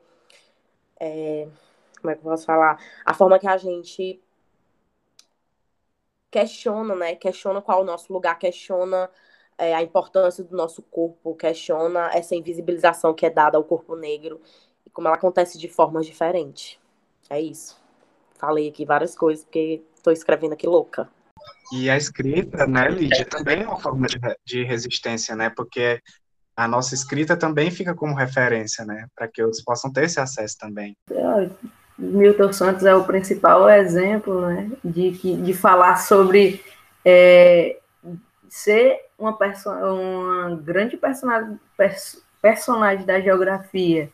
é, 0.98 1.46
como 2.00 2.10
é 2.10 2.14
que 2.16 2.20
eu 2.20 2.30
posso 2.30 2.44
falar? 2.44 2.82
A 3.04 3.14
forma 3.14 3.38
que 3.38 3.46
a 3.46 3.56
gente 3.56 4.20
questiona, 6.36 6.94
né? 6.94 7.14
Questiona 7.14 7.62
qual 7.62 7.78
é 7.78 7.82
o 7.82 7.86
nosso 7.86 8.12
lugar, 8.12 8.38
questiona 8.38 9.08
é, 9.56 9.74
a 9.74 9.82
importância 9.82 10.44
do 10.44 10.54
nosso 10.54 10.82
corpo, 10.82 11.34
questiona 11.34 12.10
essa 12.12 12.34
invisibilização 12.34 13.14
que 13.14 13.24
é 13.24 13.30
dada 13.30 13.56
ao 13.56 13.64
corpo 13.64 13.96
negro 13.96 14.38
e 14.84 14.90
como 14.90 15.08
ela 15.08 15.16
acontece 15.16 15.58
de 15.58 15.66
formas 15.66 16.04
diferentes. 16.04 16.78
É 17.30 17.40
isso. 17.40 17.80
Falei 18.38 18.68
aqui 18.68 18.84
várias 18.84 19.16
coisas 19.16 19.44
porque 19.44 19.82
estou 19.94 20.12
escrevendo 20.12 20.52
aqui 20.52 20.66
louca. 20.66 21.08
E 21.72 21.88
a 21.88 21.96
escrita, 21.96 22.66
né, 22.66 22.86
Lídia, 22.90 23.24
também 23.24 23.62
é 23.62 23.66
uma 23.66 23.80
forma 23.80 24.06
de, 24.06 24.18
de 24.44 24.62
resistência, 24.62 25.34
né? 25.34 25.48
Porque 25.48 26.02
a 26.54 26.68
nossa 26.68 26.94
escrita 26.94 27.34
também 27.34 27.70
fica 27.70 27.94
como 27.94 28.14
referência, 28.14 28.84
né? 28.84 29.06
Para 29.14 29.26
que 29.26 29.42
outros 29.42 29.64
possam 29.64 29.90
ter 29.90 30.04
esse 30.04 30.20
acesso 30.20 30.58
também. 30.58 30.94
Milton 31.98 32.52
Santos 32.52 32.84
é 32.84 32.94
o 32.94 33.04
principal 33.04 33.68
exemplo 33.68 34.42
né, 34.42 34.70
de, 34.84 35.10
de 35.10 35.54
falar 35.54 35.96
sobre 35.96 36.62
é, 37.04 37.78
ser 38.48 39.00
uma, 39.18 39.32
perso 39.32 39.70
uma 39.70 40.56
grande 40.56 40.96
personagem, 40.96 41.58
personagem 42.40 43.06
da 43.06 43.20
geografia, 43.20 44.10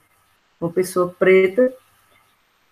uma 0.61 0.70
pessoa 0.70 1.14
preta, 1.18 1.72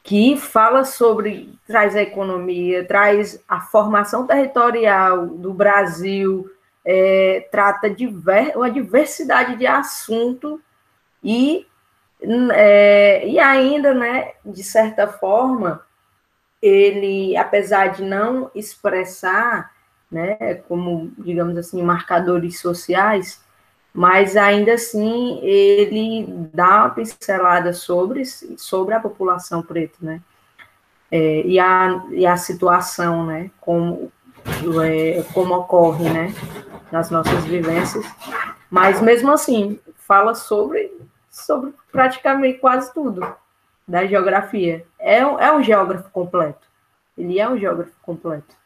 que 0.02 0.36
fala 0.36 0.84
sobre, 0.84 1.52
traz 1.66 1.94
a 1.94 2.02
economia, 2.02 2.84
traz 2.84 3.42
a 3.48 3.60
formação 3.60 4.26
territorial 4.26 5.26
do 5.26 5.52
Brasil, 5.52 6.50
é, 6.84 7.46
trata 7.50 7.90
diver, 7.90 8.56
uma 8.56 8.70
diversidade 8.70 9.56
de 9.56 9.66
assunto 9.66 10.60
e 11.22 11.66
é, 12.52 13.26
e 13.26 13.38
ainda, 13.38 13.94
né, 13.94 14.32
de 14.44 14.62
certa 14.62 15.08
forma, 15.08 15.82
ele, 16.60 17.36
apesar 17.36 17.88
de 17.88 18.02
não 18.02 18.50
expressar, 18.54 19.72
né, 20.10 20.56
como, 20.68 21.12
digamos 21.18 21.56
assim, 21.56 21.82
marcadores 21.82 22.60
sociais, 22.60 23.42
mas 23.92 24.36
ainda 24.36 24.74
assim 24.74 25.40
ele 25.42 26.26
dá 26.52 26.82
uma 26.82 26.90
pincelada 26.90 27.72
sobre, 27.72 28.24
sobre 28.24 28.94
a 28.94 29.00
população 29.00 29.62
preta, 29.62 29.96
né, 30.00 30.20
é, 31.10 31.42
e, 31.42 31.58
a, 31.58 32.04
e 32.10 32.26
a 32.26 32.36
situação, 32.36 33.24
né, 33.24 33.50
como, 33.60 34.12
é, 34.84 35.24
como 35.32 35.54
ocorre, 35.54 36.08
né, 36.10 36.34
nas 36.92 37.10
nossas 37.10 37.44
vivências, 37.44 38.04
mas 38.68 39.00
mesmo 39.00 39.32
assim, 39.32 39.78
fala 39.96 40.34
sobre 40.34 40.89
sobre 41.30 41.72
praticamente 41.92 42.58
quase 42.58 42.92
tudo 42.92 43.26
da 43.86 44.06
geografia. 44.06 44.84
É, 44.98 45.24
um, 45.24 45.38
é 45.38 45.52
um 45.52 45.62
geógrafo 45.62 46.10
completo. 46.10 46.68
Ele 47.16 47.38
é 47.38 47.48
um 47.48 47.58
geógrafo 47.58 47.92
completo. 48.02 48.60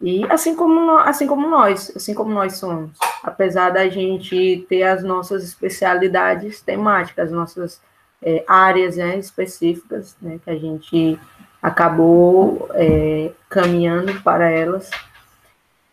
E 0.00 0.24
assim 0.30 0.54
como, 0.54 0.98
assim 0.98 1.26
como 1.26 1.48
nós, 1.48 1.92
assim 1.94 2.14
como 2.14 2.32
nós 2.32 2.56
somos, 2.56 2.92
apesar 3.22 3.70
da 3.70 3.86
gente 3.88 4.64
ter 4.68 4.82
as 4.82 5.02
nossas 5.02 5.44
especialidades 5.44 6.62
temáticas, 6.62 7.26
as 7.26 7.32
nossas 7.32 7.82
é, 8.22 8.42
áreas 8.48 8.96
né, 8.96 9.18
específicas, 9.18 10.16
né, 10.20 10.40
que 10.42 10.50
a 10.50 10.56
gente 10.56 11.18
acabou 11.60 12.70
é, 12.72 13.30
caminhando 13.50 14.18
para 14.22 14.50
elas, 14.50 14.90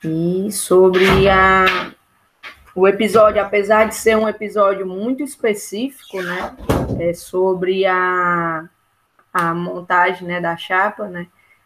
e 0.01 0.49
sobre 0.53 1.27
a, 1.27 1.91
o 2.77 2.87
episódio, 2.87 3.41
apesar 3.41 3.85
de 3.85 3.95
ser 3.95 4.15
um 4.15 4.29
episódio 4.29 4.85
muito 4.85 5.23
específico, 5.23 6.21
né, 6.21 6.55
é 6.99 7.11
sobre 7.11 7.87
a, 7.87 8.69
a 9.33 9.53
montagem, 9.55 10.27
né, 10.27 10.39
da 10.39 10.55
chapa, 10.55 11.07
né, 11.07 11.25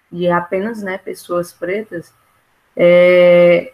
de 0.09 0.29
apenas, 0.29 0.81
né, 0.81 0.97
pessoas 0.97 1.51
pretas, 1.51 2.13
é, 2.77 3.73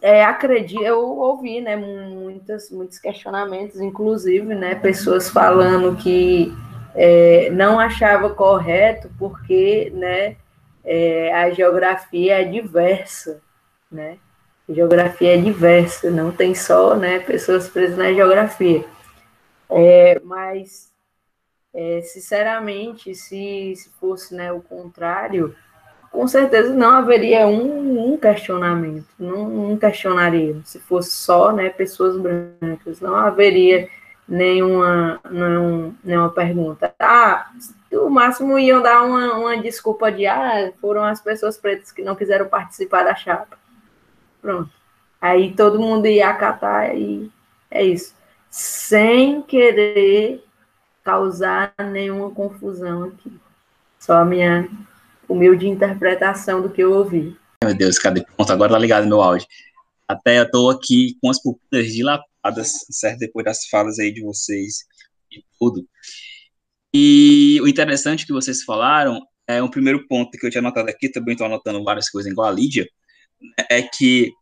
é, 0.00 0.24
acredito, 0.24 0.80
eu 0.80 1.00
ouvi, 1.00 1.60
né, 1.60 1.74
muitas, 1.74 2.70
muitos 2.70 3.00
questionamentos, 3.00 3.80
inclusive, 3.80 4.54
né, 4.54 4.76
pessoas 4.76 5.28
falando 5.28 5.96
que 5.96 6.54
é, 6.94 7.50
não 7.50 7.80
achava 7.80 8.30
correto 8.30 9.10
porque, 9.18 9.90
né, 9.92 10.36
é, 10.84 11.34
a 11.34 11.50
geografia 11.50 12.42
é 12.42 12.44
diversa, 12.44 13.42
né, 13.90 14.18
geografia 14.68 15.34
é 15.34 15.38
diversa, 15.38 16.10
não 16.10 16.32
tem 16.32 16.54
só 16.54 16.96
né, 16.96 17.20
pessoas 17.20 17.68
presas 17.68 17.96
na 17.96 18.12
geografia. 18.12 18.84
É, 19.70 20.20
mas, 20.24 20.92
é, 21.74 22.00
sinceramente, 22.02 23.14
se, 23.14 23.74
se 23.76 23.90
fosse 24.00 24.34
né, 24.34 24.52
o 24.52 24.60
contrário, 24.60 25.54
com 26.10 26.26
certeza 26.26 26.72
não 26.72 26.90
haveria 26.90 27.46
um, 27.46 28.12
um 28.12 28.16
questionamento, 28.16 29.06
não, 29.18 29.48
não 29.48 29.76
questionaria. 29.76 30.56
Se 30.64 30.78
fosse 30.78 31.10
só 31.10 31.52
né, 31.52 31.68
pessoas 31.68 32.16
brancas, 32.16 33.00
não 33.00 33.14
haveria 33.14 33.88
nenhuma, 34.28 35.20
nenhum, 35.30 35.94
nenhuma 36.02 36.30
pergunta. 36.30 36.94
Ah, 36.98 37.50
o 37.92 38.08
máximo 38.08 38.58
iam 38.58 38.82
dar 38.82 39.02
uma, 39.02 39.34
uma 39.34 39.56
desculpa 39.58 40.10
de 40.10 40.26
ah, 40.26 40.72
foram 40.80 41.04
as 41.04 41.20
pessoas 41.20 41.56
pretas 41.56 41.92
que 41.92 42.02
não 42.02 42.16
quiseram 42.16 42.48
participar 42.48 43.04
da 43.04 43.14
chapa. 43.14 43.58
Pronto. 44.46 44.70
Aí 45.20 45.56
todo 45.56 45.80
mundo 45.80 46.06
ia 46.06 46.28
acatar 46.28 46.96
e 46.96 47.28
é 47.68 47.84
isso. 47.84 48.14
Sem 48.48 49.42
querer 49.42 50.44
causar 51.02 51.74
nenhuma 51.90 52.30
confusão 52.30 53.02
aqui. 53.02 53.32
Só 53.98 54.18
a 54.18 54.24
minha 54.24 54.68
humilde 55.28 55.66
interpretação 55.66 56.62
do 56.62 56.70
que 56.70 56.80
eu 56.80 56.92
ouvi. 56.92 57.36
Meu 57.64 57.74
Deus, 57.74 57.98
cadê? 57.98 58.24
Pronto, 58.36 58.52
agora 58.52 58.74
tá 58.74 58.78
ligado 58.78 59.08
meu 59.08 59.20
áudio. 59.20 59.48
Até 60.06 60.38
eu 60.38 60.48
tô 60.48 60.70
aqui 60.70 61.18
com 61.20 61.28
as 61.28 61.42
pupilas 61.42 61.88
dilatadas, 61.88 62.86
certo? 62.88 63.18
Depois 63.18 63.44
das 63.44 63.66
falas 63.66 63.98
aí 63.98 64.12
de 64.12 64.22
vocês 64.22 64.84
e 65.32 65.42
tudo. 65.58 65.84
E 66.94 67.58
o 67.62 67.66
interessante 67.66 68.24
que 68.24 68.32
vocês 68.32 68.62
falaram 68.62 69.20
é 69.48 69.60
um 69.60 69.68
primeiro 69.68 70.06
ponto 70.06 70.38
que 70.38 70.46
eu 70.46 70.50
tinha 70.50 70.60
anotado 70.60 70.88
aqui, 70.88 71.08
também 71.08 71.32
estou 71.32 71.48
anotando 71.48 71.82
várias 71.82 72.08
coisas 72.08 72.30
igual 72.30 72.46
a 72.46 72.52
Lídia, 72.52 72.88
é 73.70 73.82
que, 73.82 74.32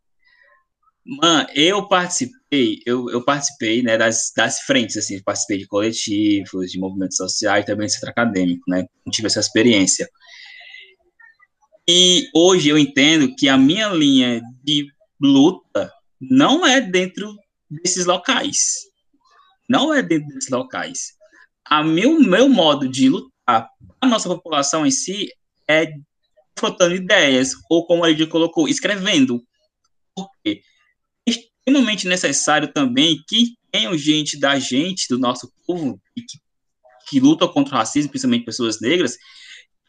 mano, 1.04 1.48
eu 1.54 1.86
participei, 1.88 2.80
eu, 2.86 3.08
eu 3.10 3.24
participei, 3.24 3.82
né, 3.82 3.96
das, 3.98 4.32
das 4.36 4.60
frentes, 4.60 4.96
assim, 4.96 5.22
participei 5.22 5.58
de 5.58 5.66
coletivos, 5.66 6.70
de 6.70 6.78
movimentos 6.78 7.16
sociais, 7.16 7.64
também 7.64 7.86
de 7.86 7.92
centro 7.92 8.10
acadêmico, 8.10 8.62
né, 8.68 8.84
tive 9.10 9.26
essa 9.26 9.40
experiência. 9.40 10.08
E 11.88 12.28
hoje 12.34 12.68
eu 12.68 12.78
entendo 12.78 13.34
que 13.36 13.48
a 13.48 13.58
minha 13.58 13.88
linha 13.88 14.40
de 14.62 14.86
luta 15.20 15.92
não 16.20 16.66
é 16.66 16.80
dentro 16.80 17.34
desses 17.68 18.06
locais. 18.06 18.76
Não 19.68 19.92
é 19.92 20.02
dentro 20.02 20.28
desses 20.28 20.50
locais. 20.50 21.12
A 21.64 21.82
meu, 21.82 22.18
meu 22.20 22.48
modo 22.48 22.88
de 22.88 23.08
lutar 23.08 23.68
a 24.00 24.06
nossa 24.06 24.28
população 24.28 24.86
em 24.86 24.90
si 24.90 25.28
é 25.68 25.92
frotando 26.58 26.94
ideias, 26.94 27.52
ou 27.68 27.86
como 27.86 28.04
a 28.04 28.08
Lidia 28.08 28.26
colocou, 28.26 28.68
escrevendo. 28.68 29.42
Porque 30.14 30.62
é 31.26 31.30
extremamente 31.30 32.06
necessário 32.06 32.72
também 32.72 33.22
que 33.28 33.54
tenham 33.70 33.96
gente 33.96 34.38
da 34.38 34.58
gente, 34.58 35.08
do 35.08 35.18
nosso 35.18 35.52
povo, 35.66 36.00
que, 36.14 36.24
que 37.08 37.20
luta 37.20 37.48
contra 37.48 37.74
o 37.74 37.78
racismo, 37.78 38.10
principalmente 38.10 38.44
pessoas 38.44 38.80
negras, 38.80 39.16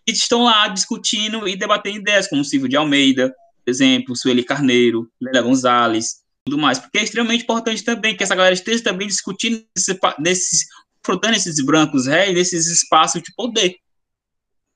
estão 0.08 0.44
lá 0.44 0.68
discutindo 0.68 1.48
e 1.48 1.56
debatendo 1.56 1.98
ideias, 1.98 2.28
como 2.28 2.44
Silvio 2.44 2.70
de 2.70 2.76
Almeida, 2.76 3.34
por 3.64 3.72
exemplo, 3.72 4.16
Sueli 4.16 4.44
Carneiro, 4.44 5.10
Lélia 5.20 5.42
Gonzalez, 5.42 6.24
tudo 6.46 6.60
mais, 6.60 6.78
porque 6.78 7.00
é 7.00 7.04
extremamente 7.04 7.44
importante 7.44 7.84
também 7.84 8.16
que 8.16 8.24
essa 8.24 8.36
galera 8.36 8.54
esteja 8.54 8.84
também 8.84 9.08
discutindo 9.08 9.66
nesses, 10.20 10.66
confrontando 11.04 11.36
esses 11.36 11.64
brancos 11.66 12.06
réis, 12.06 12.36
nesses 12.36 12.68
espaços 12.68 13.22
de 13.22 13.34
poder, 13.36 13.76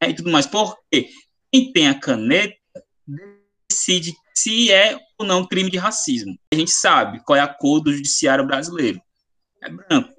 né, 0.02 0.10
e 0.10 0.16
tudo 0.16 0.32
mais, 0.32 0.48
porque 0.48 1.10
quem 1.52 1.72
tem 1.72 1.88
a 1.88 2.00
caneta 2.00 2.56
decide 3.70 4.16
se 4.34 4.72
é 4.72 4.98
ou 5.18 5.26
não 5.26 5.46
crime 5.46 5.70
de 5.70 5.78
racismo. 5.78 6.38
A 6.54 6.56
gente 6.56 6.72
sabe 6.72 7.22
qual 7.26 7.38
é 7.38 7.42
a 7.42 7.48
cor 7.48 7.82
do 7.82 7.94
judiciário 7.94 8.46
brasileiro, 8.46 9.02
é 9.62 9.70
branco, 9.70 10.14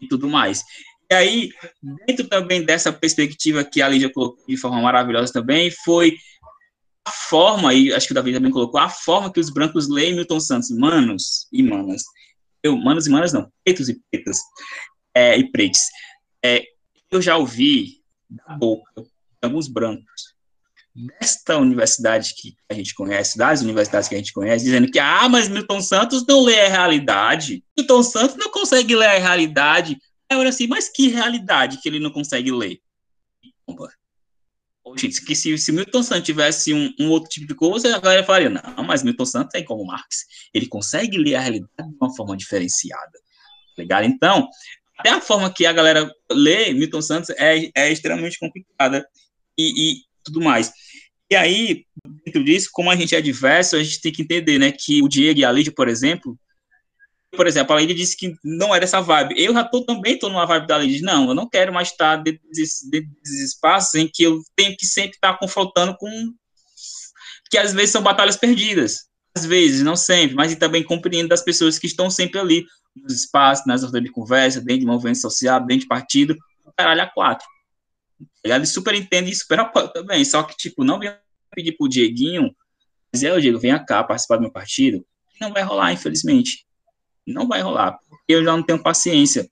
e 0.00 0.08
tudo 0.08 0.28
mais. 0.28 0.62
E 1.10 1.14
aí, 1.14 1.50
dentro 2.06 2.28
também 2.28 2.64
dessa 2.64 2.92
perspectiva 2.92 3.64
que 3.64 3.80
a 3.80 3.88
Lídia 3.88 4.12
colocou 4.12 4.44
de 4.46 4.56
forma 4.56 4.80
maravilhosa 4.80 5.32
também, 5.32 5.70
foi 5.70 6.16
a 7.06 7.10
forma, 7.10 7.74
e 7.74 7.92
acho 7.92 8.06
que 8.06 8.12
o 8.12 8.14
Davi 8.14 8.32
também 8.32 8.50
colocou, 8.50 8.80
a 8.80 8.88
forma 8.88 9.32
que 9.32 9.40
os 9.40 9.50
brancos 9.50 9.88
leem 9.88 10.14
Milton 10.14 10.40
Santos, 10.40 10.70
manos 10.70 11.46
e 11.52 11.62
manas, 11.62 12.04
eu, 12.62 12.76
manos 12.76 13.06
e 13.06 13.10
manas 13.10 13.32
não, 13.32 13.50
pretos 13.62 13.88
e 13.88 14.00
pretas, 14.10 14.38
é, 15.14 15.36
e 15.36 15.50
pretos, 15.50 15.80
é, 16.42 16.64
eu 17.10 17.20
já 17.20 17.36
ouvi 17.36 18.02
da 18.28 18.56
boca 18.56 19.04
alguns 19.44 19.68
brancos 19.68 20.34
desta 21.20 21.58
universidade 21.58 22.34
que 22.36 22.54
a 22.68 22.74
gente 22.74 22.94
conhece, 22.94 23.36
das 23.36 23.62
universidades 23.62 24.08
que 24.08 24.14
a 24.14 24.18
gente 24.18 24.32
conhece, 24.32 24.64
dizendo 24.64 24.88
que, 24.88 25.00
ah, 25.00 25.28
mas 25.28 25.48
Milton 25.48 25.80
Santos 25.80 26.24
não 26.24 26.44
lê 26.44 26.60
a 26.60 26.68
realidade, 26.68 27.64
Milton 27.76 28.02
Santos 28.04 28.36
não 28.36 28.50
consegue 28.50 28.94
ler 28.94 29.08
a 29.08 29.18
realidade, 29.18 29.98
Agora 30.28 30.48
assim, 30.48 30.66
mas 30.66 30.88
que 30.88 31.08
realidade 31.08 31.80
que 31.80 31.88
ele 31.88 32.00
não 32.00 32.10
consegue 32.10 32.50
ler? 32.50 32.80
Gente, 34.98 35.24
que 35.24 35.34
se, 35.34 35.56
se 35.56 35.72
Milton 35.72 36.02
Santos 36.02 36.26
tivesse 36.26 36.72
um, 36.74 36.92
um, 37.00 37.08
outro 37.08 37.28
tipo 37.30 37.46
de 37.46 37.54
coisa, 37.54 37.96
a 37.96 38.00
galera 38.00 38.24
falaria, 38.24 38.50
não, 38.50 38.84
mas 38.84 39.02
Milton 39.02 39.24
Santos 39.24 39.54
é 39.54 39.62
como 39.62 39.84
Marx. 39.84 40.26
Ele 40.52 40.66
consegue 40.66 41.16
ler 41.16 41.36
a 41.36 41.40
realidade 41.40 41.88
de 41.88 41.96
uma 42.00 42.14
forma 42.14 42.36
diferenciada. 42.36 43.12
Tá 43.12 43.82
Legal? 43.82 44.04
Então, 44.04 44.48
até 44.98 45.10
a 45.10 45.20
forma 45.20 45.52
que 45.52 45.64
a 45.64 45.72
galera 45.72 46.10
lê 46.30 46.72
Milton 46.72 47.00
Santos 47.00 47.30
é, 47.30 47.70
é 47.74 47.90
extremamente 47.90 48.38
complicada 48.38 49.06
e, 49.58 49.92
e 49.92 49.94
tudo 50.24 50.40
mais. 50.40 50.72
E 51.30 51.36
aí, 51.36 51.84
dentro 52.24 52.44
disso, 52.44 52.68
como 52.72 52.90
a 52.90 52.96
gente 52.96 53.14
é 53.14 53.20
diverso, 53.20 53.76
a 53.76 53.82
gente 53.82 54.00
tem 54.00 54.12
que 54.12 54.22
entender, 54.22 54.58
né, 54.58 54.70
que 54.70 55.02
o 55.02 55.08
Diego 55.08 55.40
e 55.40 55.44
a 55.44 55.52
Lídia, 55.52 55.72
por 55.74 55.88
exemplo, 55.88 56.38
por 57.34 57.46
exemplo, 57.46 57.72
a 57.74 57.80
Lady 57.80 57.94
disse 57.94 58.16
que 58.16 58.34
não 58.42 58.74
era 58.74 58.84
essa 58.84 59.00
vibe. 59.00 59.34
Eu 59.36 59.52
já 59.52 59.64
tô, 59.64 59.84
também 59.84 60.14
estou 60.14 60.30
numa 60.30 60.46
vibe 60.46 60.66
da 60.66 60.76
Lady. 60.76 61.02
Não, 61.02 61.28
eu 61.28 61.34
não 61.34 61.48
quero 61.48 61.72
mais 61.72 61.88
estar 61.88 62.16
dentro 62.16 62.40
desses, 62.48 62.90
espaços 63.42 63.94
em 63.94 64.08
que 64.08 64.22
eu 64.22 64.40
tenho 64.56 64.76
que 64.76 64.86
sempre 64.86 65.16
estar 65.16 65.36
confrontando 65.38 65.96
com. 65.98 66.32
que 67.50 67.58
às 67.58 67.72
vezes 67.72 67.90
são 67.90 68.02
batalhas 68.02 68.36
perdidas. 68.36 69.06
Às 69.36 69.44
vezes, 69.44 69.82
não 69.82 69.96
sempre, 69.96 70.36
mas 70.36 70.54
também 70.54 70.84
compreendo 70.84 71.28
das 71.28 71.42
pessoas 71.42 71.76
que 71.76 71.88
estão 71.88 72.08
sempre 72.08 72.38
ali, 72.38 72.64
nos 72.94 73.12
espaços, 73.12 73.66
nas 73.66 73.82
rodas 73.82 74.02
de 74.02 74.10
conversa, 74.10 74.60
dentro 74.60 74.80
de 74.80 74.86
movimento 74.86 75.18
social, 75.18 75.58
dentro 75.58 75.80
de 75.80 75.88
partido, 75.88 76.36
caralho, 76.76 77.02
a 77.02 77.06
quatro. 77.06 77.44
Ele 78.44 78.66
super 78.66 78.94
entende 78.94 79.30
e 79.30 79.34
super 79.34 79.60
apoia 79.60 79.88
também. 79.88 80.24
Só 80.24 80.42
que, 80.42 80.56
tipo, 80.56 80.84
não 80.84 80.98
vem 80.98 81.12
pedir 81.54 81.72
pro 81.72 81.88
Dieguinho, 81.88 82.54
dizer, 83.12 83.32
ô 83.32 83.40
Diego, 83.40 83.58
venha 83.58 83.78
cá 83.78 84.04
participar 84.04 84.36
do 84.36 84.42
meu 84.42 84.52
partido. 84.52 85.04
Não 85.40 85.52
vai 85.52 85.62
rolar, 85.62 85.92
infelizmente 85.92 86.64
não 87.26 87.48
vai 87.48 87.60
rolar, 87.60 87.98
porque 88.08 88.34
eu 88.34 88.44
já 88.44 88.52
não 88.52 88.62
tenho 88.62 88.82
paciência 88.82 89.48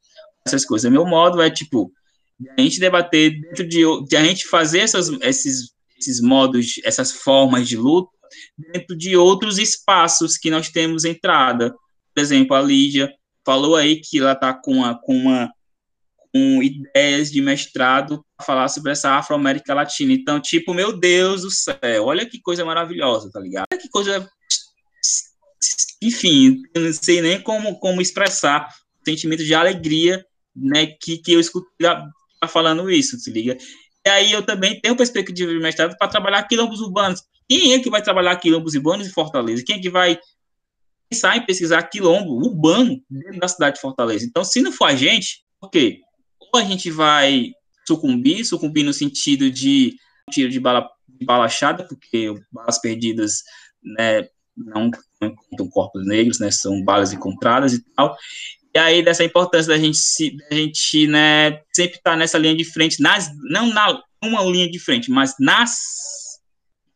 essas 0.46 0.64
coisas. 0.64 0.90
Meu 0.90 1.06
modo 1.06 1.40
é, 1.40 1.50
tipo, 1.50 1.92
a 2.58 2.60
gente 2.60 2.80
debater 2.80 3.40
dentro 3.40 3.66
de, 3.66 3.82
de 4.08 4.16
a 4.16 4.24
gente 4.24 4.46
fazer 4.46 4.80
essas, 4.80 5.08
esses, 5.20 5.72
esses 5.98 6.20
modos, 6.20 6.80
essas 6.84 7.12
formas 7.12 7.68
de 7.68 7.76
luta 7.76 8.10
dentro 8.72 8.96
de 8.96 9.16
outros 9.16 9.58
espaços 9.58 10.36
que 10.36 10.50
nós 10.50 10.68
temos 10.68 11.04
entrada. 11.04 11.74
Por 12.14 12.20
exemplo, 12.20 12.56
a 12.56 12.62
Lídia 12.62 13.12
falou 13.44 13.76
aí 13.76 14.00
que 14.00 14.18
ela 14.18 14.32
está 14.32 14.52
com 14.52 14.72
uma, 14.76 14.98
com 14.98 15.14
uma 15.14 15.50
ideias 16.34 17.30
de 17.30 17.40
mestrado 17.40 18.24
para 18.36 18.46
falar 18.46 18.68
sobre 18.68 18.92
essa 18.92 19.10
Afro-América 19.16 19.74
Latina. 19.74 20.12
Então, 20.12 20.40
tipo, 20.40 20.72
meu 20.72 20.98
Deus 20.98 21.42
do 21.42 21.50
céu, 21.50 22.04
olha 22.04 22.24
que 22.26 22.40
coisa 22.40 22.64
maravilhosa, 22.64 23.30
tá 23.30 23.38
ligado? 23.38 23.66
Olha 23.70 23.80
que 23.80 23.88
coisa 23.88 24.28
enfim, 26.02 26.62
eu 26.74 26.82
não 26.82 26.92
sei 26.92 27.20
nem 27.20 27.40
como, 27.40 27.78
como 27.78 28.00
expressar 28.00 28.68
o 29.00 29.04
sentimento 29.10 29.44
de 29.44 29.54
alegria, 29.54 30.24
né, 30.54 30.86
que, 30.86 31.18
que 31.18 31.32
eu 31.32 31.40
escuto 31.40 31.68
tá 31.78 32.48
falando 32.48 32.90
isso, 32.90 33.18
se 33.18 33.30
liga? 33.30 33.56
E 34.04 34.08
aí 34.08 34.32
eu 34.32 34.42
também 34.42 34.80
tenho 34.80 34.96
perspectiva 34.96 35.52
de 35.52 35.58
mestrado 35.60 35.96
para 35.96 36.08
trabalhar 36.08 36.42
quilombos 36.44 36.80
urbanos. 36.80 37.22
Quem 37.48 37.74
é 37.74 37.78
que 37.78 37.90
vai 37.90 38.02
trabalhar 38.02 38.36
quilombos 38.36 38.74
urbanos 38.74 39.06
em 39.06 39.12
Fortaleza? 39.12 39.62
Quem 39.64 39.76
é 39.76 39.80
que 39.80 39.90
vai 39.90 40.18
pensar 41.08 41.36
em 41.36 41.44
pesquisar 41.44 41.82
quilombo 41.84 42.32
urbano 42.32 43.00
dentro 43.08 43.38
da 43.38 43.46
cidade 43.46 43.76
de 43.76 43.80
Fortaleza? 43.80 44.24
Então, 44.24 44.42
se 44.42 44.60
não 44.60 44.72
for 44.72 44.86
a 44.86 44.96
gente, 44.96 45.44
por 45.60 45.70
quê? 45.70 46.00
A 46.54 46.64
gente 46.64 46.90
vai 46.90 47.52
sucumbir, 47.86 48.44
sucumbir 48.44 48.84
no 48.84 48.92
sentido 48.92 49.50
de 49.50 49.96
tiro 50.30 50.50
de 50.50 50.60
bala, 50.60 50.88
de 51.08 51.24
bala 51.24 51.44
achada, 51.46 51.84
porque 51.86 52.32
balas 52.50 52.80
perdidas, 52.80 53.42
né, 53.82 54.28
não 54.56 54.90
encontram 55.20 55.68
corpos 55.68 56.06
negros, 56.06 56.38
né, 56.38 56.50
são 56.50 56.82
balas 56.84 57.12
encontradas 57.12 57.72
e 57.72 57.84
tal. 57.94 58.16
E 58.74 58.78
aí 58.78 59.02
dessa 59.02 59.24
importância 59.24 59.72
da 59.72 59.78
gente 59.78 59.98
da 60.36 60.56
gente, 60.56 61.06
né, 61.06 61.62
sempre 61.72 61.96
estar 61.96 62.12
tá 62.12 62.16
nessa 62.16 62.38
linha 62.38 62.56
de 62.56 62.64
frente, 62.64 63.00
nas, 63.02 63.30
não 63.50 63.72
na 63.72 64.02
uma 64.22 64.42
linha 64.44 64.70
de 64.70 64.78
frente, 64.78 65.10
mas 65.10 65.34
nas 65.40 65.78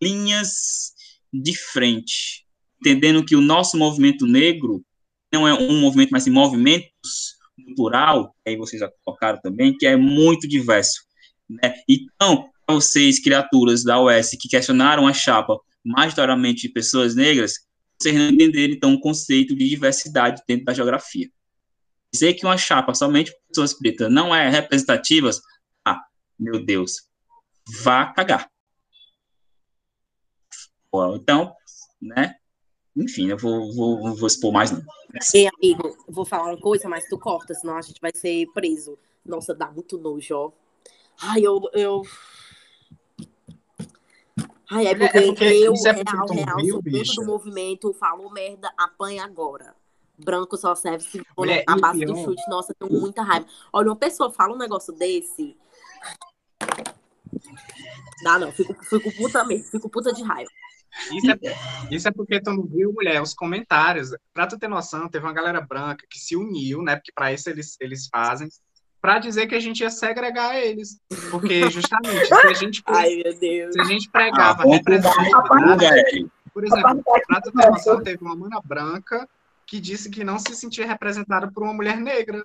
linhas 0.01 0.93
de 1.33 1.57
frente, 1.57 2.47
entendendo 2.81 3.25
que 3.25 3.35
o 3.35 3.41
nosso 3.41 3.77
movimento 3.77 4.27
negro 4.27 4.85
não 5.33 5.47
é 5.47 5.53
um 5.53 5.81
movimento, 5.81 6.11
mas 6.13 6.27
em 6.27 6.31
movimentos 6.31 7.36
no 7.57 7.75
plural, 7.75 8.35
aí 8.47 8.57
vocês 8.57 8.81
já 8.81 8.91
colocaram 9.05 9.41
também, 9.41 9.77
que 9.77 9.87
é 9.87 9.97
muito 9.97 10.47
diverso, 10.47 11.03
né? 11.49 11.75
Então, 11.89 12.49
vocês, 12.69 13.21
criaturas 13.21 13.85
da 13.85 14.01
OS 14.01 14.31
que 14.31 14.49
questionaram 14.49 15.07
a 15.07 15.13
chapa 15.13 15.59
majoritariamente 15.85 16.63
de 16.63 16.73
pessoas 16.73 17.15
negras, 17.15 17.55
vocês 18.01 18.15
não 18.15 18.29
entenderem, 18.29 18.77
então, 18.77 18.93
o 18.95 19.01
conceito 19.01 19.55
de 19.55 19.69
diversidade 19.69 20.43
dentro 20.47 20.65
da 20.65 20.75
geografia. 20.75 21.31
Dizer 22.13 22.35
que 22.35 22.45
uma 22.45 22.59
chapa 22.59 22.95
somente 22.95 23.33
pessoas 23.49 23.73
pretas 23.73 24.13
não 24.13 24.35
é 24.35 24.49
representativa, 24.49 25.31
ah, 25.85 26.01
meu 26.39 26.65
Deus, 26.65 27.03
vá 27.83 28.07
cagar. 28.07 28.51
Então, 31.15 31.55
né, 32.01 32.37
enfim, 32.97 33.29
eu 33.29 33.37
vou, 33.37 33.73
vou, 33.73 34.15
vou 34.15 34.27
expor 34.27 34.53
mais 34.53 34.71
não. 34.71 34.83
Ei, 35.35 35.49
amigo, 35.49 35.97
vou 36.09 36.25
falar 36.25 36.51
uma 36.51 36.61
coisa, 36.61 36.89
mas 36.89 37.05
tu 37.09 37.19
corta, 37.19 37.55
senão 37.55 37.77
a 37.77 37.83
gente 37.83 38.01
vai 38.01 38.11
ser 38.15 38.47
preso. 38.53 38.99
Nossa, 39.25 39.55
dá 39.55 39.71
muito 39.71 39.99
nojo, 39.99 40.35
ó. 40.35 40.53
Ai, 41.21 41.43
eu, 41.43 41.61
eu 41.73 42.03
Ai, 44.71 44.87
é 44.89 44.95
porque, 44.95 45.19
é 45.19 45.27
porque 45.27 45.45
eu, 45.45 45.73
é 45.73 45.93
real, 45.93 46.27
real, 46.29 46.83
viu, 46.83 47.05
sou 47.05 47.25
do 47.25 47.31
movimento, 47.31 47.93
falo 47.93 48.29
merda, 48.31 48.73
apanha 48.77 49.25
agora. 49.25 49.75
Branco 50.19 50.57
só 50.57 50.75
serve 50.75 51.05
se 51.05 51.23
for 51.35 51.47
a 51.67 51.77
base 51.77 52.05
do 52.05 52.17
chute. 52.17 52.43
Nossa, 52.49 52.75
tenho 52.75 53.01
muita 53.01 53.23
raiva. 53.23 53.47
Olha, 53.73 53.91
uma 53.91 53.97
pessoa 53.97 54.33
fala 54.33 54.55
um 54.55 54.59
negócio 54.59 54.93
desse. 54.93 55.57
Dá 58.25 58.39
não, 58.39 58.51
fico, 58.51 58.75
fico 58.85 59.13
puta 59.15 59.45
mesmo, 59.45 59.71
fico 59.71 59.89
puta 59.89 60.13
de 60.13 60.23
raiva. 60.23 60.51
Isso 61.13 61.31
é, 61.31 61.39
isso 61.91 62.09
é 62.09 62.11
porque 62.11 62.41
tu 62.41 62.53
não 62.53 62.65
viu, 62.65 62.93
mulher, 62.93 63.21
os 63.21 63.35
comentários. 63.35 64.11
Pra 64.33 64.47
tu 64.47 64.59
ter 64.59 64.69
noção, 64.69 65.09
teve 65.09 65.25
uma 65.25 65.33
galera 65.33 65.61
branca 65.61 66.07
que 66.09 66.19
se 66.19 66.37
uniu, 66.37 66.83
né? 66.83 66.97
Porque 66.97 67.13
pra 67.15 67.33
isso 67.33 67.51
eles, 67.51 67.77
eles 67.81 68.09
fazem 68.09 68.49
para 69.01 69.21
dizer 69.21 69.47
que 69.47 69.55
a 69.55 69.61
gente 69.61 69.81
ia 69.81 69.91
segregar 69.91 70.57
eles. 70.57 70.99
Porque, 71.31 71.71
justamente, 71.71 72.27
se 72.27 72.35
a 72.35 72.53
gente, 72.55 72.83
Ai, 72.87 73.23
se 73.39 73.81
a 73.81 73.85
gente 73.85 74.11
pregava 74.11 74.65
ah, 74.65 74.67
representatividade, 74.67 76.27
por 76.53 76.65
exemplo, 76.65 77.05
para 77.29 77.41
tu 77.41 77.53
ter 77.53 77.71
noção, 77.71 78.03
teve 78.03 78.25
uma 78.25 78.35
mana 78.35 78.61
branca 78.65 79.29
que 79.67 79.81
disse 79.81 80.11
que 80.11 80.25
não 80.25 80.39
se 80.39 80.55
sentia 80.55 80.87
representada 80.87 81.51
por 81.51 81.63
uma 81.63 81.73
mulher 81.73 81.99
negra. 81.99 82.45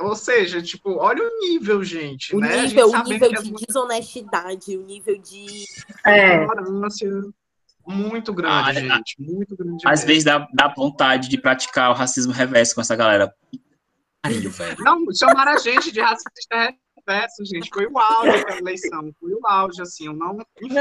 Ou 0.00 0.16
seja, 0.16 0.62
tipo, 0.62 0.96
olha 0.96 1.22
o 1.22 1.38
nível, 1.40 1.84
gente. 1.84 2.34
O 2.34 2.40
né? 2.40 2.62
nível, 2.62 2.90
o 2.90 3.02
nível 3.02 3.32
de 3.42 3.52
desonestidade, 3.66 4.76
o 4.76 4.82
nível 4.82 5.18
de 5.18 5.64
é. 6.04 6.42
ignorância 6.42 7.08
muito 7.86 8.32
grande, 8.32 8.70
ah, 8.70 8.72
gente. 8.72 9.16
Muito 9.18 9.56
grande. 9.56 9.86
Às 9.86 10.00
mesmo. 10.00 10.06
vezes 10.06 10.24
dá, 10.24 10.48
dá 10.52 10.68
vontade 10.68 11.28
de 11.28 11.38
praticar 11.38 11.90
o 11.90 11.94
racismo 11.94 12.32
reverso 12.32 12.74
com 12.74 12.80
essa 12.80 12.96
galera 12.96 13.34
velho. 14.26 14.76
Não, 14.84 15.04
chamaram 15.14 15.52
a 15.52 15.58
gente 15.58 15.92
de 15.92 16.00
racista 16.00 16.74
reverso, 17.06 17.44
gente. 17.44 17.68
Foi 17.72 17.86
o 17.86 17.98
auge 17.98 18.44
da 18.44 18.56
eleição. 18.58 19.12
Foi 19.20 19.32
o 19.32 19.46
auge, 19.46 19.82
assim. 19.82 20.06
Eu 20.06 20.14
não. 20.14 20.38
Enfim, 20.60 20.74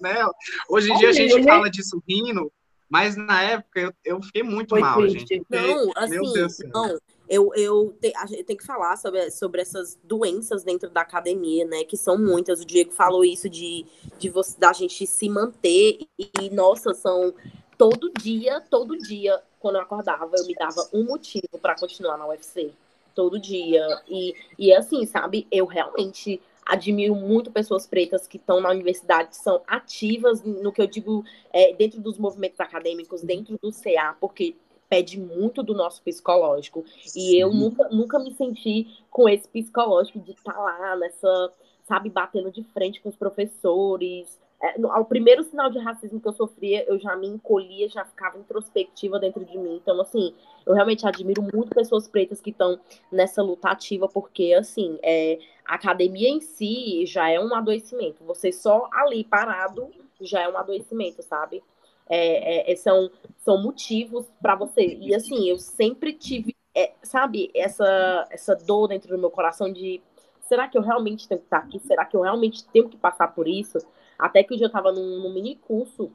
né? 0.00 0.26
Hoje 0.68 0.90
em 0.90 0.96
dia 0.96 1.10
a 1.10 1.12
gente 1.12 1.42
fala 1.44 1.70
disso 1.70 2.02
rindo, 2.08 2.50
mas 2.88 3.16
na 3.16 3.42
época 3.42 3.80
eu, 3.80 3.92
eu 4.04 4.22
fiquei 4.22 4.42
muito 4.42 4.70
Foi 4.70 4.80
mal, 4.80 4.98
triste. 4.98 5.26
gente. 5.34 5.46
Não, 5.50 5.92
assim, 5.96 6.68
não. 6.68 6.98
Eu, 7.28 7.52
eu 7.54 7.96
te, 8.00 8.12
a 8.16 8.26
gente 8.26 8.44
tem 8.44 8.56
que 8.56 8.64
falar 8.64 8.96
sobre, 8.96 9.30
sobre 9.30 9.60
essas 9.60 9.98
doenças 10.04 10.62
dentro 10.62 10.88
da 10.88 11.00
academia, 11.00 11.64
né? 11.64 11.84
Que 11.84 11.96
são 11.96 12.16
muitas. 12.16 12.60
O 12.60 12.64
Diego 12.64 12.92
falou 12.92 13.24
isso 13.24 13.48
de, 13.48 13.84
de 14.18 14.28
você, 14.28 14.58
da 14.58 14.72
gente 14.72 15.06
se 15.06 15.28
manter. 15.28 16.06
E, 16.18 16.30
e, 16.40 16.50
nossa, 16.50 16.94
são 16.94 17.34
todo 17.76 18.12
dia, 18.12 18.60
todo 18.60 18.96
dia, 18.96 19.42
quando 19.58 19.76
eu 19.76 19.82
acordava, 19.82 20.30
eu 20.36 20.46
me 20.46 20.54
dava 20.54 20.88
um 20.92 21.04
motivo 21.04 21.58
para 21.60 21.74
continuar 21.74 22.16
na 22.16 22.28
UFC. 22.28 22.72
Todo 23.14 23.40
dia. 23.40 24.02
E, 24.08 24.34
e 24.58 24.72
assim, 24.72 25.04
sabe, 25.06 25.46
eu 25.50 25.66
realmente 25.66 26.40
admiro 26.64 27.14
muito 27.14 27.50
pessoas 27.50 27.86
pretas 27.86 28.26
que 28.26 28.36
estão 28.36 28.60
na 28.60 28.70
universidade, 28.70 29.30
que 29.30 29.36
são 29.36 29.62
ativas 29.68 30.42
no 30.42 30.72
que 30.72 30.82
eu 30.82 30.86
digo 30.86 31.24
é, 31.52 31.72
dentro 31.72 32.00
dos 32.00 32.18
movimentos 32.18 32.58
acadêmicos, 32.58 33.22
dentro 33.22 33.56
do 33.62 33.70
CA, 33.72 34.16
porque 34.20 34.56
pede 34.88 35.18
muito 35.18 35.62
do 35.62 35.74
nosso 35.74 36.02
psicológico. 36.02 36.84
E 37.14 37.40
eu 37.40 37.52
nunca, 37.52 37.88
nunca 37.88 38.18
me 38.18 38.32
senti 38.34 38.86
com 39.10 39.28
esse 39.28 39.48
psicológico 39.48 40.20
de 40.20 40.32
estar 40.32 40.52
tá 40.52 40.60
lá 40.60 40.96
nessa, 40.96 41.52
sabe, 41.84 42.10
batendo 42.10 42.50
de 42.50 42.62
frente 42.64 43.00
com 43.00 43.08
os 43.08 43.16
professores. 43.16 44.38
É, 44.60 44.78
no, 44.78 44.90
ao 44.90 45.04
primeiro 45.04 45.44
sinal 45.44 45.70
de 45.70 45.78
racismo 45.78 46.20
que 46.20 46.28
eu 46.28 46.32
sofria, 46.32 46.84
eu 46.88 46.98
já 46.98 47.14
me 47.14 47.26
encolhia, 47.26 47.88
já 47.88 48.04
ficava 48.04 48.38
introspectiva 48.38 49.18
dentro 49.18 49.44
de 49.44 49.58
mim. 49.58 49.76
Então, 49.76 50.00
assim, 50.00 50.34
eu 50.64 50.74
realmente 50.74 51.06
admiro 51.06 51.42
muito 51.42 51.74
pessoas 51.74 52.08
pretas 52.08 52.40
que 52.40 52.50
estão 52.50 52.78
nessa 53.12 53.42
luta 53.42 53.68
ativa, 53.68 54.08
porque, 54.08 54.54
assim, 54.58 54.98
é, 55.02 55.38
a 55.64 55.74
academia 55.74 56.28
em 56.28 56.40
si 56.40 57.04
já 57.06 57.28
é 57.28 57.38
um 57.38 57.54
adoecimento. 57.54 58.24
Você 58.24 58.50
só 58.50 58.88
ali 58.92 59.24
parado 59.24 59.90
já 60.20 60.42
é 60.42 60.48
um 60.48 60.56
adoecimento, 60.56 61.22
sabe? 61.22 61.62
É, 62.08 62.70
é, 62.70 62.72
é, 62.72 62.76
são, 62.76 63.10
são 63.38 63.60
motivos 63.60 64.26
para 64.40 64.54
você. 64.54 64.96
E 65.00 65.14
assim, 65.14 65.48
eu 65.48 65.58
sempre 65.58 66.12
tive, 66.12 66.54
é, 66.74 66.92
sabe, 67.02 67.50
essa, 67.54 68.26
essa 68.30 68.54
dor 68.54 68.88
dentro 68.88 69.08
do 69.08 69.18
meu 69.18 69.30
coração 69.30 69.72
de 69.72 70.00
será 70.46 70.68
que 70.68 70.78
eu 70.78 70.82
realmente 70.82 71.28
tenho 71.28 71.40
que 71.40 71.46
estar 71.46 71.58
aqui? 71.58 71.78
Será 71.80 72.04
que 72.04 72.16
eu 72.16 72.20
realmente 72.22 72.64
tenho 72.68 72.88
que 72.88 72.96
passar 72.96 73.28
por 73.28 73.46
isso? 73.46 73.78
Até 74.18 74.42
que 74.42 74.54
um 74.54 74.56
dia 74.56 74.66
eu 74.66 74.68
estava 74.68 74.92
num, 74.92 75.20
num, 75.20 75.32
mini 75.32 75.56
curso, 75.56 76.10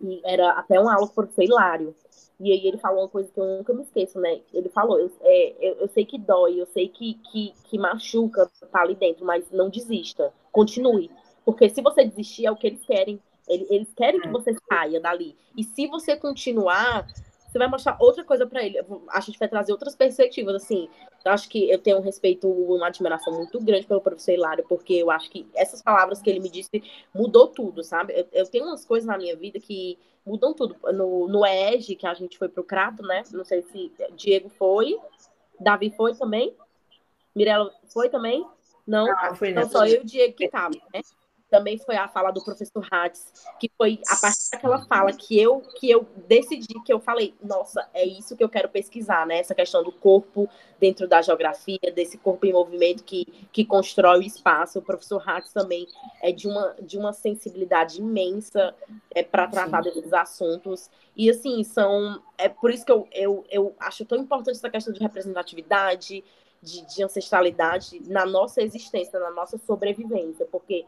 e 0.00 0.20
era 0.24 0.50
até 0.52 0.80
uma 0.80 0.94
aula 0.94 1.06
o 1.06 1.10
professor 1.10 1.42
Hilário. 1.42 1.94
E 2.40 2.50
aí 2.50 2.66
ele 2.66 2.78
falou 2.78 3.02
uma 3.02 3.08
coisa 3.08 3.30
que 3.30 3.38
eu 3.38 3.58
nunca 3.58 3.72
me 3.72 3.82
esqueço, 3.82 4.18
né? 4.18 4.40
Ele 4.52 4.68
falou, 4.68 4.98
eu, 4.98 5.12
é, 5.20 5.54
eu, 5.60 5.74
eu, 5.74 5.88
sei 5.88 6.04
que 6.04 6.18
dói, 6.18 6.60
eu 6.60 6.66
sei 6.66 6.88
que, 6.88 7.14
que, 7.30 7.52
que 7.64 7.78
machuca 7.78 8.50
tá 8.72 8.80
ali 8.80 8.96
dentro, 8.96 9.24
mas 9.24 9.48
não 9.52 9.68
desista, 9.68 10.32
continue. 10.50 11.10
Porque 11.44 11.68
se 11.68 11.80
você 11.80 12.04
desistir, 12.04 12.46
é 12.46 12.50
o 12.50 12.56
que 12.56 12.66
eles 12.66 12.84
querem 12.84 13.20
eles, 13.48 13.92
querem 13.94 14.20
que 14.20 14.28
é. 14.28 14.30
você 14.30 14.54
saia 14.68 15.00
dali. 15.00 15.36
E 15.56 15.64
se 15.64 15.86
você 15.86 16.16
continuar, 16.16 17.06
você 17.52 17.58
vai 17.58 17.68
mostrar 17.68 17.96
outra 18.00 18.24
coisa 18.24 18.46
para 18.46 18.64
ele. 18.64 18.80
A 19.10 19.20
gente 19.20 19.38
vai 19.38 19.48
trazer 19.48 19.72
outras 19.72 19.94
perspectivas, 19.94 20.54
assim. 20.54 20.88
Eu 21.24 21.32
acho 21.32 21.48
que 21.48 21.70
eu 21.70 21.78
tenho 21.78 21.98
um 21.98 22.02
respeito, 22.02 22.48
uma 22.48 22.86
admiração 22.86 23.32
muito 23.34 23.60
grande 23.60 23.86
pelo 23.86 24.00
professor 24.00 24.32
Hilário, 24.32 24.64
porque 24.68 24.94
eu 24.94 25.10
acho 25.10 25.30
que 25.30 25.46
essas 25.54 25.82
palavras 25.82 26.22
que 26.22 26.30
ele 26.30 26.40
me 26.40 26.48
disse 26.48 26.82
mudou 27.14 27.48
tudo, 27.48 27.84
sabe? 27.84 28.12
Eu, 28.14 28.26
eu 28.32 28.46
tenho 28.46 28.64
umas 28.64 28.84
coisas 28.84 29.06
na 29.06 29.18
minha 29.18 29.36
vida 29.36 29.60
que 29.60 29.98
mudam 30.24 30.54
tudo. 30.54 30.76
No, 30.94 31.28
no 31.28 31.44
EG, 31.44 31.96
que 31.96 32.06
a 32.06 32.14
gente 32.14 32.38
foi 32.38 32.48
pro 32.48 32.64
Crato, 32.64 33.02
né? 33.02 33.22
Não 33.32 33.44
sei 33.44 33.62
se 33.62 33.92
Diego 34.16 34.48
foi, 34.48 34.98
Davi 35.60 35.92
foi 35.96 36.14
também, 36.14 36.54
Mirella 37.34 37.72
foi 37.86 38.08
também. 38.08 38.46
Não, 38.86 39.06
não, 39.06 39.34
foi, 39.36 39.50
então 39.50 39.68
só 39.68 39.86
eu 39.86 39.98
e 39.98 40.00
o 40.00 40.04
Diego 40.04 40.34
que 40.34 40.48
tava, 40.48 40.74
né? 40.92 41.02
Também 41.52 41.76
foi 41.76 41.96
a 41.96 42.08
fala 42.08 42.30
do 42.30 42.42
professor 42.42 42.82
Hatz, 42.90 43.30
que 43.60 43.70
foi 43.76 44.00
a 44.08 44.16
partir 44.16 44.50
daquela 44.50 44.86
fala 44.86 45.12
que 45.12 45.38
eu 45.38 45.60
que 45.78 45.90
eu 45.90 46.06
decidi 46.26 46.82
que 46.82 46.90
eu 46.90 46.98
falei, 46.98 47.34
nossa, 47.42 47.86
é 47.92 48.06
isso 48.06 48.34
que 48.34 48.42
eu 48.42 48.48
quero 48.48 48.70
pesquisar, 48.70 49.26
né? 49.26 49.38
Essa 49.38 49.54
questão 49.54 49.84
do 49.84 49.92
corpo 49.92 50.48
dentro 50.80 51.06
da 51.06 51.20
geografia, 51.20 51.78
desse 51.94 52.16
corpo 52.16 52.46
em 52.46 52.54
movimento 52.54 53.04
que, 53.04 53.26
que 53.52 53.66
constrói 53.66 54.20
o 54.20 54.22
espaço. 54.22 54.78
O 54.78 54.82
professor 54.82 55.22
Hatz 55.28 55.52
também 55.52 55.86
é 56.22 56.32
de 56.32 56.48
uma 56.48 56.74
de 56.80 56.96
uma 56.96 57.12
sensibilidade 57.12 57.98
imensa 57.98 58.74
é, 59.14 59.22
para 59.22 59.46
tratar 59.46 59.84
Sim. 59.84 59.90
desses 59.90 60.12
assuntos. 60.14 60.90
E 61.14 61.28
assim, 61.28 61.62
são 61.64 62.22
é 62.38 62.48
por 62.48 62.70
isso 62.70 62.86
que 62.86 62.92
eu, 62.92 63.06
eu, 63.12 63.44
eu 63.50 63.76
acho 63.78 64.06
tão 64.06 64.16
importante 64.16 64.56
essa 64.56 64.70
questão 64.70 64.94
de 64.94 65.00
representatividade, 65.00 66.24
de, 66.62 66.86
de 66.86 67.02
ancestralidade 67.02 68.00
na 68.08 68.24
nossa 68.24 68.62
existência, 68.62 69.20
na 69.20 69.30
nossa 69.30 69.58
sobrevivência, 69.58 70.46
porque 70.50 70.86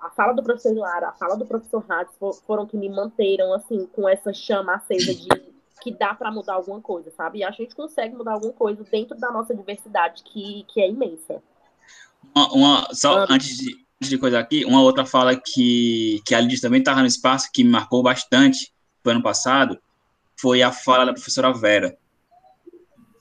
a 0.00 0.10
fala 0.10 0.32
do 0.32 0.42
professor 0.42 0.76
Lara, 0.76 1.08
a 1.08 1.12
fala 1.12 1.36
do 1.36 1.46
professor 1.46 1.84
Hatz 1.88 2.16
foram 2.46 2.66
que 2.66 2.76
me 2.76 2.88
manteram, 2.88 3.52
assim, 3.52 3.86
com 3.92 4.08
essa 4.08 4.32
chama 4.32 4.74
acesa 4.74 5.14
de 5.14 5.52
que 5.82 5.90
dá 5.90 6.14
para 6.14 6.30
mudar 6.30 6.54
alguma 6.54 6.80
coisa, 6.80 7.10
sabe? 7.10 7.40
E 7.40 7.44
a 7.44 7.50
gente 7.50 7.74
consegue 7.74 8.14
mudar 8.14 8.34
alguma 8.34 8.52
coisa 8.52 8.84
dentro 8.84 9.18
da 9.18 9.32
nossa 9.32 9.52
diversidade, 9.52 10.22
que, 10.22 10.64
que 10.68 10.80
é 10.80 10.88
imensa. 10.88 11.42
Uma, 12.34 12.52
uma 12.52 12.94
só 12.94 13.24
ah. 13.24 13.26
antes 13.28 13.56
de, 13.56 13.74
antes 13.96 14.08
de 14.08 14.16
coisa 14.16 14.38
aqui, 14.38 14.64
uma 14.64 14.80
outra 14.80 15.04
fala 15.04 15.34
que, 15.34 16.22
que 16.24 16.34
a 16.34 16.40
Lidia 16.40 16.60
também 16.60 16.78
estava 16.78 17.00
no 17.00 17.06
espaço, 17.06 17.50
que 17.52 17.64
me 17.64 17.70
marcou 17.70 18.00
bastante, 18.00 18.72
foi 19.02 19.12
ano 19.12 19.22
passado, 19.22 19.76
foi 20.36 20.62
a 20.62 20.70
fala 20.70 21.06
da 21.06 21.12
professora 21.12 21.52
Vera, 21.52 21.96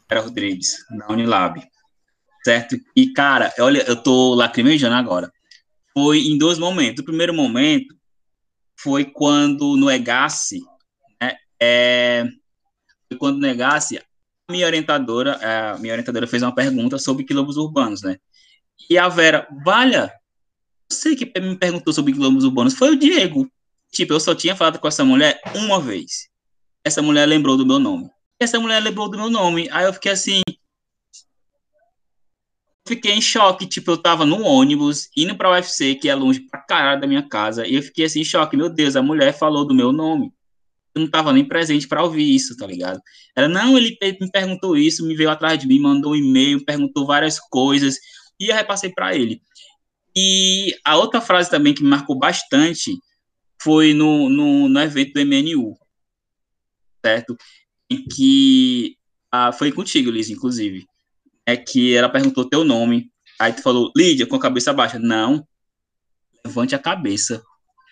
Vera 0.07 0.21
Rodrigues, 0.21 0.85
da 0.91 1.07
Unilab, 1.11 1.67
certo? 2.43 2.75
E, 2.95 3.11
cara, 3.11 3.51
olha, 3.59 3.83
eu 3.87 4.01
tô 4.01 4.35
lacrimejando 4.35 4.95
agora, 4.95 5.31
foi 5.93 6.19
em 6.27 6.37
dois 6.37 6.57
momentos. 6.57 7.01
O 7.01 7.05
primeiro 7.05 7.33
momento 7.33 7.95
foi 8.77 9.05
quando 9.05 9.75
no 9.77 9.89
EGACE, 9.89 10.61
né, 11.21 11.35
é, 11.61 12.25
quando 13.17 13.39
no 13.39 13.47
a 13.47 14.51
minha 14.51 14.65
orientadora, 14.65 15.39
a 15.73 15.77
minha 15.77 15.93
orientadora 15.93 16.27
fez 16.27 16.43
uma 16.43 16.53
pergunta 16.53 16.97
sobre 16.97 17.23
quilombos 17.23 17.57
urbanos, 17.57 18.01
né? 18.01 18.17
E 18.89 18.97
a 18.97 19.07
Vera, 19.07 19.47
valha, 19.63 20.11
sei 20.91 21.15
que 21.15 21.25
me 21.39 21.55
perguntou 21.55 21.93
sobre 21.93 22.13
quilombos 22.13 22.43
urbanos, 22.43 22.73
foi 22.73 22.91
o 22.91 22.95
Diego. 22.95 23.49
Tipo, 23.91 24.13
eu 24.13 24.19
só 24.19 24.33
tinha 24.33 24.55
falado 24.55 24.79
com 24.79 24.87
essa 24.87 25.03
mulher 25.03 25.39
uma 25.55 25.79
vez. 25.79 26.29
Essa 26.83 27.01
mulher 27.01 27.25
lembrou 27.27 27.57
do 27.57 27.65
meu 27.65 27.77
nome. 27.77 28.09
Essa 28.39 28.59
mulher 28.59 28.81
lembrou 28.81 29.09
do 29.09 29.17
meu 29.17 29.29
nome. 29.29 29.69
Aí 29.71 29.85
eu 29.85 29.93
fiquei 29.93 30.11
assim, 30.11 30.41
fiquei 32.87 33.13
em 33.13 33.21
choque, 33.21 33.67
tipo, 33.67 33.91
eu 33.91 33.97
tava 33.97 34.25
no 34.25 34.41
ônibus, 34.43 35.09
indo 35.15 35.35
pra 35.35 35.51
UFC, 35.51 35.95
que 35.95 36.09
é 36.09 36.15
longe 36.15 36.39
pra 36.49 36.61
caralho 36.61 37.01
da 37.01 37.07
minha 37.07 37.27
casa, 37.27 37.65
e 37.67 37.75
eu 37.75 37.83
fiquei 37.83 38.05
assim, 38.05 38.21
em 38.21 38.25
choque, 38.25 38.57
meu 38.57 38.69
Deus, 38.69 38.95
a 38.95 39.01
mulher 39.01 39.33
falou 39.33 39.65
do 39.65 39.73
meu 39.73 39.91
nome. 39.91 40.31
Eu 40.93 41.01
não 41.01 41.09
tava 41.09 41.31
nem 41.31 41.45
presente 41.45 41.87
para 41.87 42.03
ouvir 42.03 42.35
isso, 42.35 42.57
tá 42.57 42.67
ligado? 42.67 42.99
Ela, 43.35 43.47
não, 43.47 43.77
ele 43.77 43.97
me 44.19 44.29
perguntou 44.29 44.75
isso, 44.75 45.05
me 45.05 45.15
veio 45.15 45.29
atrás 45.29 45.57
de 45.57 45.67
mim, 45.67 45.79
mandou 45.79 46.11
um 46.11 46.15
e-mail, 46.15 46.65
perguntou 46.65 47.05
várias 47.05 47.39
coisas, 47.39 47.97
e 48.39 48.49
eu 48.49 48.55
repassei 48.55 48.91
para 48.91 49.15
ele. 49.15 49.41
E 50.15 50.75
a 50.83 50.97
outra 50.97 51.21
frase 51.21 51.49
também 51.49 51.73
que 51.73 51.83
me 51.83 51.89
marcou 51.89 52.17
bastante 52.17 52.91
foi 53.61 53.93
no, 53.93 54.27
no, 54.27 54.67
no 54.67 54.81
evento 54.81 55.13
do 55.13 55.21
MNU, 55.21 55.77
certo? 57.05 57.37
Em 57.89 58.03
que 58.03 58.97
ah, 59.31 59.53
foi 59.53 59.71
contigo, 59.71 60.11
Liz, 60.11 60.29
inclusive 60.29 60.85
é 61.51 61.57
que 61.57 61.95
ela 61.95 62.09
perguntou 62.09 62.47
teu 62.47 62.63
nome. 62.63 63.11
Aí 63.39 63.53
tu 63.53 63.61
falou, 63.61 63.91
Lídia, 63.95 64.25
com 64.25 64.35
a 64.35 64.39
cabeça 64.39 64.73
baixa. 64.73 64.99
Não. 64.99 65.45
Levante 66.45 66.75
a 66.75 66.79
cabeça. 66.79 67.41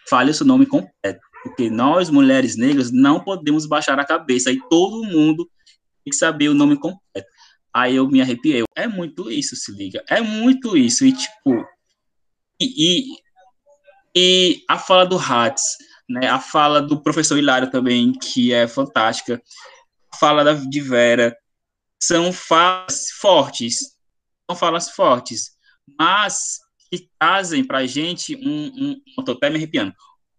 Fale 0.10 0.32
o 0.32 0.34
seu 0.34 0.45
nome 0.45 0.66
completo. 0.66 1.20
Porque 1.43 1.70
nós, 1.70 2.10
mulheres 2.10 2.57
negras, 2.57 2.91
não 2.91 3.20
podemos 3.20 3.66
baixar 3.66 3.99
a 3.99 4.05
cabeça. 4.05 4.51
E 4.51 4.60
todo 4.70 5.05
mundo 5.05 5.49
tem 6.03 6.12
que 6.12 6.16
saber 6.16 6.49
o 6.49 6.53
nome 6.53 6.78
completo. 6.78 7.28
Aí 7.74 7.95
eu 7.95 8.07
me 8.07 8.22
arrepiei. 8.22 8.64
É 8.76 8.88
muito 8.88 9.32
isso, 9.32 9.55
se 9.55 9.72
liga. 9.72 10.03
É 10.10 10.22
muito 10.22 10.76
isso. 10.76 11.05
E, 11.05 11.14
tipo. 11.14 11.66
E, 12.60 12.66
e, 12.78 13.03
e 14.16 14.64
a 14.68 14.78
fala 14.78 15.05
do 15.05 15.18
Hatz, 15.18 15.78
né? 16.10 16.28
A 16.28 16.39
fala 16.39 16.82
do 16.82 17.01
professor 17.01 17.38
Hilário 17.38 17.70
também, 17.70 18.12
que 18.12 18.51
é 18.51 18.68
fantástica. 18.68 19.41
A 20.14 20.18
fala 20.18 20.43
da, 20.43 20.53
de 20.53 20.82
Vera, 20.82 21.36
são 22.02 22.32
falas 22.32 23.10
fortes, 23.20 23.97
são 24.50 24.58
falas 24.58 24.89
fortes, 24.89 25.52
mas 26.00 26.60
que 26.89 27.10
trazem 27.20 27.64
para 27.64 27.80
a 27.80 27.86
gente 27.86 28.36
um, 28.36 28.95
um, 29.18 29.32
até 29.32 29.50
me 29.50 29.58
arrepiando, 29.58 29.93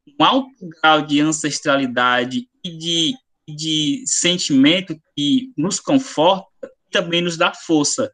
um 0.06 0.24
alto 0.24 0.50
grau 0.80 1.02
de 1.02 1.20
ancestralidade 1.20 2.48
e 2.64 2.76
de, 2.76 3.14
de 3.48 4.02
sentimento 4.06 5.00
que 5.16 5.52
nos 5.56 5.78
conforta 5.78 6.48
e 6.64 6.90
também 6.90 7.20
nos 7.20 7.36
dá 7.36 7.52
força 7.54 8.12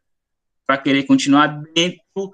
para 0.65 0.77
querer 0.77 1.03
continuar 1.03 1.61
dentro 1.73 2.33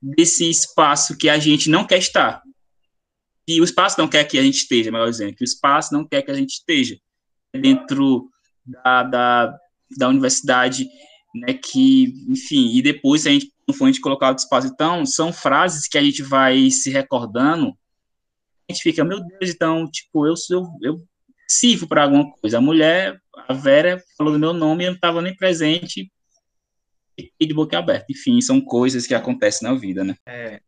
desse 0.00 0.48
espaço 0.48 1.16
que 1.16 1.28
a 1.28 1.38
gente 1.38 1.68
não 1.68 1.86
quer 1.86 1.98
estar. 1.98 2.42
E 3.46 3.60
o 3.60 3.64
espaço 3.64 3.98
não 3.98 4.08
quer 4.08 4.24
que 4.24 4.38
a 4.38 4.42
gente 4.42 4.56
esteja, 4.56 4.90
melhor 4.90 5.10
dizendo, 5.10 5.34
que 5.34 5.42
o 5.42 5.44
espaço 5.44 5.92
não 5.92 6.06
quer 6.06 6.22
que 6.22 6.30
a 6.30 6.34
gente 6.34 6.54
esteja 6.54 6.98
dentro 7.52 8.30
da, 8.64 9.02
da, 9.02 9.58
da 9.96 10.08
universidade, 10.08 10.88
né, 11.34 11.54
que, 11.54 12.14
enfim, 12.28 12.76
e 12.76 12.82
depois, 12.82 13.26
a 13.26 13.30
gente 13.30 13.52
não 13.66 13.74
for 13.74 13.84
a 13.84 13.88
gente 13.88 14.00
colocar 14.00 14.32
o 14.32 14.36
espaço, 14.36 14.66
então, 14.66 15.04
são 15.06 15.32
frases 15.32 15.88
que 15.88 15.98
a 15.98 16.02
gente 16.02 16.22
vai 16.22 16.70
se 16.70 16.90
recordando, 16.90 17.76
a 18.68 18.72
gente 18.72 18.82
fica, 18.82 19.04
meu 19.04 19.20
Deus, 19.20 19.50
então, 19.50 19.90
tipo, 19.90 20.26
eu, 20.26 20.34
eu, 20.50 20.66
eu 20.82 21.04
sirvo 21.46 21.86
para 21.86 22.04
alguma 22.04 22.32
coisa. 22.32 22.56
A 22.56 22.60
mulher, 22.60 23.20
a 23.46 23.52
Vera, 23.52 24.02
falou 24.16 24.32
do 24.32 24.38
meu 24.38 24.54
nome, 24.54 24.84
eu 24.84 24.90
não 24.90 24.96
estava 24.96 25.20
nem 25.20 25.36
presente, 25.36 26.10
e 27.16 27.46
de 27.46 27.54
boca 27.54 27.78
aberta. 27.78 28.06
Enfim, 28.10 28.40
são 28.40 28.60
coisas 28.60 29.06
que 29.06 29.14
acontecem 29.14 29.68
na 29.68 29.74
vida, 29.74 30.02
né? 30.02 30.16
É, 30.26 30.60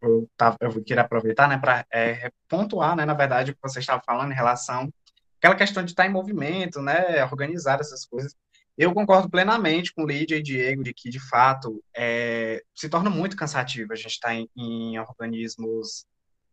eu, 0.00 0.28
tava, 0.36 0.56
eu 0.60 0.82
queria 0.82 1.02
aproveitar, 1.02 1.48
né, 1.48 1.58
para 1.58 1.84
é, 1.92 2.30
pontuar, 2.48 2.96
né, 2.96 3.04
na 3.04 3.14
verdade, 3.14 3.50
o 3.50 3.54
que 3.54 3.60
você 3.62 3.80
estava 3.80 4.00
falando 4.04 4.30
em 4.30 4.36
relação 4.36 4.88
aquela 5.42 5.56
questão 5.56 5.82
de 5.82 5.90
estar 5.90 6.06
em 6.06 6.12
movimento, 6.12 6.80
né, 6.80 7.24
organizar 7.24 7.80
essas 7.80 8.06
coisas. 8.06 8.32
Eu 8.76 8.94
concordo 8.94 9.28
plenamente 9.28 9.92
com 9.92 10.06
Lídia 10.06 10.36
e 10.36 10.42
Diego 10.42 10.82
de 10.82 10.94
que, 10.94 11.10
de 11.10 11.20
fato, 11.20 11.82
é, 11.94 12.62
se 12.74 12.88
torna 12.88 13.10
muito 13.10 13.36
cansativo 13.36 13.92
a 13.92 13.96
gente 13.96 14.12
estar 14.12 14.34
em, 14.34 14.48
em 14.56 14.98
organismos 14.98 16.06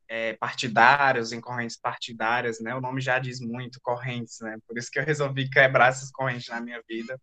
é, 0.08 0.34
partidários, 0.34 1.32
em 1.32 1.40
correntes 1.40 1.78
partidárias, 1.78 2.60
né? 2.60 2.76
O 2.76 2.82
nome 2.82 3.00
já 3.00 3.20
diz 3.20 3.40
muito, 3.40 3.80
correntes, 3.82 4.40
né? 4.42 4.58
Por 4.68 4.78
isso 4.78 4.90
que 4.92 5.00
eu 5.00 5.06
resolvi 5.06 5.50
quebrar 5.50 5.90
essas 5.90 6.12
correntes 6.12 6.50
na 6.50 6.60
minha 6.60 6.82
vida, 6.88 7.20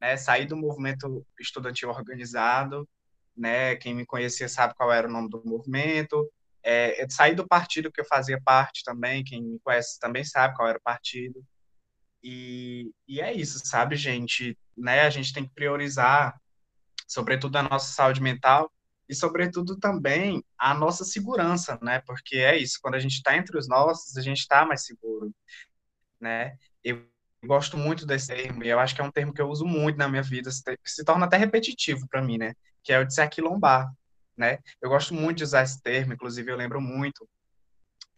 né? 0.00 0.16
Sair 0.16 0.46
do 0.46 0.56
movimento 0.56 1.24
estudantil 1.40 1.88
organizado, 1.88 2.86
né? 3.34 3.76
Quem 3.76 3.94
me 3.94 4.04
conhecia 4.04 4.48
sabe 4.48 4.74
qual 4.74 4.92
era 4.92 5.08
o 5.08 5.12
nome 5.12 5.30
do 5.30 5.42
movimento. 5.46 6.30
É 6.62 7.06
sair 7.08 7.36
do 7.36 7.46
partido 7.46 7.92
que 7.92 8.00
eu 8.00 8.04
fazia 8.04 8.40
parte 8.44 8.82
também, 8.84 9.22
quem 9.22 9.40
me 9.40 9.60
conhece 9.60 10.00
também 10.00 10.24
sabe 10.24 10.56
qual 10.56 10.68
era 10.68 10.78
o 10.78 10.82
partido. 10.82 11.40
E, 12.28 12.90
e 13.06 13.20
é 13.20 13.32
isso, 13.32 13.60
sabe, 13.64 13.94
gente? 13.94 14.58
Né? 14.76 15.02
A 15.02 15.10
gente 15.10 15.32
tem 15.32 15.44
que 15.46 15.54
priorizar, 15.54 16.36
sobretudo, 17.06 17.54
a 17.56 17.62
nossa 17.62 17.94
saúde 17.94 18.20
mental 18.20 18.68
e, 19.08 19.14
sobretudo, 19.14 19.78
também 19.78 20.44
a 20.58 20.74
nossa 20.74 21.04
segurança, 21.04 21.78
né? 21.80 22.00
Porque 22.00 22.38
é 22.38 22.56
isso, 22.58 22.80
quando 22.82 22.96
a 22.96 22.98
gente 22.98 23.12
está 23.14 23.36
entre 23.36 23.56
os 23.56 23.68
nossos, 23.68 24.16
a 24.16 24.22
gente 24.22 24.38
está 24.38 24.66
mais 24.66 24.84
seguro, 24.84 25.32
né? 26.20 26.56
Eu 26.82 27.06
gosto 27.44 27.76
muito 27.78 28.04
desse 28.04 28.26
termo, 28.26 28.64
e 28.64 28.68
eu 28.70 28.80
acho 28.80 28.94
que 28.96 29.00
é 29.00 29.04
um 29.04 29.12
termo 29.12 29.32
que 29.32 29.40
eu 29.40 29.48
uso 29.48 29.64
muito 29.64 29.96
na 29.96 30.08
minha 30.08 30.22
vida, 30.22 30.50
se, 30.50 30.62
se 30.84 31.04
torna 31.04 31.26
até 31.26 31.36
repetitivo 31.36 32.08
para 32.08 32.22
mim, 32.22 32.38
né? 32.38 32.54
Que 32.82 32.92
é 32.92 32.98
o 32.98 33.04
de 33.04 33.14
se 33.14 33.20
aquilombar, 33.20 33.88
né? 34.36 34.58
Eu 34.82 34.90
gosto 34.90 35.14
muito 35.14 35.38
de 35.38 35.44
usar 35.44 35.62
esse 35.62 35.80
termo, 35.80 36.12
inclusive 36.14 36.50
eu 36.50 36.56
lembro 36.56 36.80
muito 36.80 37.28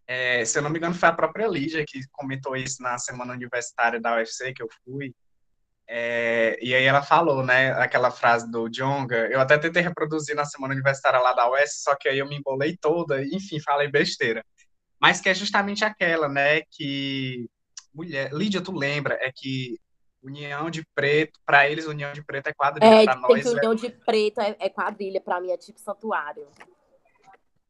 é, 0.08 0.42
se 0.42 0.58
eu 0.58 0.62
não 0.62 0.70
me 0.70 0.78
engano, 0.78 0.94
foi 0.94 1.10
a 1.10 1.12
própria 1.12 1.46
Lígia 1.46 1.84
que 1.86 2.00
comentou 2.10 2.56
isso 2.56 2.82
na 2.82 2.96
semana 2.96 3.34
universitária 3.34 4.00
da 4.00 4.16
UFC 4.16 4.54
que 4.54 4.62
eu 4.62 4.68
fui. 4.82 5.14
É, 5.86 6.58
e 6.62 6.74
aí 6.74 6.84
ela 6.84 7.02
falou, 7.02 7.44
né, 7.44 7.72
aquela 7.72 8.10
frase 8.10 8.50
do 8.50 8.70
Jonga. 8.70 9.28
Eu 9.28 9.38
até 9.38 9.58
tentei 9.58 9.82
reproduzir 9.82 10.34
na 10.34 10.46
semana 10.46 10.72
universitária 10.72 11.20
lá 11.20 11.34
da 11.34 11.50
UES, 11.50 11.82
só 11.82 11.94
que 11.94 12.08
aí 12.08 12.18
eu 12.18 12.26
me 12.26 12.36
embolei 12.36 12.74
toda, 12.78 13.22
enfim, 13.22 13.60
falei 13.60 13.88
besteira. 13.88 14.42
Mas 14.98 15.20
que 15.20 15.28
é 15.28 15.34
justamente 15.34 15.84
aquela, 15.84 16.26
né, 16.26 16.62
que 16.70 17.46
mulher, 17.94 18.32
Lídia, 18.32 18.62
tu 18.62 18.72
lembra, 18.72 19.14
é 19.20 19.30
que 19.30 19.78
união 20.22 20.70
de 20.70 20.86
preto, 20.94 21.38
para 21.44 21.68
eles 21.68 21.86
união 21.86 22.12
de 22.14 22.24
preto 22.24 22.48
é 22.48 22.54
quadrilha, 22.54 23.02
é, 23.02 23.04
para 23.04 23.16
nós 23.16 23.42
que 23.42 23.48
união 23.48 23.72
é... 23.72 23.76
de 23.76 23.90
preto 23.90 24.40
é, 24.40 24.56
é 24.58 24.68
quadrilha, 24.70 25.20
para 25.20 25.38
mim 25.38 25.50
é 25.50 25.56
tipo 25.58 25.78
santuário. 25.78 26.46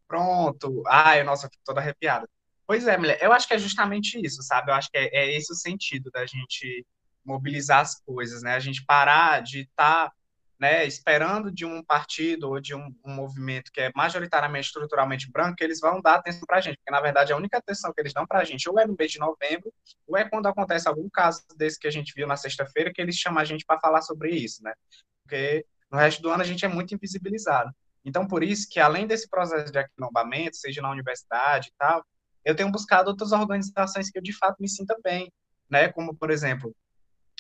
Pronto. 0.09 0.83
Ai, 0.87 1.23
nossa, 1.23 1.49
fico 1.49 1.63
toda 1.65 1.81
arrepiada. 1.81 2.29
Pois 2.67 2.87
é, 2.87 2.97
mulher, 2.99 3.19
eu 3.23 3.33
acho 3.33 3.47
que 3.47 3.55
é 3.55 3.59
justamente 3.59 4.21
isso, 4.25 4.43
sabe? 4.43 4.71
Eu 4.71 4.75
acho 4.75 4.91
que 4.91 4.99
é, 4.99 5.09
é 5.15 5.37
esse 5.37 5.53
o 5.53 5.57
sentido 5.57 6.11
da 6.11 6.27
gente 6.27 6.87
mobilizar 7.25 7.81
as 7.81 8.01
coisas, 8.01 8.43
né? 8.43 8.55
A 8.55 8.61
gente 8.61 8.85
parar 8.85 9.43
de 9.43 9.61
estar 9.61 10.09
tá, 10.09 10.13
né, 10.59 10.85
esperando 10.87 11.53
de 11.53 11.65
um 11.65 11.83
partido 11.85 12.49
ou 12.49 12.61
de 12.61 12.75
um, 12.75 12.95
um, 13.05 13.15
movimento 13.15 13.71
que 13.73 13.81
é 13.81 13.93
majoritariamente 13.95 14.67
estruturalmente 14.67 15.31
branco, 15.31 15.57
que 15.57 15.65
eles 15.65 15.81
vão 15.81 16.01
dar 16.01 16.17
atenção 16.17 16.43
para 16.47 16.61
gente, 16.61 16.77
porque 16.79 16.91
na 16.91 17.01
verdade 17.01 17.33
a 17.33 17.37
única 17.37 17.59
atenção 17.59 17.93
que 17.93 18.01
eles 18.01 18.13
dão 18.13 18.27
para 18.27 18.41
a 18.41 18.45
gente 18.45 18.69
ou 18.69 18.79
é 18.79 18.87
no 18.87 18.97
mês 18.99 19.13
de 19.13 19.21
novembro, 19.21 19.73
ou 20.07 20.17
é 20.17 20.29
quando 20.29 20.47
acontece 20.47 20.89
algum 20.89 21.09
caso 21.09 21.43
desse 21.57 21.79
que 21.79 21.87
a 21.87 21.91
gente 21.93 22.13
viu 22.15 22.27
na 22.27 22.37
sexta-feira, 22.37 22.93
que 22.93 23.01
eles 23.01 23.17
chamam 23.17 23.41
a 23.41 23.45
gente 23.45 23.65
para 23.65 23.79
falar 23.79 24.03
sobre 24.03 24.31
isso, 24.31 24.63
né? 24.63 24.75
Porque 25.23 25.65
no 25.91 25.99
resto 25.99 26.21
do 26.23 26.31
ano 26.31 26.43
a 26.43 26.47
gente 26.47 26.65
é 26.65 26.69
muito 26.69 26.95
invisibilizado. 26.95 27.73
Então, 28.09 28.27
por 28.27 28.43
isso 28.43 28.67
que, 28.69 28.81
além 28.81 29.07
desse 29.07 29.29
processo 29.29 29.71
de 29.71 29.79
aquilombamento, 29.79 30.57
seja 30.57 30.81
na 30.81 30.91
universidade 30.91 31.69
e 31.69 31.73
tal, 31.79 32.03
eu 32.45 32.57
tenho 32.57 32.73
buscado 32.73 33.11
outras 33.11 33.33
organizações 33.33 34.11
que 34.11 34.19
eu, 34.19 34.23
de 34.23 34.33
fato, 34.33 34.57
me 34.59 34.69
sinta 34.69 34.97
bem, 35.05 35.31
né? 35.69 35.89
Como, 35.89 36.15
por 36.15 36.31
exemplo, 36.31 36.75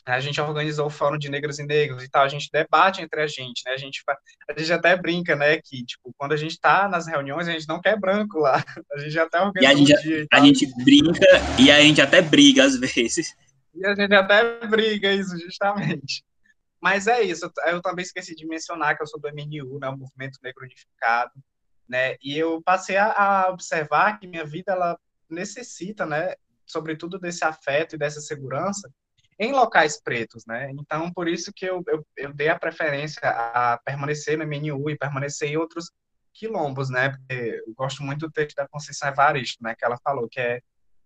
a 0.05 0.21
gente 0.21 0.41
organizou 0.41 0.87
o 0.87 0.91
Fórum 0.91 1.19
de 1.19 1.31
Negros 1.31 1.59
e 1.59 1.64
Negros 1.64 2.03
e 2.03 2.09
tal, 2.09 2.23
a 2.23 2.29
gente 2.29 2.49
debate 2.53 3.03
entre 3.03 3.21
a 3.21 3.27
gente, 3.27 3.62
né? 3.64 3.73
A 3.73 3.77
gente, 3.77 4.03
a 4.49 4.59
gente 4.59 4.73
até 4.73 4.97
brinca, 4.97 5.35
né, 5.35 5.59
que, 5.62 5.85
tipo, 5.85 6.14
quando 6.16 6.33
a 6.33 6.37
gente 6.37 6.53
está 6.53 6.89
nas 6.89 7.07
reuniões, 7.07 7.49
a 7.49 7.53
gente 7.53 7.69
não 7.69 7.81
quer 7.81 7.99
branco 7.99 8.39
lá. 8.39 8.62
A 8.93 8.99
gente 8.99 9.19
até 9.19 9.41
organiza 9.41 9.73
e 9.73 9.75
a 9.75 9.77
gente, 9.77 9.95
um 9.95 10.03
dia 10.03 10.27
A 10.33 10.41
gente 10.41 10.85
brinca 10.85 11.27
e 11.59 11.71
a 11.71 11.81
gente 11.81 12.01
até 12.01 12.21
briga 12.21 12.64
às 12.64 12.79
vezes. 12.79 13.35
E 13.75 13.87
a 13.87 13.95
gente 13.95 14.14
até 14.14 14.66
briga, 14.66 15.12
isso, 15.12 15.39
justamente. 15.39 16.25
Mas 16.81 17.07
é 17.07 17.22
isso, 17.22 17.51
eu 17.66 17.83
também 17.83 18.05
esqueci 18.05 18.35
de 18.35 18.47
mencionar 18.47 18.97
que 18.97 19.03
eu 19.03 19.07
sou 19.07 19.20
do 19.20 19.29
MNU, 19.29 19.79
né, 19.81 19.89
o 19.89 19.97
Movimento 19.97 20.39
Negro 20.43 20.64
Unificado, 20.64 21.33
né, 21.89 22.16
e 22.22 22.39
eu 22.39 22.62
passei 22.62 22.97
a, 22.97 23.12
a 23.12 23.51
observar 23.51 24.18
que 24.18 24.26
minha 24.26 24.45
vida, 24.45 24.72
ela 24.72 24.99
necessita, 25.29 26.07
né, 26.07 26.35
sobretudo 26.64 27.18
desse 27.18 27.45
afeto 27.45 27.95
e 27.95 27.99
dessa 27.99 28.20
segurança 28.20 28.89
em 29.41 29.53
locais 29.53 30.01
pretos, 30.01 30.45
né, 30.47 30.70
então 30.72 31.12
por 31.12 31.26
isso 31.29 31.53
que 31.55 31.66
eu, 31.66 31.83
eu, 31.89 32.07
eu 32.16 32.33
dei 32.33 32.49
a 32.49 32.59
preferência 32.59 33.20
a 33.24 33.79
permanecer 33.85 34.39
no 34.39 34.45
MNU 34.45 34.91
e 34.91 34.97
permanecer 34.97 35.49
em 35.49 35.57
outros 35.57 35.91
quilombos, 36.33 36.89
né, 36.91 37.11
porque 37.11 37.61
eu 37.66 37.74
gosto 37.74 38.05
muito 38.05 38.26
do 38.26 38.33
texto 38.33 38.55
da 38.55 38.68
Conceição 38.68 39.09
Evaristo, 39.09 39.62
né, 39.62 39.74
que 39.76 39.85
ela 39.85 39.99
falou 39.99 40.29
que 40.29 40.41
é 40.41 40.61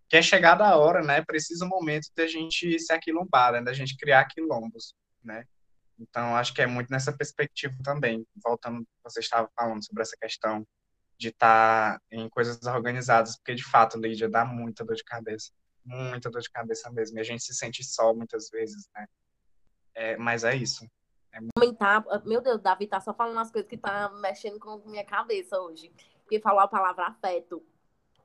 que 0.09 0.17
é 0.19 0.21
chegada 0.21 0.67
a 0.67 0.77
hora, 0.77 1.01
né, 1.01 1.25
precisa 1.25 1.65
o 1.65 1.69
momento 1.69 2.07
de 2.15 2.23
a 2.23 2.27
gente 2.27 2.79
se 2.79 2.93
aquilombar, 2.93 3.53
né, 3.53 3.63
da 3.63 3.73
gente 3.73 3.97
criar 3.97 4.27
quilombos, 4.27 4.95
né, 5.25 5.47
então, 5.99 6.37
acho 6.37 6.55
que 6.55 6.63
é 6.63 6.67
muito 6.67 6.91
nessa 6.91 7.13
perspectiva 7.17 7.75
também, 7.83 8.27
voltando 8.43 8.87
você 9.05 9.21
estava 9.21 9.51
falando 9.57 9.85
sobre 9.85 10.03
essa 10.03 10.17
questão 10.21 10.67
de 11.19 11.29
estar 11.29 11.99
tá 11.99 12.03
em 12.11 12.29
coisas 12.29 12.61
organizadas, 12.67 13.37
porque 13.37 13.55
de 13.55 13.65
fato, 13.65 13.99
Lídia, 13.99 14.29
dá 14.29 14.45
muita 14.45 14.85
dor 14.85 14.97
de 14.97 15.05
cabeça, 15.05 15.53
muita 15.85 16.31
dor 16.31 16.41
de 16.41 16.51
cabeça 16.51 16.91
mesmo, 16.91 17.19
e 17.19 17.21
a 17.21 17.25
gente 17.25 17.43
se 17.43 17.55
sente 17.55 17.85
só 17.85 18.13
muitas 18.15 18.51
vezes, 18.51 18.89
né? 18.95 19.07
É, 19.95 20.17
mas 20.17 20.43
é 20.43 20.57
isso. 20.57 20.89
É 21.33 21.41
muito... 21.41 21.79
Meu 22.25 22.41
Deus, 22.41 22.61
Davi 22.61 22.87
tá 22.87 23.01
só 23.01 23.15
falando 23.15 23.39
as 23.39 23.51
coisas 23.51 23.69
que 23.69 23.77
tá 23.77 24.11
mexendo 24.21 24.59
com 24.59 24.79
minha 24.89 25.05
cabeça 25.05 25.59
hoje. 25.59 25.93
Porque 26.23 26.41
falou 26.41 26.61
a 26.61 26.69
palavra 26.69 27.07
afeto. 27.07 27.63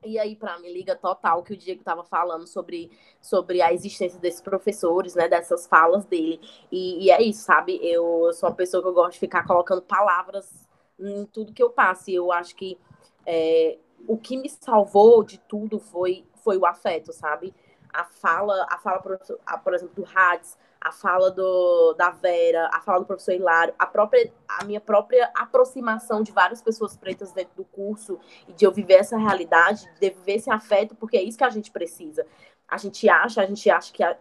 E 0.04 0.16
aí, 0.18 0.36
para 0.36 0.58
mim, 0.60 0.72
liga 0.72 0.94
total 0.94 1.42
que 1.42 1.52
o 1.52 1.56
Diego 1.56 1.80
estava 1.80 2.04
falando 2.04 2.46
sobre, 2.46 2.90
sobre 3.20 3.60
a 3.60 3.72
existência 3.72 4.18
desses 4.20 4.40
professores, 4.40 5.14
né? 5.16 5.28
Dessas 5.28 5.66
falas 5.66 6.04
dele. 6.04 6.40
E, 6.70 7.06
e, 7.06 7.10
é 7.10 7.20
isso, 7.20 7.42
sabe? 7.42 7.80
Eu 7.82 8.32
sou 8.32 8.48
uma 8.48 8.54
pessoa 8.54 8.80
que 8.82 8.88
eu 8.88 8.94
gosto 8.94 9.14
de 9.14 9.18
ficar 9.18 9.44
colocando 9.44 9.82
palavras 9.82 10.68
em 10.98 11.26
tudo 11.26 11.52
que 11.52 11.62
eu 11.62 11.70
passo. 11.70 12.10
E 12.10 12.14
eu 12.14 12.30
acho 12.30 12.54
que 12.54 12.78
é, 13.26 13.76
o 14.06 14.16
que 14.16 14.36
me 14.36 14.48
salvou 14.48 15.24
de 15.24 15.38
tudo 15.38 15.80
foi, 15.80 16.24
foi 16.44 16.56
o 16.56 16.64
afeto, 16.64 17.12
sabe? 17.12 17.52
A 17.92 18.04
fala, 18.04 18.66
a 18.70 18.78
fala, 18.78 19.00
por 19.00 19.74
exemplo, 19.74 19.94
do 19.96 20.08
Hades, 20.14 20.56
a 20.80 20.92
fala 20.92 21.30
do, 21.30 21.94
da 21.94 22.10
Vera, 22.10 22.68
a 22.72 22.80
fala 22.80 23.00
do 23.00 23.06
professor 23.06 23.32
Hilário, 23.32 23.74
a, 23.78 23.86
própria, 23.86 24.32
a 24.48 24.64
minha 24.64 24.80
própria 24.80 25.30
aproximação 25.34 26.22
de 26.22 26.32
várias 26.32 26.62
pessoas 26.62 26.96
pretas 26.96 27.32
dentro 27.32 27.54
do 27.56 27.64
curso 27.64 28.18
e 28.46 28.52
de 28.52 28.64
eu 28.64 28.72
viver 28.72 28.94
essa 28.94 29.16
realidade, 29.16 29.88
de 30.00 30.10
viver 30.10 30.34
esse 30.34 30.50
afeto, 30.50 30.94
porque 30.94 31.16
é 31.16 31.22
isso 31.22 31.38
que 31.38 31.44
a 31.44 31.50
gente 31.50 31.70
precisa. 31.70 32.26
A 32.66 32.76
gente 32.76 33.08
acha, 33.08 33.42
a 33.42 33.46
gente 33.46 33.68
acha 33.68 33.92
que 33.92 34.02
a, 34.02 34.16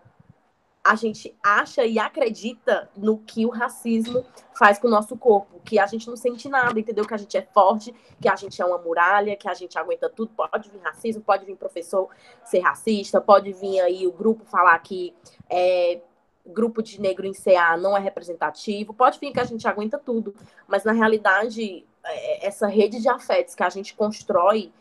a 0.88 0.96
gente 0.96 1.36
acha 1.44 1.86
e 1.86 2.00
acredita 2.00 2.90
no 2.96 3.18
que 3.18 3.46
o 3.46 3.50
racismo 3.50 4.26
faz 4.58 4.80
com 4.80 4.88
o 4.88 4.90
nosso 4.90 5.18
corpo, 5.18 5.60
que 5.60 5.78
a 5.78 5.86
gente 5.86 6.08
não 6.08 6.16
sente 6.16 6.48
nada, 6.48 6.80
entendeu? 6.80 7.06
Que 7.06 7.14
a 7.14 7.18
gente 7.18 7.38
é 7.38 7.42
forte, 7.42 7.94
que 8.22 8.30
a 8.30 8.36
gente 8.38 8.62
é 8.62 8.66
uma 8.66 8.78
muralha, 8.78 9.36
que 9.36 9.50
a 9.50 9.54
gente 9.54 9.78
aguenta 9.78 10.10
tudo. 10.10 10.32
Pode 10.34 10.70
vir 10.70 10.80
racismo, 10.80 11.22
pode 11.22 11.46
vir 11.46 11.58
professor 11.58 12.08
ser 12.46 12.62
racista, 12.62 13.20
pode 13.20 13.52
vir 13.52 13.82
aí 13.82 14.08
o 14.08 14.14
grupo 14.14 14.46
falar 14.46 14.80
que 14.80 15.14
é, 15.50 16.00
grupo 16.48 16.82
de 16.82 17.00
negro 17.00 17.26
em 17.26 17.34
CA 17.34 17.76
não 17.78 17.96
é 17.96 18.00
representativo, 18.00 18.94
pode 18.94 19.20
vir 19.20 19.32
que 19.32 19.40
a 19.40 19.44
gente 19.44 19.68
aguenta 19.68 19.98
tudo, 19.98 20.34
mas 20.68 20.84
na 20.84 20.92
realidade, 20.92 21.86
é, 22.04 22.48
essa 22.48 22.68
rede 22.68 23.02
de 23.02 23.10
afetos 23.10 23.54
que 23.54 23.64
a 23.64 23.70
gente 23.70 23.94
constrói 23.94 24.72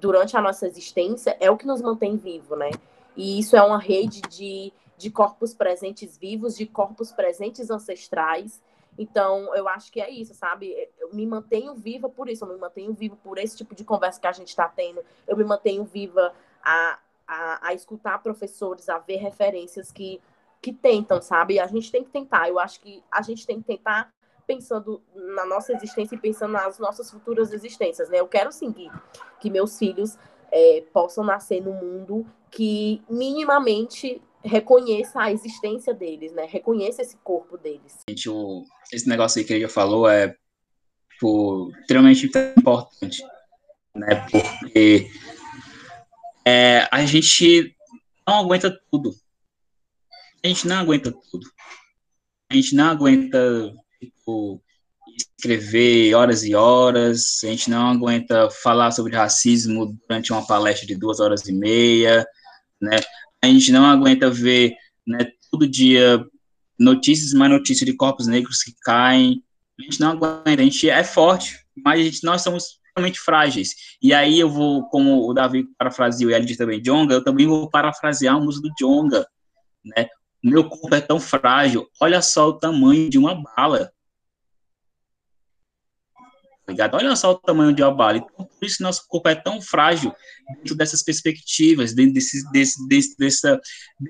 durante 0.00 0.36
a 0.36 0.40
nossa 0.40 0.66
existência 0.66 1.36
é 1.38 1.50
o 1.50 1.56
que 1.56 1.66
nos 1.66 1.82
mantém 1.82 2.16
vivo, 2.16 2.56
né? 2.56 2.70
E 3.16 3.38
isso 3.38 3.56
é 3.56 3.62
uma 3.62 3.78
rede 3.78 4.22
de, 4.22 4.72
de 4.96 5.10
corpos 5.10 5.52
presentes 5.52 6.16
vivos, 6.16 6.56
de 6.56 6.66
corpos 6.66 7.12
presentes 7.12 7.70
ancestrais. 7.70 8.62
Então, 8.98 9.54
eu 9.54 9.68
acho 9.68 9.92
que 9.92 10.00
é 10.00 10.10
isso, 10.10 10.34
sabe? 10.34 10.88
Eu 10.98 11.12
me 11.12 11.26
mantenho 11.26 11.74
viva 11.74 12.08
por 12.08 12.28
isso, 12.28 12.44
eu 12.44 12.48
me 12.48 12.58
mantenho 12.58 12.92
viva 12.94 13.16
por 13.22 13.38
esse 13.38 13.56
tipo 13.56 13.74
de 13.74 13.84
conversa 13.84 14.20
que 14.20 14.26
a 14.26 14.32
gente 14.32 14.48
está 14.48 14.68
tendo, 14.68 15.02
eu 15.28 15.36
me 15.36 15.44
mantenho 15.44 15.84
viva 15.84 16.32
a, 16.62 16.98
a, 17.26 17.68
a 17.68 17.74
escutar 17.74 18.22
professores, 18.22 18.88
a 18.88 18.98
ver 18.98 19.16
referências 19.16 19.92
que 19.92 20.20
que 20.60 20.72
tentam, 20.72 21.20
sabe? 21.22 21.58
A 21.58 21.66
gente 21.66 21.90
tem 21.90 22.04
que 22.04 22.10
tentar. 22.10 22.48
Eu 22.48 22.58
acho 22.58 22.80
que 22.80 23.02
a 23.10 23.22
gente 23.22 23.46
tem 23.46 23.60
que 23.60 23.66
tentar 23.66 24.12
pensando 24.46 25.00
na 25.14 25.46
nossa 25.46 25.72
existência 25.72 26.14
e 26.14 26.18
pensando 26.18 26.52
nas 26.52 26.78
nossas 26.78 27.10
futuras 27.10 27.52
existências, 27.52 28.08
né? 28.08 28.18
Eu 28.20 28.26
quero 28.26 28.50
seguir 28.50 28.90
que 29.40 29.48
meus 29.48 29.78
filhos 29.78 30.18
é, 30.50 30.84
possam 30.92 31.24
nascer 31.24 31.62
num 31.62 31.74
mundo 31.74 32.26
que 32.50 33.00
minimamente 33.08 34.20
reconheça 34.42 35.20
a 35.20 35.32
existência 35.32 35.94
deles, 35.94 36.32
né? 36.32 36.46
Reconheça 36.46 37.02
esse 37.02 37.16
corpo 37.18 37.56
deles. 37.56 38.00
Gente, 38.08 38.28
o, 38.28 38.64
esse 38.92 39.08
negócio 39.08 39.38
aí 39.38 39.44
que 39.44 39.52
ele 39.52 39.62
já 39.62 39.68
falou 39.68 40.08
é 40.08 40.34
tipo, 41.12 41.70
extremamente 41.80 42.26
importante, 42.26 43.22
né? 43.94 44.26
Porque 44.30 45.08
é, 46.44 46.88
a 46.90 47.04
gente 47.04 47.76
não 48.26 48.40
aguenta 48.40 48.76
tudo. 48.90 49.14
A 50.42 50.48
gente 50.48 50.66
não 50.66 50.76
aguenta 50.76 51.12
tudo. 51.30 51.46
A 52.50 52.54
gente 52.54 52.74
não 52.74 52.86
aguenta 52.86 53.72
tipo, 54.00 54.62
escrever 55.16 56.14
horas 56.14 56.44
e 56.44 56.54
horas, 56.54 57.40
a 57.44 57.46
gente 57.46 57.70
não 57.70 57.88
aguenta 57.88 58.50
falar 58.50 58.90
sobre 58.90 59.14
racismo 59.16 59.96
durante 60.08 60.32
uma 60.32 60.46
palestra 60.46 60.86
de 60.86 60.96
duas 60.96 61.20
horas 61.20 61.46
e 61.46 61.52
meia, 61.52 62.26
né? 62.80 62.98
A 63.42 63.46
gente 63.46 63.72
não 63.72 63.86
aguenta 63.86 64.30
ver, 64.30 64.74
né, 65.06 65.18
todo 65.50 65.68
dia 65.68 66.24
notícias 66.78 67.32
mais 67.34 67.50
notícias 67.52 67.86
de 67.86 67.94
corpos 67.94 68.26
negros 68.26 68.62
que 68.62 68.74
caem. 68.82 69.44
A 69.78 69.82
gente 69.82 70.00
não 70.00 70.12
aguenta, 70.12 70.60
a 70.60 70.64
gente 70.64 70.88
é 70.88 71.04
forte, 71.04 71.58
mas 71.84 72.02
gente, 72.02 72.24
nós 72.24 72.42
somos 72.42 72.80
realmente 72.96 73.20
frágeis. 73.20 73.74
E 74.02 74.12
aí 74.14 74.40
eu 74.40 74.48
vou, 74.48 74.88
como 74.88 75.28
o 75.28 75.34
Davi 75.34 75.66
parafraseou 75.78 76.30
e 76.30 76.34
ele 76.34 76.46
diz 76.46 76.56
também 76.56 76.82
Jonga, 76.82 77.14
eu 77.14 77.24
também 77.24 77.46
vou 77.46 77.68
parafrasear 77.68 78.34
a 78.34 78.40
música 78.40 78.68
do 78.68 78.74
Jonga, 78.78 79.26
né? 79.84 80.08
Meu 80.42 80.68
corpo 80.68 80.94
é 80.94 81.00
tão 81.00 81.20
frágil, 81.20 81.88
olha 82.00 82.22
só 82.22 82.48
o 82.48 82.58
tamanho 82.58 83.10
de 83.10 83.18
uma 83.18 83.34
bala 83.34 83.92
ligado? 86.70 86.94
Olha 86.94 87.14
só 87.16 87.32
o 87.32 87.38
tamanho 87.38 87.74
de 87.74 87.82
uma 87.82 87.94
bala. 87.94 88.18
Então, 88.18 88.46
por 88.46 88.64
isso 88.64 88.82
nosso 88.82 89.06
corpo 89.08 89.28
é 89.28 89.34
tão 89.34 89.60
frágil 89.60 90.12
dentro 90.56 90.74
dessas 90.74 91.02
perspectivas, 91.02 91.92
dentro 91.92 92.14
desse, 92.14 92.50
desse, 92.50 92.88
desse, 92.88 93.16
dessa, 93.16 93.60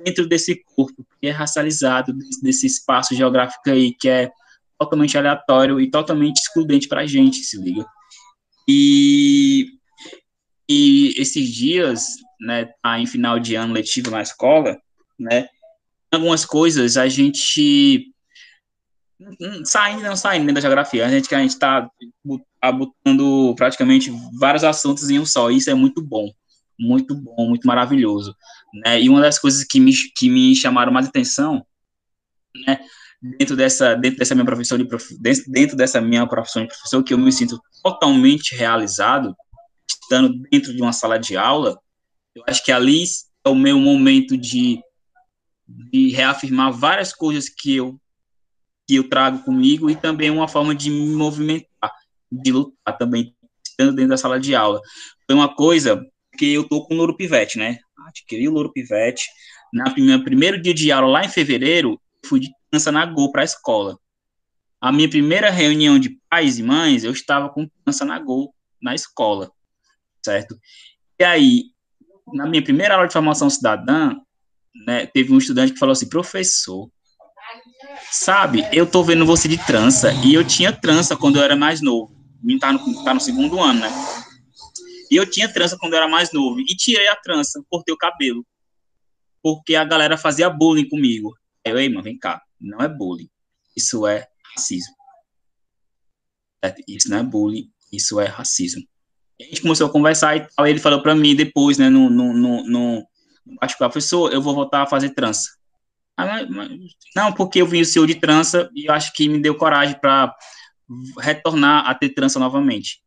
dentro 0.05 0.27
desse 0.29 0.63
corpo 0.77 1.05
que 1.21 1.27
é 1.27 1.31
racializado, 1.31 2.15
desse 2.43 2.67
espaço 2.67 3.15
geográfico 3.15 3.71
aí 3.71 3.93
que 3.93 4.09
é 4.09 4.31
totalmente 4.79 5.17
aleatório 5.19 5.81
e 5.81 5.91
totalmente 5.91 6.39
excludente 6.39 6.89
para 6.89 7.03
a 7.03 7.07
gente, 7.07 7.39
se 7.39 7.61
liga. 7.61 7.85
E, 8.69 9.67
e 10.69 11.15
esses 11.19 11.49
dias, 11.49 12.17
né, 12.41 12.71
tá 12.83 12.99
em 12.99 13.07
final 13.07 13.39
de 13.39 13.55
ano 13.55 13.75
letivo 13.75 14.11
na 14.11 14.23
escola, 14.23 14.79
né, 15.19 15.49
algumas 16.13 16.45
coisas 16.45 16.97
a 16.97 17.09
gente 17.09 18.13
saindo 19.65 20.03
não 20.03 20.17
saindo 20.17 20.53
da 20.53 20.61
geografia, 20.61 21.07
a 21.07 21.11
gente 21.11 21.29
que 21.29 21.35
a 21.35 21.41
gente 21.41 21.51
está 21.51 21.91
Tá 22.61 22.71
botando 22.71 23.55
praticamente 23.57 24.13
vários 24.39 24.63
assuntos 24.63 25.09
em 25.09 25.19
um 25.19 25.25
só. 25.25 25.51
Isso 25.51 25.71
é 25.71 25.75
muito 25.75 26.03
bom, 26.03 26.31
muito 26.79 27.15
bom, 27.15 27.49
muito 27.49 27.67
maravilhoso. 27.67 28.37
Né? 28.85 29.01
E 29.01 29.09
uma 29.09 29.21
das 29.23 29.39
coisas 29.39 29.65
que 29.65 29.81
me, 29.81 29.93
que 30.15 30.29
me 30.29 30.55
chamaram 30.55 30.93
mais 30.93 31.09
atenção, 31.09 31.65
né, 32.67 32.79
dentro 33.39 33.57
dessa, 33.57 33.95
dentro 33.95 34.19
dessa 34.19 34.35
minha 34.35 34.45
profissão 34.45 34.77
de 34.77 34.85
prof, 34.85 35.17
dentro 35.49 35.75
dessa 35.75 36.03
minha 36.03 36.27
profissão 36.27 36.63
de 36.63 36.69
professor, 36.69 37.03
que 37.03 37.15
eu 37.15 37.19
me 37.19 37.33
sinto 37.33 37.59
totalmente 37.83 38.55
realizado, 38.55 39.35
estando 39.89 40.39
dentro 40.51 40.75
de 40.75 40.83
uma 40.83 40.93
sala 40.93 41.19
de 41.19 41.39
aula, 41.39 41.81
eu 42.35 42.45
acho 42.47 42.63
que 42.63 42.71
ali 42.71 43.05
é 43.43 43.49
o 43.49 43.55
meu 43.55 43.79
momento 43.79 44.37
de, 44.37 44.79
de 45.91 46.11
reafirmar 46.11 46.73
várias 46.73 47.13
coisas 47.13 47.49
que 47.49 47.77
eu 47.77 48.01
que 48.87 48.97
eu 48.97 49.09
trago 49.09 49.45
comigo 49.45 49.89
e 49.89 49.95
também 49.95 50.31
uma 50.31 50.49
forma 50.49 50.75
de 50.75 50.91
me 50.91 51.15
movimentar 51.15 51.93
de 52.31 52.53
lutar 52.53 52.97
também, 52.97 53.35
estando 53.65 53.95
dentro 53.95 54.11
da 54.11 54.17
sala 54.17 54.39
de 54.39 54.55
aula. 54.55 54.81
Foi 55.27 55.35
uma 55.35 55.55
coisa 55.55 56.05
que 56.37 56.53
eu 56.53 56.69
tô 56.69 56.85
com 56.85 56.95
o 56.95 56.97
Louro 56.97 57.17
Pivete, 57.17 57.59
né? 57.59 57.79
Adquiri 58.07 58.49
o 58.49 58.53
Louro 58.53 58.73
Pivete. 58.73 59.29
Na 59.73 59.91
primeira, 59.91 60.23
primeiro 60.23 60.61
dia 60.61 60.75
de 60.75 60.91
aula, 60.91 61.09
lá 61.09 61.25
em 61.25 61.29
fevereiro, 61.29 62.01
fui 62.25 62.41
de 62.41 62.51
criança 62.69 62.91
na 62.91 63.07
Gol 63.07 63.31
para 63.31 63.43
a 63.43 63.45
escola. 63.45 63.99
A 64.81 64.91
minha 64.91 65.09
primeira 65.09 65.51
reunião 65.51 65.99
de 65.99 66.19
pais 66.29 66.59
e 66.59 66.63
mães, 66.63 67.05
eu 67.05 67.13
estava 67.13 67.49
com 67.49 67.69
criança 67.69 68.05
na 68.05 68.19
Gol 68.19 68.55
na 68.81 68.95
escola, 68.95 69.51
certo? 70.25 70.59
E 71.19 71.25
aí, 71.25 71.65
na 72.33 72.47
minha 72.47 72.63
primeira 72.63 72.95
aula 72.95 73.07
de 73.07 73.13
formação 73.13 73.51
cidadã, 73.51 74.17
né, 74.87 75.07
teve 75.07 75.33
um 75.33 75.39
estudante 75.39 75.73
que 75.73 75.79
falou 75.79 75.93
assim, 75.93 76.09
professor, 76.09 76.91
sabe, 78.11 78.67
eu 78.73 78.87
tô 78.87 79.03
vendo 79.03 79.27
você 79.27 79.49
de 79.49 79.59
trança, 79.59 80.13
e 80.25 80.35
eu 80.35 80.45
tinha 80.45 80.73
trança 80.73 81.17
quando 81.17 81.37
eu 81.37 81.43
era 81.43 81.57
mais 81.57 81.81
novo 81.81 82.21
tá 82.59 82.73
no, 82.73 83.05
tá 83.05 83.15
no 83.15 83.21
segundo 83.21 83.61
ano, 83.61 83.81
né? 83.81 83.89
E 85.11 85.17
eu 85.17 85.29
tinha 85.29 85.53
trança 85.53 85.77
quando 85.79 85.93
eu 85.95 85.99
era 85.99 86.09
mais 86.09 86.33
novo. 86.33 86.61
E 86.61 86.67
tirei 86.77 87.09
a 87.09 87.17
trança, 87.17 87.63
cortei 87.69 87.93
o 87.93 87.99
cabelo. 87.99 88.47
Porque 89.43 89.75
a 89.75 89.85
galera 89.85 90.17
fazia 90.17 90.49
bullying 90.49 90.89
comigo. 90.89 91.35
Eu, 91.65 91.79
ei, 91.79 91.89
mano, 91.89 92.03
vem 92.03 92.19
cá. 92.19 92.41
Não 92.61 92.79
é 92.79 92.89
bullying. 92.89 93.29
Isso 93.77 94.07
é 94.07 94.29
racismo. 94.55 94.95
Isso 96.87 97.09
não 97.11 97.19
é 97.19 97.23
bullying, 97.23 97.71
isso 97.91 98.21
é 98.21 98.27
racismo. 98.27 98.83
A 99.41 99.45
gente 99.45 99.63
começou 99.63 99.87
a 99.87 99.91
conversar 99.91 100.37
e 100.37 100.47
tal. 100.47 100.67
Ele 100.67 100.79
falou 100.79 101.03
pra 101.03 101.15
mim 101.15 101.35
depois, 101.35 101.79
né, 101.79 101.89
no, 101.89 102.11
no, 102.11 102.35
no, 102.35 102.67
no 102.67 103.07
particular, 103.59 103.91
professor, 103.91 104.33
eu 104.33 104.43
vou 104.43 104.55
voltar 104.55 104.83
a 104.83 104.87
fazer 104.87 105.11
trança. 105.11 105.51
Ah, 106.17 106.47
não, 107.17 107.33
porque 107.33 107.63
eu 107.63 107.67
vi 107.67 107.81
o 107.81 107.87
senhor 107.87 108.07
de 108.07 108.15
trança 108.15 108.71
e 108.75 108.91
acho 108.91 109.13
que 109.13 109.29
me 109.29 109.41
deu 109.41 109.55
coragem 109.55 109.99
para 109.99 110.35
retornar 111.19 111.89
a 111.89 111.95
ter 111.95 112.11
trança 112.11 112.39
novamente. 112.39 113.01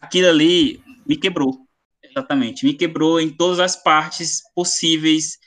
Aquilo 0.00 0.28
ali 0.28 0.80
me 1.06 1.16
quebrou, 1.16 1.66
exatamente, 2.02 2.64
me 2.64 2.74
quebrou 2.74 3.20
em 3.20 3.30
todas 3.30 3.58
as 3.58 3.74
partes 3.74 4.42
possíveis 4.54 5.38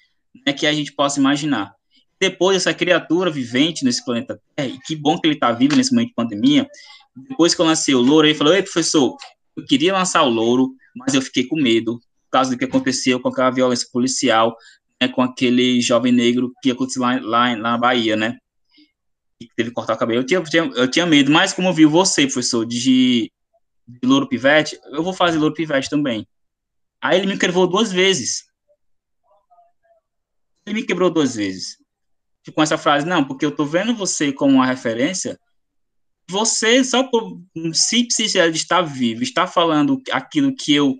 né, 0.46 0.52
que 0.52 0.68
a 0.68 0.74
gente 0.74 0.92
possa 0.92 1.20
imaginar. 1.20 1.74
Depois, 2.20 2.58
essa 2.58 2.74
criatura 2.74 3.32
vivente 3.32 3.86
nesse 3.86 4.04
planeta 4.04 4.42
Terra, 4.56 4.68
e 4.68 4.80
que 4.80 4.96
bom 4.96 5.18
que 5.18 5.26
ele 5.26 5.36
está 5.36 5.52
vivo 5.52 5.76
nesse 5.76 5.94
momento 5.94 6.10
de 6.10 6.16
pandemia, 6.16 6.68
depois 7.16 7.56
que 7.56 7.62
eu 7.62 7.66
lancei 7.66 7.96
o 7.96 8.02
louro, 8.02 8.28
ele 8.28 8.38
falou, 8.38 8.54
ei, 8.54 8.62
professor, 8.62 9.16
eu 9.56 9.66
queria 9.66 9.94
lançar 9.94 10.24
o 10.24 10.30
louro, 10.30 10.74
mas 10.96 11.14
eu 11.14 11.22
fiquei 11.22 11.46
com 11.46 11.56
medo, 11.56 12.00
causa 12.30 12.52
do 12.52 12.58
que 12.58 12.66
aconteceu 12.66 13.20
com 13.20 13.30
aquela 13.30 13.52
violência 13.52 13.88
policial, 13.92 14.56
né, 15.02 15.08
com 15.08 15.22
aquele 15.22 15.82
jovem 15.82 16.12
negro 16.12 16.52
que 16.62 16.72
aconteceu 16.72 17.02
lá, 17.02 17.20
lá, 17.20 17.50
lá 17.50 17.56
na 17.58 17.78
Bahia, 17.78 18.16
né? 18.16 18.38
teve 19.56 19.70
que 19.70 19.76
cortar 19.76 19.94
o 19.94 19.98
cabelo. 19.98 20.22
Eu 20.22 20.26
tinha, 20.26 20.62
eu 20.76 20.90
tinha, 20.90 21.06
medo, 21.06 21.32
mas 21.32 21.54
como 21.54 21.70
eu 21.70 21.74
vi 21.74 21.86
você, 21.86 22.24
professor, 22.24 22.66
de, 22.66 23.32
de 23.88 24.00
louro 24.04 24.28
pivete, 24.28 24.78
eu 24.92 25.04
vou 25.04 25.14
fazer 25.14 25.38
louro 25.38 25.54
pivete 25.54 25.90
também. 25.90 26.28
Aí 27.02 27.18
ele 27.18 27.28
me 27.28 27.38
quebrou 27.38 27.68
duas 27.68 27.92
vezes. 27.92 28.44
Ele 30.66 30.82
me 30.82 30.84
quebrou 30.84 31.10
duas 31.10 31.36
vezes. 31.36 31.78
Com 32.54 32.64
essa 32.64 32.78
frase, 32.78 33.06
não, 33.06 33.24
porque 33.24 33.46
eu 33.46 33.56
tô 33.56 33.66
vendo 33.66 33.96
você 33.96 34.34
como 34.34 34.56
uma 34.56 34.66
referência. 34.66 35.40
Você, 36.30 36.84
só 36.84 37.04
por 37.04 37.42
simples 37.74 38.32
de 38.32 38.40
estar 38.40 38.82
vivo, 38.82 39.24
está 39.24 39.48
falando 39.48 40.02
aquilo 40.12 40.56
que 40.56 40.74
eu 40.74 40.98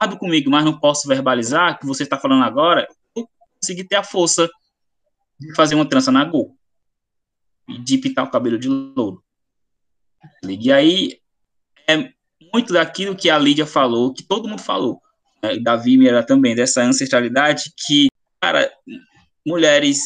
guardo 0.00 0.18
comigo, 0.18 0.50
mas 0.50 0.64
não 0.64 0.78
posso 0.78 1.06
verbalizar, 1.06 1.78
que 1.78 1.86
você 1.86 2.04
está 2.04 2.18
falando 2.18 2.42
agora, 2.42 2.88
eu 3.14 3.28
consegui 3.60 3.84
ter 3.84 3.96
a 3.96 4.02
força 4.02 4.48
de 5.38 5.54
fazer 5.54 5.74
uma 5.74 5.88
trança 5.88 6.10
na 6.10 6.24
Gol 6.24 6.56
de 7.78 7.98
pintar 7.98 8.24
o 8.24 8.30
cabelo 8.30 8.58
de 8.58 8.68
louro. 8.68 9.22
E 10.42 10.72
aí 10.72 11.20
é 11.88 12.12
muito 12.52 12.72
daquilo 12.72 13.16
que 13.16 13.30
a 13.30 13.38
Lídia 13.38 13.66
falou, 13.66 14.12
que 14.12 14.22
todo 14.22 14.48
mundo 14.48 14.60
falou, 14.60 15.00
né? 15.42 15.58
Davi 15.58 15.96
Mira 15.96 16.24
também, 16.24 16.54
dessa 16.54 16.82
ancestralidade 16.82 17.72
que, 17.86 18.08
cara, 18.40 18.70
mulheres, 19.46 20.00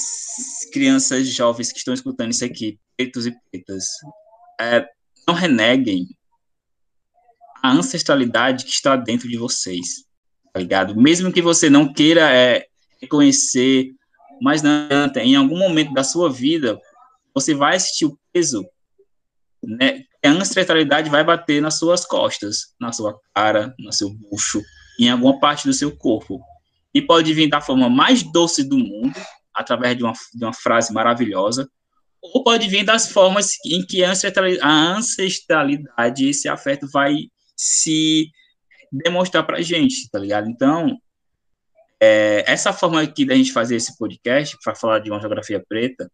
crianças, 0.73 1.27
jovens 1.29 1.73
que 1.73 1.79
estão 1.79 1.95
escutando 1.95 2.33
isso 2.33 2.45
aqui, 2.45 2.79
pretos 2.97 3.27
e 3.27 3.35
pretas, 3.51 3.85
é, 4.61 4.87
não 5.27 5.35
reneguem 5.35 6.07
a 7.65 7.73
ancestralidade 7.73 8.65
que 8.67 8.71
está 8.71 8.95
dentro 8.95 9.27
de 9.27 9.39
vocês, 9.39 10.05
tá 10.53 10.61
ligado? 10.61 10.95
Mesmo 10.95 11.33
que 11.33 11.41
você 11.41 11.71
não 11.71 11.91
queira 11.91 12.31
é, 12.31 12.67
reconhecer, 13.01 13.91
mas 14.43 14.61
não 14.61 15.11
em 15.17 15.35
algum 15.35 15.57
momento 15.57 15.95
da 15.95 16.05
sua 16.05 16.31
vida, 16.31 16.79
você 17.35 17.55
vai 17.55 17.77
assistir 17.77 18.05
o 18.05 18.19
peso, 18.31 18.63
né? 19.63 20.03
A 20.23 20.29
ancestralidade 20.29 21.09
vai 21.09 21.25
bater 21.25 21.63
nas 21.63 21.79
suas 21.79 22.05
costas, 22.05 22.75
na 22.79 22.93
sua 22.93 23.19
cara, 23.35 23.75
no 23.79 23.91
seu 23.95 24.11
bucho, 24.11 24.63
em 25.01 25.09
alguma 25.09 25.41
parte 25.41 25.67
do 25.67 25.73
seu 25.73 25.97
corpo. 25.97 26.43
E 26.93 27.01
pode 27.01 27.33
vir 27.33 27.49
da 27.49 27.63
forma 27.63 27.89
mais 27.89 28.23
doce 28.23 28.63
do 28.63 28.77
mundo, 28.77 29.19
através 29.55 29.97
de 29.97 30.05
uma, 30.05 30.13
de 30.35 30.45
uma 30.45 30.53
frase 30.53 30.93
maravilhosa, 30.93 31.67
ou 32.21 32.45
pode 32.45 32.69
vir 32.69 32.85
das 32.85 33.11
formas 33.11 33.53
em 33.65 33.87
que 33.87 34.05
a 34.05 34.11
ancestralidade, 34.11 36.29
esse 36.29 36.47
afeto 36.47 36.87
vai 36.93 37.31
se 37.57 38.31
demonstrar 38.91 39.45
pra 39.45 39.61
gente, 39.61 40.09
tá 40.11 40.19
ligado? 40.19 40.49
Então, 40.49 40.97
é, 42.01 42.45
essa 42.47 42.73
forma 42.73 43.01
aqui 43.01 43.25
da 43.25 43.35
gente 43.35 43.53
fazer 43.53 43.77
esse 43.77 43.97
podcast, 43.97 44.57
para 44.63 44.75
falar 44.75 44.99
de 44.99 45.11
uma 45.11 45.21
geografia 45.21 45.63
preta, 45.67 46.11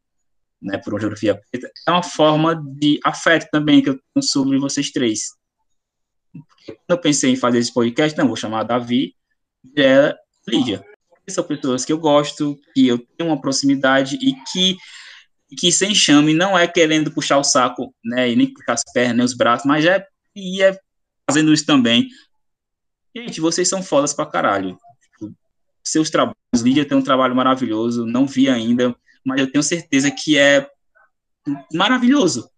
né, 0.61 0.79
por 0.79 0.93
uma 0.93 1.01
geografia 1.01 1.41
preta, 1.51 1.71
é 1.87 1.91
uma 1.91 2.03
forma 2.03 2.55
de 2.55 3.01
afeto 3.05 3.49
também 3.51 3.83
que 3.83 3.91
eu 3.91 3.95
tenho 3.95 4.23
sobre 4.23 4.59
vocês 4.59 4.91
três. 4.91 5.31
Quando 6.33 6.91
eu 6.91 6.99
pensei 6.99 7.33
em 7.33 7.37
fazer 7.37 7.59
esse 7.59 7.73
podcast, 7.73 8.17
não, 8.17 8.27
vou 8.27 8.37
chamar 8.37 8.61
a 8.61 8.65
Davi 8.65 9.15
e 9.65 9.83
ela, 9.83 10.17
Lídia. 10.47 10.85
são 11.29 11.45
pessoas 11.45 11.85
que 11.85 11.93
eu 11.93 11.99
gosto, 11.99 12.59
que 12.75 12.87
eu 12.87 12.99
tenho 12.99 13.31
uma 13.31 13.41
proximidade 13.41 14.17
e 14.17 14.35
que 14.53 14.77
que 15.59 15.73
sem 15.73 15.93
chame 15.93 16.33
não 16.33 16.57
é 16.57 16.69
querendo 16.69 17.13
puxar 17.13 17.37
o 17.37 17.43
saco, 17.43 17.93
né, 18.05 18.31
e 18.31 18.37
nem 18.37 18.53
puxar 18.53 18.75
as 18.75 18.85
pernas, 18.93 19.17
nem 19.17 19.25
os 19.25 19.35
braços, 19.35 19.67
mas 19.67 19.85
é 19.85 20.07
e 20.37 20.63
é 20.63 20.79
fazendo 21.31 21.53
isso 21.53 21.65
também. 21.65 22.09
Gente, 23.17 23.41
vocês 23.41 23.69
são 23.69 23.83
fodas 23.83 24.13
pra 24.13 24.27
caralho. 24.27 24.77
Seus 25.83 26.11
trabalhos, 26.11 26.37
Lídia 26.61 26.85
tem 26.85 26.99
um 26.99 27.03
trabalho 27.03 27.37
maravilhoso, 27.37 28.05
não 28.05 28.27
vi 28.27 28.49
ainda, 28.49 28.95
mas 29.25 29.41
eu 29.41 29.51
tenho 29.51 29.63
certeza 29.63 30.11
que 30.11 30.37
é 30.37 30.69
maravilhoso. 31.73 32.51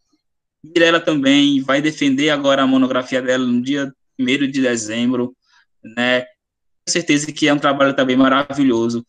Mirella 0.64 1.01
também 1.01 1.61
vai 1.61 1.83
defender 1.83 2.31
agora 2.31 2.62
a 2.62 2.66
monografia 2.66 3.20
dela 3.20 3.45
no 3.45 3.61
dia 3.61 3.93
1 4.18 4.25
de 4.51 4.62
dezembro, 4.62 5.37
né? 5.83 6.20
Tenho 6.20 6.89
certeza 6.89 7.31
que 7.31 7.47
é 7.47 7.53
um 7.53 7.59
trabalho 7.59 7.95
também 7.95 8.16
maravilhoso. 8.16 9.05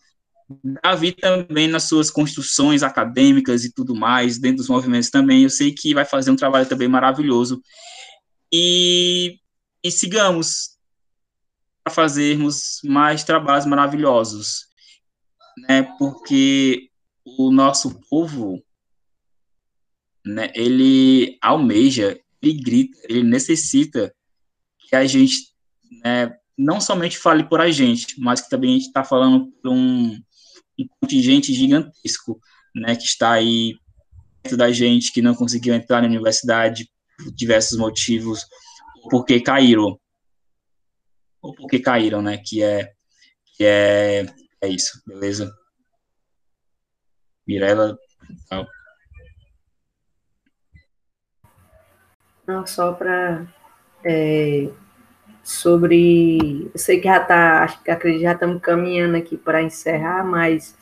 Davi 0.83 1.13
também 1.13 1.67
nas 1.67 1.83
suas 1.83 2.11
construções 2.11 2.83
acadêmicas 2.83 3.63
e 3.63 3.73
tudo 3.73 3.95
mais, 3.95 4.37
dentro 4.37 4.57
dos 4.57 4.69
movimentos 4.69 5.09
também, 5.09 5.43
eu 5.43 5.49
sei 5.49 5.71
que 5.71 5.93
vai 5.93 6.05
fazer 6.05 6.31
um 6.31 6.35
trabalho 6.35 6.67
também 6.67 6.87
maravilhoso. 6.87 7.61
E, 8.51 9.39
e 9.83 9.91
sigamos 9.91 10.77
para 11.83 11.93
fazermos 11.93 12.79
mais 12.83 13.23
trabalhos 13.23 13.65
maravilhosos, 13.65 14.67
né? 15.67 15.83
Porque 15.97 16.89
o 17.25 17.51
nosso 17.51 17.99
povo, 18.09 18.63
né, 20.25 20.51
ele 20.55 21.37
almeja, 21.41 22.19
ele 22.41 22.53
grita, 22.53 22.97
ele 23.03 23.23
necessita 23.23 24.13
que 24.87 24.95
a 24.95 25.05
gente 25.05 25.53
né, 26.03 26.33
não 26.57 26.79
somente 26.79 27.17
fale 27.17 27.43
por 27.43 27.59
a 27.59 27.69
gente, 27.69 28.19
mas 28.19 28.41
que 28.41 28.49
também 28.49 28.71
a 28.71 28.73
gente 28.73 28.87
está 28.87 29.03
falando 29.03 29.51
por 29.61 29.71
um, 29.71 30.19
um 30.79 30.87
contingente 31.01 31.53
gigantesco, 31.53 32.39
né, 32.75 32.95
que 32.95 33.03
está 33.03 33.31
aí 33.31 33.75
perto 34.41 34.57
da 34.57 34.71
gente, 34.71 35.11
que 35.11 35.21
não 35.21 35.35
conseguiu 35.35 35.73
entrar 35.73 36.01
na 36.01 36.07
universidade 36.07 36.89
por 37.17 37.31
diversos 37.33 37.77
motivos, 37.77 38.45
porque 39.09 39.41
caíram, 39.41 39.99
ou 41.41 41.53
porque 41.53 41.79
caíram, 41.79 42.21
né, 42.21 42.37
que 42.37 42.63
é, 42.63 42.93
que 43.55 43.63
é, 43.65 44.25
é 44.61 44.67
isso, 44.67 45.01
beleza? 45.05 45.53
Mirella, 47.45 47.97
tal. 48.49 48.65
Não, 52.45 52.65
só 52.67 52.93
para 52.93 53.45
é, 54.03 54.69
sobre. 55.43 56.69
Eu 56.73 56.79
sei 56.79 56.99
que 56.99 57.07
já 57.07 57.21
está, 57.21 57.63
acho 57.63 57.81
que 57.83 57.91
acredito 57.91 58.21
já 58.21 58.33
estamos 58.33 58.61
caminhando 58.61 59.17
aqui 59.17 59.37
para 59.37 59.61
encerrar, 59.61 60.25
mas 60.25 60.75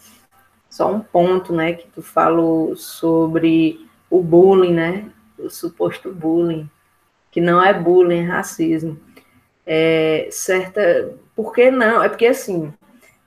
só 0.69 0.91
um 0.91 1.01
ponto, 1.01 1.53
né, 1.53 1.74
que 1.74 1.88
tu 1.89 2.01
falou 2.01 2.76
sobre 2.76 3.88
o 4.09 4.22
bullying, 4.24 4.74
né, 4.74 5.11
o 5.38 5.49
suposto 5.49 6.13
bullying, 6.13 6.69
que 7.32 7.39
não 7.39 7.63
é 7.63 7.73
bullying, 7.73 8.19
é 8.19 8.25
racismo. 8.25 8.99
É, 9.65 10.27
certa, 10.29 11.15
por 11.36 11.53
que 11.53 11.71
não? 11.71 12.03
É 12.03 12.09
porque 12.09 12.27
assim, 12.27 12.73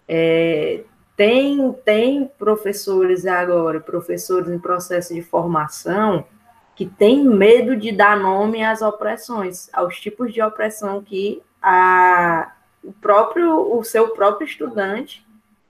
é, 0.06 0.82
tem, 1.16 1.72
tem 1.84 2.30
professores 2.38 3.24
agora, 3.24 3.80
professores 3.80 4.50
em 4.50 4.58
processo 4.58 5.14
de 5.14 5.22
formação, 5.22 6.26
que 6.74 6.86
tem 6.86 7.24
medo 7.24 7.76
de 7.76 7.92
dar 7.92 8.18
nome 8.18 8.64
às 8.64 8.82
opressões, 8.82 9.70
aos 9.72 9.98
tipos 10.00 10.32
de 10.32 10.42
opressão 10.42 11.02
que 11.02 11.40
a, 11.62 12.52
o 12.82 12.92
próprio 12.92 13.78
o 13.78 13.82
seu 13.84 14.08
próprio 14.10 14.44
estudante 14.44 15.24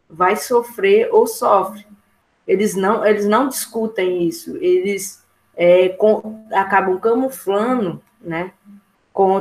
vai 0.08 0.34
sofrer 0.34 1.08
ou 1.12 1.26
sofre. 1.26 1.86
Eles 2.46 2.74
não 2.74 3.04
eles 3.04 3.26
não 3.26 3.48
discutem 3.48 4.26
isso, 4.26 4.56
eles 4.56 5.22
é, 5.54 5.90
com, 5.90 6.46
acabam 6.52 6.98
camuflando, 6.98 8.02
né, 8.24 8.52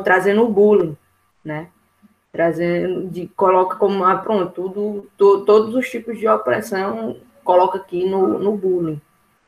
trazendo 0.04 0.44
o 0.44 0.50
bullying, 0.50 0.98
né, 1.44 1.68
trazendo 2.32 3.08
de 3.10 3.28
coloca 3.28 3.76
como 3.78 4.04
ah, 4.04 4.18
pronto 4.18 4.52
tudo 4.52 5.10
to, 5.18 5.46
todos 5.46 5.76
os 5.76 5.90
tipos 5.90 6.18
de 6.18 6.28
opressão 6.28 7.18
coloca 7.44 7.78
aqui 7.78 8.10
no, 8.10 8.40
no 8.40 8.58
bullying, 8.58 9.02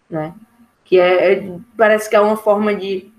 né? 0.10 0.34
Que 0.84 1.00
é, 1.00 1.34
é, 1.34 1.60
parece 1.76 2.10
que 2.10 2.16
é 2.16 2.20
uma 2.20 2.38
forma 2.38 2.76
de 2.76 3.12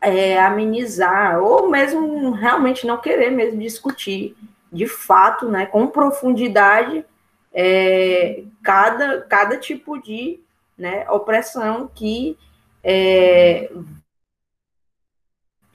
é, 0.00 0.38
amenizar, 0.38 1.40
ou 1.40 1.70
mesmo 1.70 2.32
realmente 2.32 2.86
não 2.86 2.98
querer 2.98 3.30
mesmo 3.30 3.60
discutir 3.60 4.36
de 4.70 4.86
fato, 4.86 5.48
né, 5.48 5.66
com 5.66 5.86
profundidade, 5.86 7.04
é, 7.52 8.42
cada, 8.62 9.20
cada 9.22 9.58
tipo 9.58 10.00
de 10.00 10.40
né, 10.76 11.08
opressão 11.10 11.90
que 11.94 12.38
é, 12.82 13.70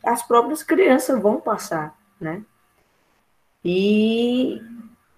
as 0.08 0.24
próprias 0.24 0.64
crianças 0.64 1.22
vão 1.22 1.40
passar, 1.40 1.96
né? 2.20 2.42
E, 3.64 4.62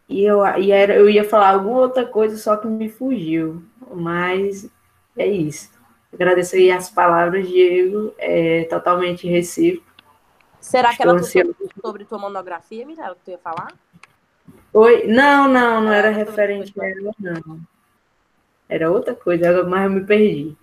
e, 0.08 0.24
eu, 0.24 0.44
e 0.58 0.72
era, 0.72 0.96
eu 0.96 1.10
ia 1.10 1.24
falar 1.24 1.52
alguma 1.52 1.82
outra 1.82 2.06
coisa, 2.06 2.36
só 2.38 2.58
que 2.58 2.68
me 2.68 2.90
fugiu, 2.90 3.64
mas 3.94 4.68
é 5.16 5.28
isso. 5.28 5.70
Agradeço 6.12 6.56
aí 6.56 6.72
as 6.72 6.90
palavras, 6.90 7.48
Diego, 7.48 8.14
é 8.18 8.64
totalmente 8.64 9.28
recíproco. 9.28 9.88
Será 10.60 10.96
que 10.96 11.04
ela 11.04 11.22
sobre, 11.22 11.56
sobre 11.80 12.06
tua 12.06 12.18
monografia, 12.18 12.86
Mirella, 12.86 13.16
que 13.16 13.22
tu 13.26 13.32
ia 13.32 13.38
falar? 13.38 13.72
Oi? 14.74 15.08
Não, 15.08 15.48
não, 15.48 15.82
não 15.82 15.92
era 15.92 16.10
referente 16.10 16.74
a 16.80 16.90
ela, 16.90 17.14
não. 17.20 17.60
Era 18.68 18.92
outra 18.92 19.16
coisa, 19.16 19.64
mas 19.64 19.84
eu 19.84 19.90
me 19.90 20.02
perdi. 20.04 20.58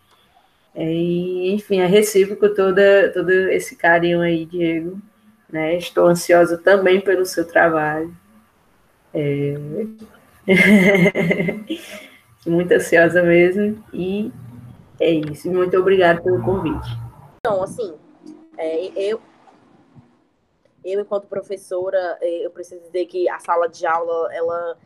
É, 0.79 0.85
enfim, 0.85 1.81
é 1.81 1.87
recíproco 1.87 2.55
toda, 2.55 3.11
todo 3.11 3.31
esse 3.31 3.75
carinho 3.75 4.21
aí, 4.21 4.45
Diego. 4.45 5.01
Né? 5.51 5.79
Estou 5.79 6.07
ansiosa 6.07 6.59
também 6.59 7.01
pelo 7.01 7.25
seu 7.25 7.47
trabalho. 7.47 8.15
É... 9.15 9.55
Muito 12.47 12.73
ansiosa 12.73 13.23
mesmo. 13.23 13.83
E 13.91 14.31
é 15.01 15.11
isso. 15.11 15.51
Muito 15.51 15.75
obrigada 15.79 16.21
pelo 16.21 16.45
convite. 16.45 16.91
Então, 17.39 17.63
assim, 17.63 17.95
é, 18.59 19.11
eu, 19.11 19.19
eu, 20.85 21.01
enquanto 21.01 21.27
professora, 21.27 22.19
é, 22.21 22.45
eu 22.45 22.51
preciso 22.51 22.83
dizer 22.83 23.07
que 23.07 23.27
a 23.31 23.39
sala 23.39 23.67
de 23.67 23.87
aula, 23.87 24.29
ela, 24.35 24.77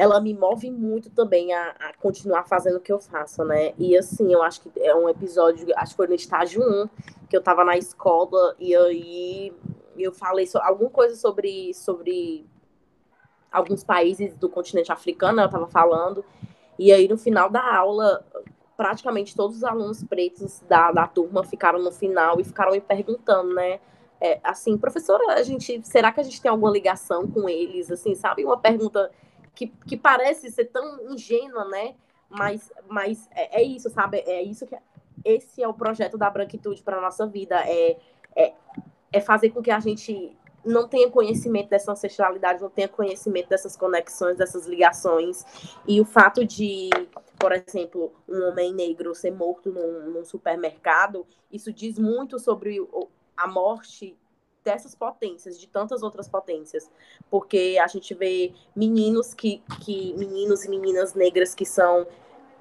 ela 0.00 0.18
me 0.18 0.32
move 0.32 0.70
muito 0.70 1.10
também 1.10 1.52
a, 1.52 1.74
a, 1.78 1.92
continuar 1.92 2.44
fazendo 2.44 2.76
o 2.76 2.80
que 2.80 2.90
eu 2.90 2.98
faço, 2.98 3.44
né? 3.44 3.74
E 3.76 3.94
assim, 3.94 4.32
eu 4.32 4.42
acho 4.42 4.62
que 4.62 4.70
é 4.80 4.94
um 4.94 5.06
episódio, 5.10 5.66
acho 5.76 5.90
que 5.90 5.96
foi 5.98 6.06
no 6.06 6.14
estágio 6.14 6.62
1, 6.62 6.88
que 7.28 7.36
eu 7.36 7.42
tava 7.42 7.66
na 7.66 7.76
escola, 7.76 8.56
e 8.58 8.74
aí 8.74 9.52
eu 9.98 10.10
falei 10.10 10.46
so, 10.46 10.56
alguma 10.56 10.88
coisa 10.88 11.14
sobre, 11.16 11.74
sobre 11.74 12.46
alguns 13.52 13.84
países 13.84 14.34
do 14.36 14.48
continente 14.48 14.90
africano, 14.90 15.42
eu 15.42 15.50
tava 15.50 15.66
falando, 15.66 16.24
e 16.78 16.90
aí 16.90 17.06
no 17.06 17.18
final 17.18 17.50
da 17.50 17.76
aula, 17.76 18.24
praticamente 18.78 19.36
todos 19.36 19.58
os 19.58 19.64
alunos 19.64 20.02
pretos 20.02 20.62
da, 20.66 20.92
da 20.92 21.06
turma 21.06 21.44
ficaram 21.44 21.78
no 21.78 21.92
final 21.92 22.40
e 22.40 22.44
ficaram 22.44 22.72
me 22.72 22.80
perguntando, 22.80 23.52
né? 23.52 23.80
É, 24.18 24.40
assim, 24.42 24.78
professora, 24.78 25.34
a 25.34 25.42
gente, 25.42 25.86
será 25.86 26.10
que 26.10 26.20
a 26.20 26.22
gente 26.22 26.40
tem 26.40 26.50
alguma 26.50 26.70
ligação 26.70 27.28
com 27.28 27.46
eles? 27.50 27.90
Assim, 27.90 28.14
sabe? 28.14 28.46
Uma 28.46 28.56
pergunta 28.56 29.10
que, 29.60 29.66
que 29.86 29.96
parece 29.96 30.50
ser 30.50 30.66
tão 30.66 31.12
ingênua, 31.12 31.66
né? 31.66 31.94
Mas, 32.30 32.72
mas 32.88 33.28
é, 33.32 33.60
é 33.60 33.62
isso, 33.62 33.90
sabe? 33.90 34.18
É 34.20 34.42
isso 34.42 34.66
que 34.66 34.74
esse 35.22 35.62
é 35.62 35.68
o 35.68 35.74
projeto 35.74 36.16
da 36.16 36.30
branquitude 36.30 36.82
para 36.82 36.98
nossa 36.98 37.26
vida. 37.26 37.56
É, 37.68 37.98
é, 38.34 38.54
é 39.12 39.20
fazer 39.20 39.50
com 39.50 39.60
que 39.60 39.70
a 39.70 39.78
gente 39.78 40.34
não 40.64 40.88
tenha 40.88 41.10
conhecimento 41.10 41.68
dessa 41.68 41.92
ancestralidade, 41.92 42.62
não 42.62 42.70
tenha 42.70 42.88
conhecimento 42.88 43.50
dessas 43.50 43.76
conexões, 43.76 44.38
dessas 44.38 44.66
ligações. 44.66 45.44
E 45.86 46.00
o 46.00 46.06
fato 46.06 46.42
de, 46.42 46.88
por 47.38 47.52
exemplo, 47.52 48.14
um 48.26 48.48
homem 48.48 48.72
negro 48.72 49.14
ser 49.14 49.30
morto 49.30 49.70
num, 49.70 50.10
num 50.10 50.24
supermercado, 50.24 51.26
isso 51.52 51.70
diz 51.70 51.98
muito 51.98 52.38
sobre 52.38 52.78
a 53.36 53.46
morte 53.46 54.16
dessas 54.70 54.94
potências, 54.94 55.58
de 55.58 55.66
tantas 55.66 56.02
outras 56.02 56.28
potências, 56.28 56.88
porque 57.28 57.76
a 57.82 57.88
gente 57.88 58.14
vê 58.14 58.52
meninos 58.74 59.34
que, 59.34 59.62
que 59.80 60.14
meninos 60.14 60.64
e 60.64 60.70
meninas 60.70 61.12
negras 61.14 61.54
que 61.54 61.66
são 61.66 62.06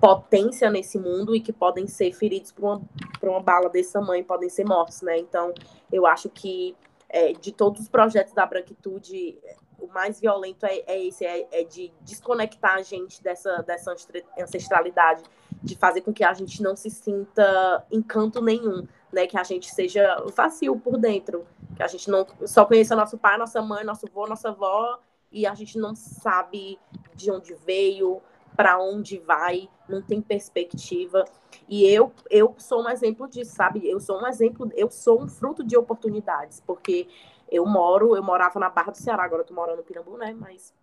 potência 0.01 0.69
nesse 0.71 0.97
mundo 0.97 1.35
e 1.35 1.41
que 1.41 1.53
podem 1.53 1.85
ser 1.85 2.11
feridos 2.13 2.51
por 2.51 2.63
uma, 2.63 2.81
por 3.19 3.29
uma 3.29 3.41
bala 3.41 3.69
desse 3.69 3.93
tamanho, 3.93 4.23
podem 4.25 4.49
ser 4.49 4.65
mortos, 4.65 5.01
né? 5.01 5.19
Então, 5.19 5.53
eu 5.91 6.07
acho 6.07 6.29
que 6.29 6.75
é, 7.09 7.33
de 7.33 7.51
todos 7.51 7.81
os 7.81 7.89
projetos 7.89 8.33
da 8.33 8.45
branquitude, 8.45 9.37
o 9.77 9.87
mais 9.87 10.19
violento 10.19 10.65
é, 10.65 10.83
é 10.87 11.05
esse, 11.05 11.25
é, 11.25 11.47
é, 11.51 11.63
de 11.63 11.91
desconectar 12.01 12.75
a 12.75 12.81
gente 12.81 13.21
dessa, 13.21 13.61
dessa 13.61 13.93
ancestralidade, 14.39 15.23
de 15.61 15.75
fazer 15.75 16.01
com 16.01 16.13
que 16.13 16.23
a 16.23 16.33
gente 16.33 16.63
não 16.63 16.75
se 16.75 16.89
sinta 16.89 17.85
encanto 17.91 18.41
nenhum, 18.41 18.87
né? 19.11 19.27
Que 19.27 19.37
a 19.37 19.43
gente 19.43 19.69
seja 19.69 20.23
vazio 20.33 20.79
por 20.79 20.97
dentro, 20.97 21.45
a 21.81 21.87
gente 21.87 22.09
não 22.09 22.25
só 22.45 22.65
conheça 22.65 22.95
nosso 22.95 23.17
pai, 23.17 23.37
nossa 23.37 23.61
mãe, 23.61 23.83
nosso 23.83 24.07
avô, 24.07 24.27
nossa 24.27 24.49
avó, 24.49 24.99
e 25.31 25.45
a 25.45 25.53
gente 25.53 25.77
não 25.77 25.95
sabe 25.95 26.79
de 27.15 27.31
onde 27.31 27.53
veio, 27.53 28.21
para 28.55 28.77
onde 28.77 29.17
vai, 29.19 29.69
não 29.87 30.01
tem 30.01 30.21
perspectiva. 30.21 31.23
E 31.67 31.85
eu, 31.85 32.11
eu 32.29 32.53
sou 32.57 32.83
um 32.83 32.89
exemplo 32.89 33.27
disso, 33.27 33.55
sabe? 33.55 33.87
Eu 33.87 33.99
sou 33.99 34.21
um 34.21 34.27
exemplo, 34.27 34.69
eu 34.75 34.89
sou 34.91 35.21
um 35.21 35.27
fruto 35.27 35.63
de 35.63 35.77
oportunidades, 35.77 36.61
porque 36.65 37.07
eu 37.49 37.65
moro, 37.65 38.15
eu 38.15 38.23
morava 38.23 38.59
na 38.59 38.69
Barra 38.69 38.91
do 38.91 38.97
Ceará, 38.97 39.23
agora 39.23 39.43
eu 39.43 39.45
tô 39.45 39.53
morando 39.53 39.77
no 39.77 39.83
Pirambu, 39.83 40.17
né? 40.17 40.35
Mas 40.37 40.73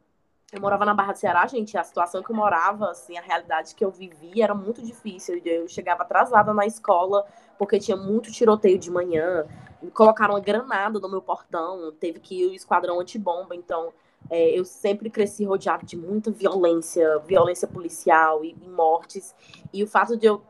eu 0.53 0.61
morava 0.61 0.85
na 0.85 0.95
Barra 0.95 1.13
do 1.13 1.19
Ceará, 1.19 1.47
gente, 1.47 1.77
a 1.77 1.83
situação 1.83 2.23
que 2.23 2.31
eu 2.31 2.37
morava, 2.37 2.91
assim, 2.91 3.19
a 3.19 3.21
realidade 3.21 3.75
que 3.75 3.85
eu 3.85 3.91
vivia 3.91 4.45
era 4.45 4.55
muito 4.55 4.81
difícil. 4.81 5.41
Eu 5.45 5.67
chegava 5.67 6.03
atrasada 6.03 6.55
na 6.55 6.65
escola 6.65 7.27
porque 7.59 7.81
tinha 7.81 7.97
muito 7.97 8.31
tiroteio 8.31 8.79
de 8.79 8.91
manhã, 8.91 9.45
colocaram 9.93 10.35
uma 10.35 10.41
granada 10.41 11.01
no 11.01 11.09
meu 11.09 11.21
portão, 11.21 11.93
teve 11.99 12.21
que 12.21 12.43
ir 12.43 12.47
o 12.47 12.55
esquadrão 12.55 13.01
antibomba, 13.01 13.57
então 13.57 13.93
é, 14.31 14.57
eu 14.57 14.65
sempre 14.65 15.11
cresci 15.11 15.45
rodeado 15.45 15.85
de 15.85 15.97
muita 15.97 16.31
violência, 16.31 17.19
violência 17.21 17.67
policial 17.67 18.45
e, 18.45 18.57
e, 18.63 18.69
mortes. 18.69 19.35
E 19.73 19.83
o 19.83 19.87
fato 19.87 20.17
de 20.17 20.27
eu, 20.27 20.43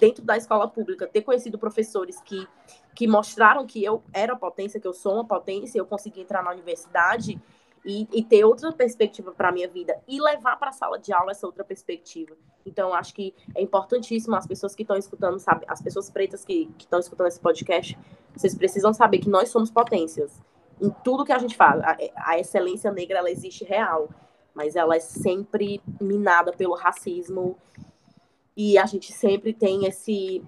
dentro 0.00 0.24
da 0.24 0.36
escola 0.36 0.66
pública, 0.66 1.06
ter 1.06 1.22
conhecido 1.22 1.58
professores 1.58 2.20
que, 2.20 2.48
que 2.92 3.06
mostraram 3.06 3.64
que 3.66 3.84
eu 3.84 4.02
era 4.12 4.34
potência, 4.34 4.80
que 4.80 4.86
eu 4.86 4.92
sou 4.92 5.14
uma 5.14 5.24
potência, 5.24 5.78
eu 5.78 5.86
consegui 5.86 6.22
entrar 6.22 6.42
na 6.42 6.50
universidade 6.50 7.40
e, 7.84 8.08
e 8.12 8.24
ter 8.24 8.44
outra 8.44 8.72
perspectiva 8.72 9.32
para 9.32 9.50
a 9.50 9.52
minha 9.52 9.68
vida 9.68 10.00
e 10.08 10.20
levar 10.20 10.56
para 10.56 10.70
a 10.70 10.72
sala 10.72 10.98
de 10.98 11.12
aula 11.12 11.32
essa 11.32 11.46
outra 11.46 11.62
perspectiva. 11.62 12.34
Então, 12.64 12.94
acho 12.94 13.14
que 13.14 13.34
é 13.54 13.62
importantíssimo 13.62 14.34
as 14.34 14.46
pessoas 14.46 14.74
que 14.74 14.82
estão 14.82 14.96
escutando, 14.96 15.38
sabe, 15.38 15.64
as 15.68 15.82
pessoas 15.82 16.08
pretas 16.08 16.44
que 16.44 16.70
estão 16.78 16.98
escutando 16.98 17.26
esse 17.26 17.40
podcast, 17.40 17.98
vocês 18.34 18.54
precisam 18.54 18.94
saber 18.94 19.18
que 19.18 19.28
nós 19.28 19.50
somos 19.50 19.70
potências 19.70 20.40
em 20.80 20.90
tudo 21.04 21.24
que 21.24 21.32
a 21.32 21.38
gente 21.38 21.56
faz. 21.56 21.80
A, 21.82 21.96
a 22.16 22.38
excelência 22.38 22.90
negra 22.90 23.18
ela 23.18 23.30
existe 23.30 23.64
real, 23.64 24.08
mas 24.54 24.76
ela 24.76 24.96
é 24.96 25.00
sempre 25.00 25.80
minada 26.00 26.52
pelo 26.52 26.74
racismo 26.74 27.56
e 28.56 28.78
a 28.78 28.86
gente 28.86 29.12
sempre 29.12 29.52
tem 29.52 29.84
esse 29.86 30.42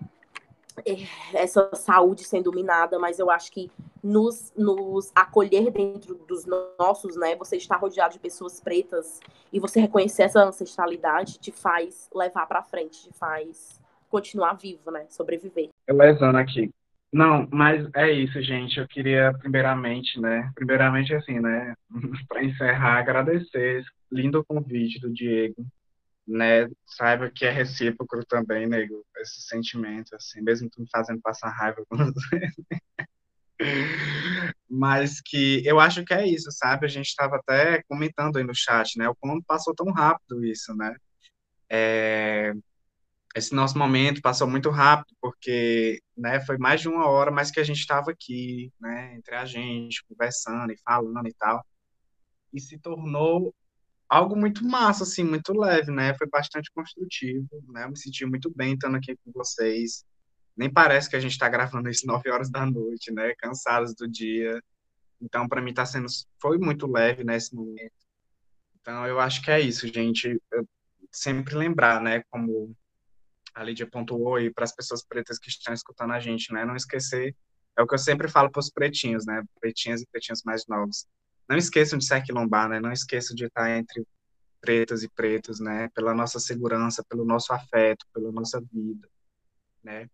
essa 1.32 1.70
saúde 1.74 2.24
sendo 2.24 2.52
minada, 2.52 2.98
mas 2.98 3.18
eu 3.18 3.30
acho 3.30 3.50
que 3.50 3.70
nos, 4.02 4.52
nos 4.56 5.10
acolher 5.14 5.70
dentro 5.70 6.14
dos 6.14 6.44
nossos, 6.78 7.16
né? 7.16 7.34
Você 7.36 7.56
estar 7.56 7.76
rodeado 7.76 8.14
de 8.14 8.18
pessoas 8.18 8.60
pretas 8.60 9.20
e 9.52 9.58
você 9.58 9.80
reconhecer 9.80 10.24
essa 10.24 10.42
ancestralidade 10.42 11.38
te 11.38 11.50
faz 11.50 12.08
levar 12.14 12.46
para 12.46 12.62
frente, 12.62 13.04
te 13.04 13.12
faz 13.12 13.80
continuar 14.08 14.54
vivo, 14.54 14.90
né? 14.90 15.06
Sobreviver. 15.08 15.70
Lesando 15.88 16.38
aqui, 16.38 16.70
não, 17.12 17.48
mas 17.50 17.88
é 17.94 18.12
isso, 18.12 18.42
gente. 18.42 18.78
Eu 18.78 18.86
queria, 18.86 19.32
primeiramente, 19.38 20.20
né? 20.20 20.50
Primeiramente, 20.54 21.14
assim, 21.14 21.40
né? 21.40 21.74
Para 22.28 22.44
encerrar, 22.44 22.98
agradecer 22.98 23.80
esse 23.80 23.88
lindo 24.12 24.44
convite 24.44 25.00
do 25.00 25.12
Diego, 25.12 25.54
né? 26.26 26.68
Saiba 26.86 27.30
que 27.30 27.44
é 27.44 27.50
recíproco 27.50 28.24
também, 28.26 28.66
nego, 28.66 29.04
esse 29.18 29.42
sentimento, 29.42 30.14
assim, 30.16 30.40
mesmo 30.42 30.68
tu 30.70 30.80
me 30.80 30.88
fazendo 30.90 31.20
passar 31.20 31.50
raiva 31.50 31.84
com 31.88 31.96
você. 31.96 32.50
Mas 34.68 35.20
que 35.20 35.62
eu 35.66 35.80
acho 35.80 36.04
que 36.04 36.12
é 36.12 36.26
isso, 36.26 36.50
sabe? 36.50 36.86
A 36.86 36.88
gente 36.88 37.06
estava 37.06 37.36
até 37.36 37.82
comentando 37.88 38.36
aí 38.36 38.44
no 38.44 38.54
chat, 38.54 38.98
né? 38.98 39.08
O 39.08 39.14
como 39.16 39.42
passou 39.44 39.74
tão 39.74 39.90
rápido 39.92 40.44
isso, 40.44 40.74
né? 40.74 40.94
É, 41.70 42.52
esse 43.36 43.54
nosso 43.54 43.78
momento 43.78 44.22
passou 44.22 44.48
muito 44.48 44.70
rápido, 44.70 45.14
porque 45.20 46.00
né, 46.16 46.40
foi 46.40 46.58
mais 46.58 46.80
de 46.80 46.88
uma 46.88 47.06
hora, 47.06 47.30
mas 47.30 47.50
que 47.50 47.60
a 47.60 47.64
gente 47.64 47.78
estava 47.78 48.10
aqui, 48.10 48.72
né, 48.80 49.14
entre 49.14 49.34
a 49.34 49.44
gente, 49.44 50.04
conversando 50.06 50.72
e 50.72 50.78
falando 50.78 51.28
e 51.28 51.34
tal. 51.34 51.64
E 52.52 52.60
se 52.60 52.78
tornou 52.78 53.54
algo 54.08 54.36
muito 54.36 54.64
massa, 54.64 55.04
assim, 55.04 55.24
muito 55.24 55.52
leve, 55.52 55.90
né? 55.90 56.14
Foi 56.14 56.28
bastante 56.28 56.70
construtivo, 56.72 57.48
né? 57.68 57.84
Eu 57.84 57.90
me 57.90 57.98
senti 57.98 58.24
muito 58.24 58.52
bem 58.54 58.74
estando 58.74 58.96
aqui 58.96 59.16
com 59.16 59.32
vocês. 59.32 60.04
Nem 60.56 60.72
parece 60.72 61.10
que 61.10 61.16
a 61.16 61.20
gente 61.20 61.32
está 61.32 61.48
gravando 61.48 61.88
isso 61.88 62.06
9 62.06 62.30
horas 62.30 62.50
da 62.50 62.64
noite, 62.66 63.12
né? 63.12 63.34
Cansados 63.38 63.94
do 63.94 64.08
dia. 64.08 64.62
Então, 65.20 65.48
para 65.48 65.62
mim, 65.62 65.74
tá 65.74 65.86
sendo. 65.86 66.06
Foi 66.40 66.58
muito 66.58 66.86
leve 66.86 67.24
nesse 67.24 67.54
momento. 67.54 67.92
Então, 68.80 69.06
eu 69.06 69.18
acho 69.20 69.42
que 69.42 69.50
é 69.50 69.60
isso, 69.60 69.86
gente. 69.88 70.40
Eu 70.52 70.68
sempre 71.12 71.54
lembrar, 71.54 72.00
né? 72.00 72.22
Como 72.30 72.74
a 73.54 73.64
Lídia 73.64 73.88
pontuou 73.90 74.38
e 74.38 74.52
para 74.52 74.64
as 74.64 74.74
pessoas 74.74 75.02
pretas 75.02 75.38
que 75.38 75.48
estão 75.48 75.72
escutando 75.72 76.12
a 76.12 76.20
gente, 76.20 76.52
né? 76.52 76.64
Não 76.64 76.76
esquecer, 76.76 77.34
é 77.76 77.82
o 77.82 77.86
que 77.86 77.94
eu 77.94 77.98
sempre 77.98 78.28
falo 78.28 78.50
para 78.50 78.60
os 78.60 78.70
pretinhos, 78.70 79.26
né? 79.26 79.42
Pretinhas 79.60 80.02
e 80.02 80.06
pretinhos 80.06 80.42
mais 80.44 80.66
novos. 80.66 81.06
Não 81.48 81.56
esqueçam 81.56 81.98
de 81.98 82.04
ser 82.04 82.22
quilombar, 82.22 82.68
né? 82.68 82.80
Não 82.80 82.92
esqueçam 82.92 83.34
de 83.34 83.46
estar 83.46 83.70
entre 83.70 84.06
pretas 84.60 85.02
e 85.02 85.08
pretos, 85.08 85.60
né? 85.60 85.88
Pela 85.94 86.14
nossa 86.14 86.40
segurança, 86.40 87.04
pelo 87.08 87.24
nosso 87.24 87.52
afeto, 87.52 88.06
pela 88.12 88.32
nossa 88.32 88.60
vida, 88.72 89.08
né? 89.82 90.08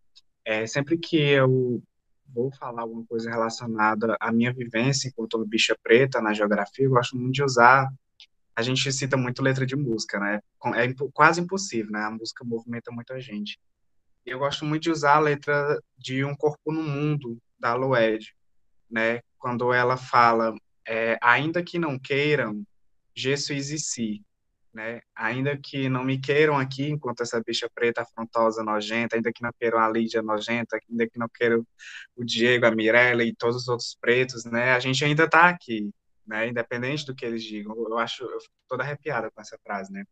É, 0.45 0.67
sempre 0.67 0.99
que 0.99 1.17
eu 1.17 1.83
vou 2.27 2.51
falar 2.53 2.83
alguma 2.83 3.05
coisa 3.07 3.31
relacionada 3.31 4.17
à 4.21 4.33
minha 4.33 4.53
vivência 4.53 5.09
enquanto 5.09 5.45
bicha 5.47 5.77
preta 5.83 6.21
na 6.21 6.33
geografia, 6.33 6.85
eu 6.85 6.91
gosto 6.91 7.17
muito 7.17 7.35
de 7.35 7.43
usar 7.45 7.89
a 8.55 8.63
gente 8.63 8.93
cita 8.93 9.17
muito 9.17 9.43
letra 9.43 9.65
de 9.65 9.75
música, 9.75 10.19
né? 10.21 10.41
É 10.75 10.85
imp 10.85 11.01
quase 11.13 11.41
impossível, 11.41 11.91
né? 11.91 12.01
A 12.05 12.11
música 12.11 12.45
movimenta 12.45 12.91
muita 12.91 13.21
gente. 13.21 13.59
E 14.27 14.31
eu 14.31 14.39
gosto 14.39 14.65
muito 14.65 14.83
de 14.83 14.91
usar 14.91 15.17
a 15.17 15.21
letra 15.21 15.81
de 15.97 16.25
Um 16.25 16.37
Corpo 16.37 16.73
no 16.73 16.83
Mundo, 16.83 17.39
da 17.59 17.75
Loed, 17.75 18.35
né? 18.91 19.21
Quando 19.39 19.73
ela 19.73 19.97
fala, 19.97 20.55
é, 20.87 21.19
ainda 21.23 21.63
que 21.63 21.79
não 21.79 21.99
queiram, 21.99 22.65
Jesus 23.15 23.71
e 23.71 23.79
si, 23.79 24.25
né? 24.73 25.01
Ainda 25.15 25.57
que 25.57 25.89
não 25.89 26.05
me 26.05 26.19
queiram 26.19 26.59
aqui, 26.59 26.89
enquanto 26.89 27.23
essa 27.23 27.43
bicha 27.45 27.69
preta 27.75 28.03
afrontosa, 28.03 28.63
nojenta, 28.63 29.17
ainda 29.17 29.33
que 29.33 29.43
não 29.43 29.51
queiram 29.59 29.79
a 29.79 29.89
Lídia 29.89 30.23
nojenta, 30.23 30.79
ainda 30.91 31.07
que 31.09 31.19
não 31.19 31.29
queiram 31.29 31.67
o 32.17 32.25
Diego, 32.25 32.67
a 32.67 32.71
Mirella 32.71 33.23
e 33.23 33.35
todos 33.35 33.63
os 33.63 33.69
outros 33.69 33.97
pretos, 34.01 34.45
né? 34.45 34.73
A 34.73 34.81
gente 34.81 35.05
ainda 35.05 35.29
tá 35.29 35.49
aqui, 35.49 35.91
né? 36.27 36.49
Independente 36.49 37.07
do 37.07 37.15
que 37.15 37.25
eles 37.25 37.43
digam. 37.43 37.77
Eu 37.77 37.99
acho, 37.99 38.25
eu 38.25 38.41
fico 38.41 38.55
toda 38.69 38.83
arrepiada 38.83 39.31
com 39.31 39.41
essa 39.41 39.59
frase, 39.63 39.93
né? 39.93 40.05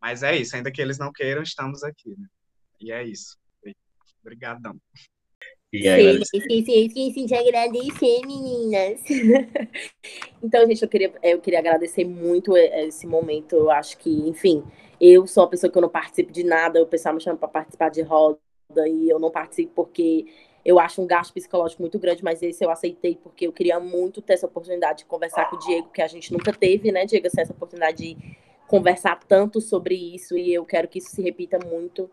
Mas 0.00 0.22
é 0.22 0.36
isso, 0.36 0.56
ainda 0.56 0.70
que 0.70 0.80
eles 0.80 0.98
não 0.98 1.12
queiram, 1.12 1.42
estamos 1.42 1.82
aqui, 1.82 2.14
né? 2.18 2.26
E 2.80 2.92
é 2.92 3.02
isso. 3.04 3.38
Obrigadão. 4.22 4.78
E 5.72 5.88
aí, 5.88 6.24
sim, 6.24 6.40
sim, 6.40 6.64
sim, 6.64 6.86
esqueci 6.86 7.26
de 7.26 7.34
agradecer, 7.34 8.20
meninas. 8.26 9.00
então, 10.42 10.66
gente, 10.66 10.82
eu 10.82 10.88
queria, 10.88 11.12
eu 11.22 11.40
queria 11.40 11.60
agradecer 11.60 12.04
muito 12.04 12.56
esse 12.56 13.06
momento. 13.06 13.54
Eu 13.54 13.70
acho 13.70 13.96
que, 13.98 14.10
enfim, 14.28 14.64
eu 15.00 15.26
sou 15.28 15.44
uma 15.44 15.50
pessoa 15.50 15.70
que 15.70 15.78
eu 15.78 15.82
não 15.82 15.88
participo 15.88 16.32
de 16.32 16.42
nada, 16.42 16.82
o 16.82 16.86
pessoal 16.86 17.14
me 17.14 17.20
chama 17.20 17.38
para 17.38 17.48
participar 17.48 17.88
de 17.88 18.02
roda 18.02 18.38
e 18.86 19.08
eu 19.08 19.18
não 19.20 19.30
participo 19.30 19.72
porque 19.74 20.26
eu 20.64 20.78
acho 20.78 21.00
um 21.00 21.06
gasto 21.06 21.32
psicológico 21.32 21.82
muito 21.82 21.98
grande, 21.98 22.22
mas 22.22 22.42
esse 22.42 22.64
eu 22.64 22.70
aceitei 22.70 23.16
porque 23.16 23.46
eu 23.46 23.52
queria 23.52 23.80
muito 23.80 24.20
ter 24.20 24.34
essa 24.34 24.46
oportunidade 24.46 24.98
de 24.98 25.04
conversar 25.06 25.48
com 25.48 25.56
o 25.56 25.58
Diego, 25.58 25.88
que 25.88 26.02
a 26.02 26.06
gente 26.06 26.32
nunca 26.32 26.52
teve, 26.52 26.92
né, 26.92 27.06
Diego, 27.06 27.26
essa 27.26 27.52
oportunidade 27.52 28.14
de 28.14 28.36
conversar 28.66 29.18
tanto 29.26 29.60
sobre 29.60 29.94
isso 29.94 30.36
e 30.36 30.52
eu 30.52 30.64
quero 30.64 30.86
que 30.86 30.98
isso 30.98 31.10
se 31.10 31.22
repita 31.22 31.58
muito. 31.64 32.10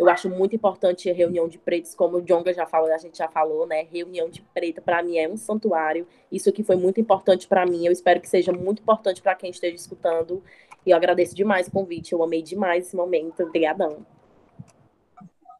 Eu 0.00 0.08
acho 0.08 0.30
muito 0.30 0.56
importante 0.56 1.10
a 1.10 1.12
reunião 1.12 1.46
de 1.46 1.58
pretos, 1.58 1.94
como 1.94 2.16
o 2.16 2.22
Jonga 2.22 2.54
já 2.54 2.64
falou, 2.64 2.90
a 2.90 2.96
gente 2.96 3.18
já 3.18 3.28
falou, 3.28 3.66
né? 3.66 3.86
Reunião 3.92 4.30
de 4.30 4.40
preta 4.40 4.80
para 4.80 5.02
mim 5.02 5.18
é 5.18 5.28
um 5.28 5.36
santuário. 5.36 6.08
Isso 6.32 6.48
aqui 6.48 6.62
foi 6.62 6.74
muito 6.74 6.98
importante 6.98 7.46
para 7.46 7.66
mim. 7.66 7.84
Eu 7.84 7.92
espero 7.92 8.18
que 8.18 8.26
seja 8.26 8.50
muito 8.50 8.80
importante 8.80 9.20
para 9.20 9.34
quem 9.34 9.50
esteja 9.50 9.76
escutando. 9.76 10.42
E 10.86 10.90
eu 10.90 10.96
agradeço 10.96 11.36
demais 11.36 11.66
o 11.66 11.70
convite. 11.70 12.14
Eu 12.14 12.22
amei 12.22 12.40
demais 12.40 12.86
esse 12.86 12.96
momento. 12.96 13.42
Obrigadão. 13.42 14.06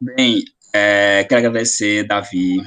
Bem, 0.01 0.43
é, 0.73 1.23
quero 1.25 1.47
agradecer 1.47 2.07
Davi, 2.07 2.63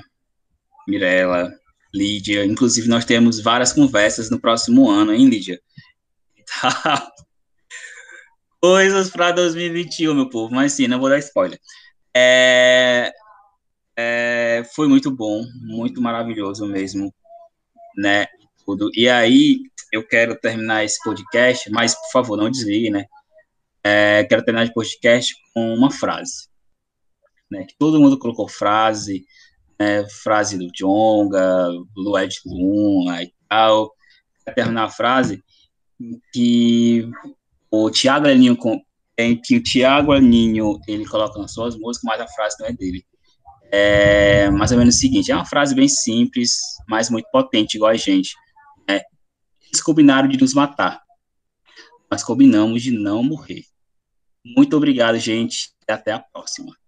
Mirella, 0.86 1.52
Lídia. 1.92 2.44
Inclusive, 2.44 2.86
nós 2.86 3.04
temos 3.04 3.40
várias 3.40 3.72
conversas 3.72 4.30
no 4.30 4.38
próximo 4.38 4.88
ano, 4.88 5.12
hein, 5.12 5.28
Lídia? 5.28 5.60
Tá. 6.60 7.10
Coisas 8.64 9.10
para 9.10 9.30
2021, 9.30 10.14
meu 10.14 10.30
povo. 10.30 10.54
Mas 10.54 10.72
sim, 10.72 10.88
não 10.88 10.98
vou 10.98 11.10
dar 11.10 11.18
spoiler. 11.18 11.60
É, 12.16 13.12
é, 13.94 14.62
foi 14.74 14.88
muito 14.88 15.10
bom, 15.10 15.44
muito 15.60 16.00
maravilhoso 16.00 16.64
mesmo, 16.64 17.12
né? 17.94 18.24
Tudo. 18.64 18.90
E 18.94 19.06
aí, 19.06 19.60
eu 19.92 20.02
quero 20.02 20.34
terminar 20.34 20.82
esse 20.82 20.98
podcast, 21.04 21.70
mas 21.70 21.94
por 21.94 22.10
favor, 22.10 22.38
não 22.38 22.50
desligue, 22.50 22.88
né? 22.88 23.04
É, 23.84 24.24
quero 24.24 24.42
terminar 24.42 24.64
esse 24.64 24.72
podcast 24.72 25.34
com 25.52 25.74
uma 25.74 25.90
frase 25.90 26.48
né, 27.50 27.66
que 27.68 27.76
todo 27.78 28.00
mundo 28.00 28.18
colocou 28.18 28.48
frase, 28.48 29.26
né, 29.78 30.08
frase 30.22 30.56
do 30.56 30.68
Jonga, 30.72 31.68
Lued 31.94 32.34
Luna 32.46 33.22
e 33.22 33.30
tal, 33.46 33.92
para 34.42 34.54
terminar 34.54 34.84
a 34.84 34.90
frase, 34.90 35.44
que 36.32 37.10
o 37.74 37.90
Tiago 37.90 38.28
Aninho, 38.28 38.56
em 39.18 39.36
que 39.40 39.56
o 39.56 39.62
Tiago 39.62 40.12
Aninho, 40.12 40.78
ele 40.86 41.04
coloca 41.04 41.38
nas 41.40 41.52
suas 41.52 41.76
músicas, 41.76 42.04
mas 42.04 42.20
a 42.20 42.28
frase 42.28 42.56
não 42.60 42.66
é 42.66 42.72
dele. 42.72 43.04
É 43.72 44.48
mais 44.50 44.70
ou 44.70 44.78
menos 44.78 44.94
o 44.94 44.98
seguinte, 44.98 45.32
é 45.32 45.34
uma 45.34 45.44
frase 45.44 45.74
bem 45.74 45.88
simples, 45.88 46.58
mas 46.88 47.10
muito 47.10 47.28
potente, 47.32 47.74
igual 47.74 47.90
a 47.90 47.96
gente. 47.96 48.34
Né? 48.88 49.00
Eles 49.66 49.82
combinaram 49.82 50.28
de 50.28 50.38
nos 50.38 50.54
matar, 50.54 51.02
mas 52.08 52.22
combinamos 52.22 52.82
de 52.82 52.92
não 52.92 53.24
morrer. 53.24 53.64
Muito 54.44 54.76
obrigado, 54.76 55.18
gente, 55.18 55.70
e 55.88 55.92
até 55.92 56.12
a 56.12 56.20
próxima. 56.20 56.76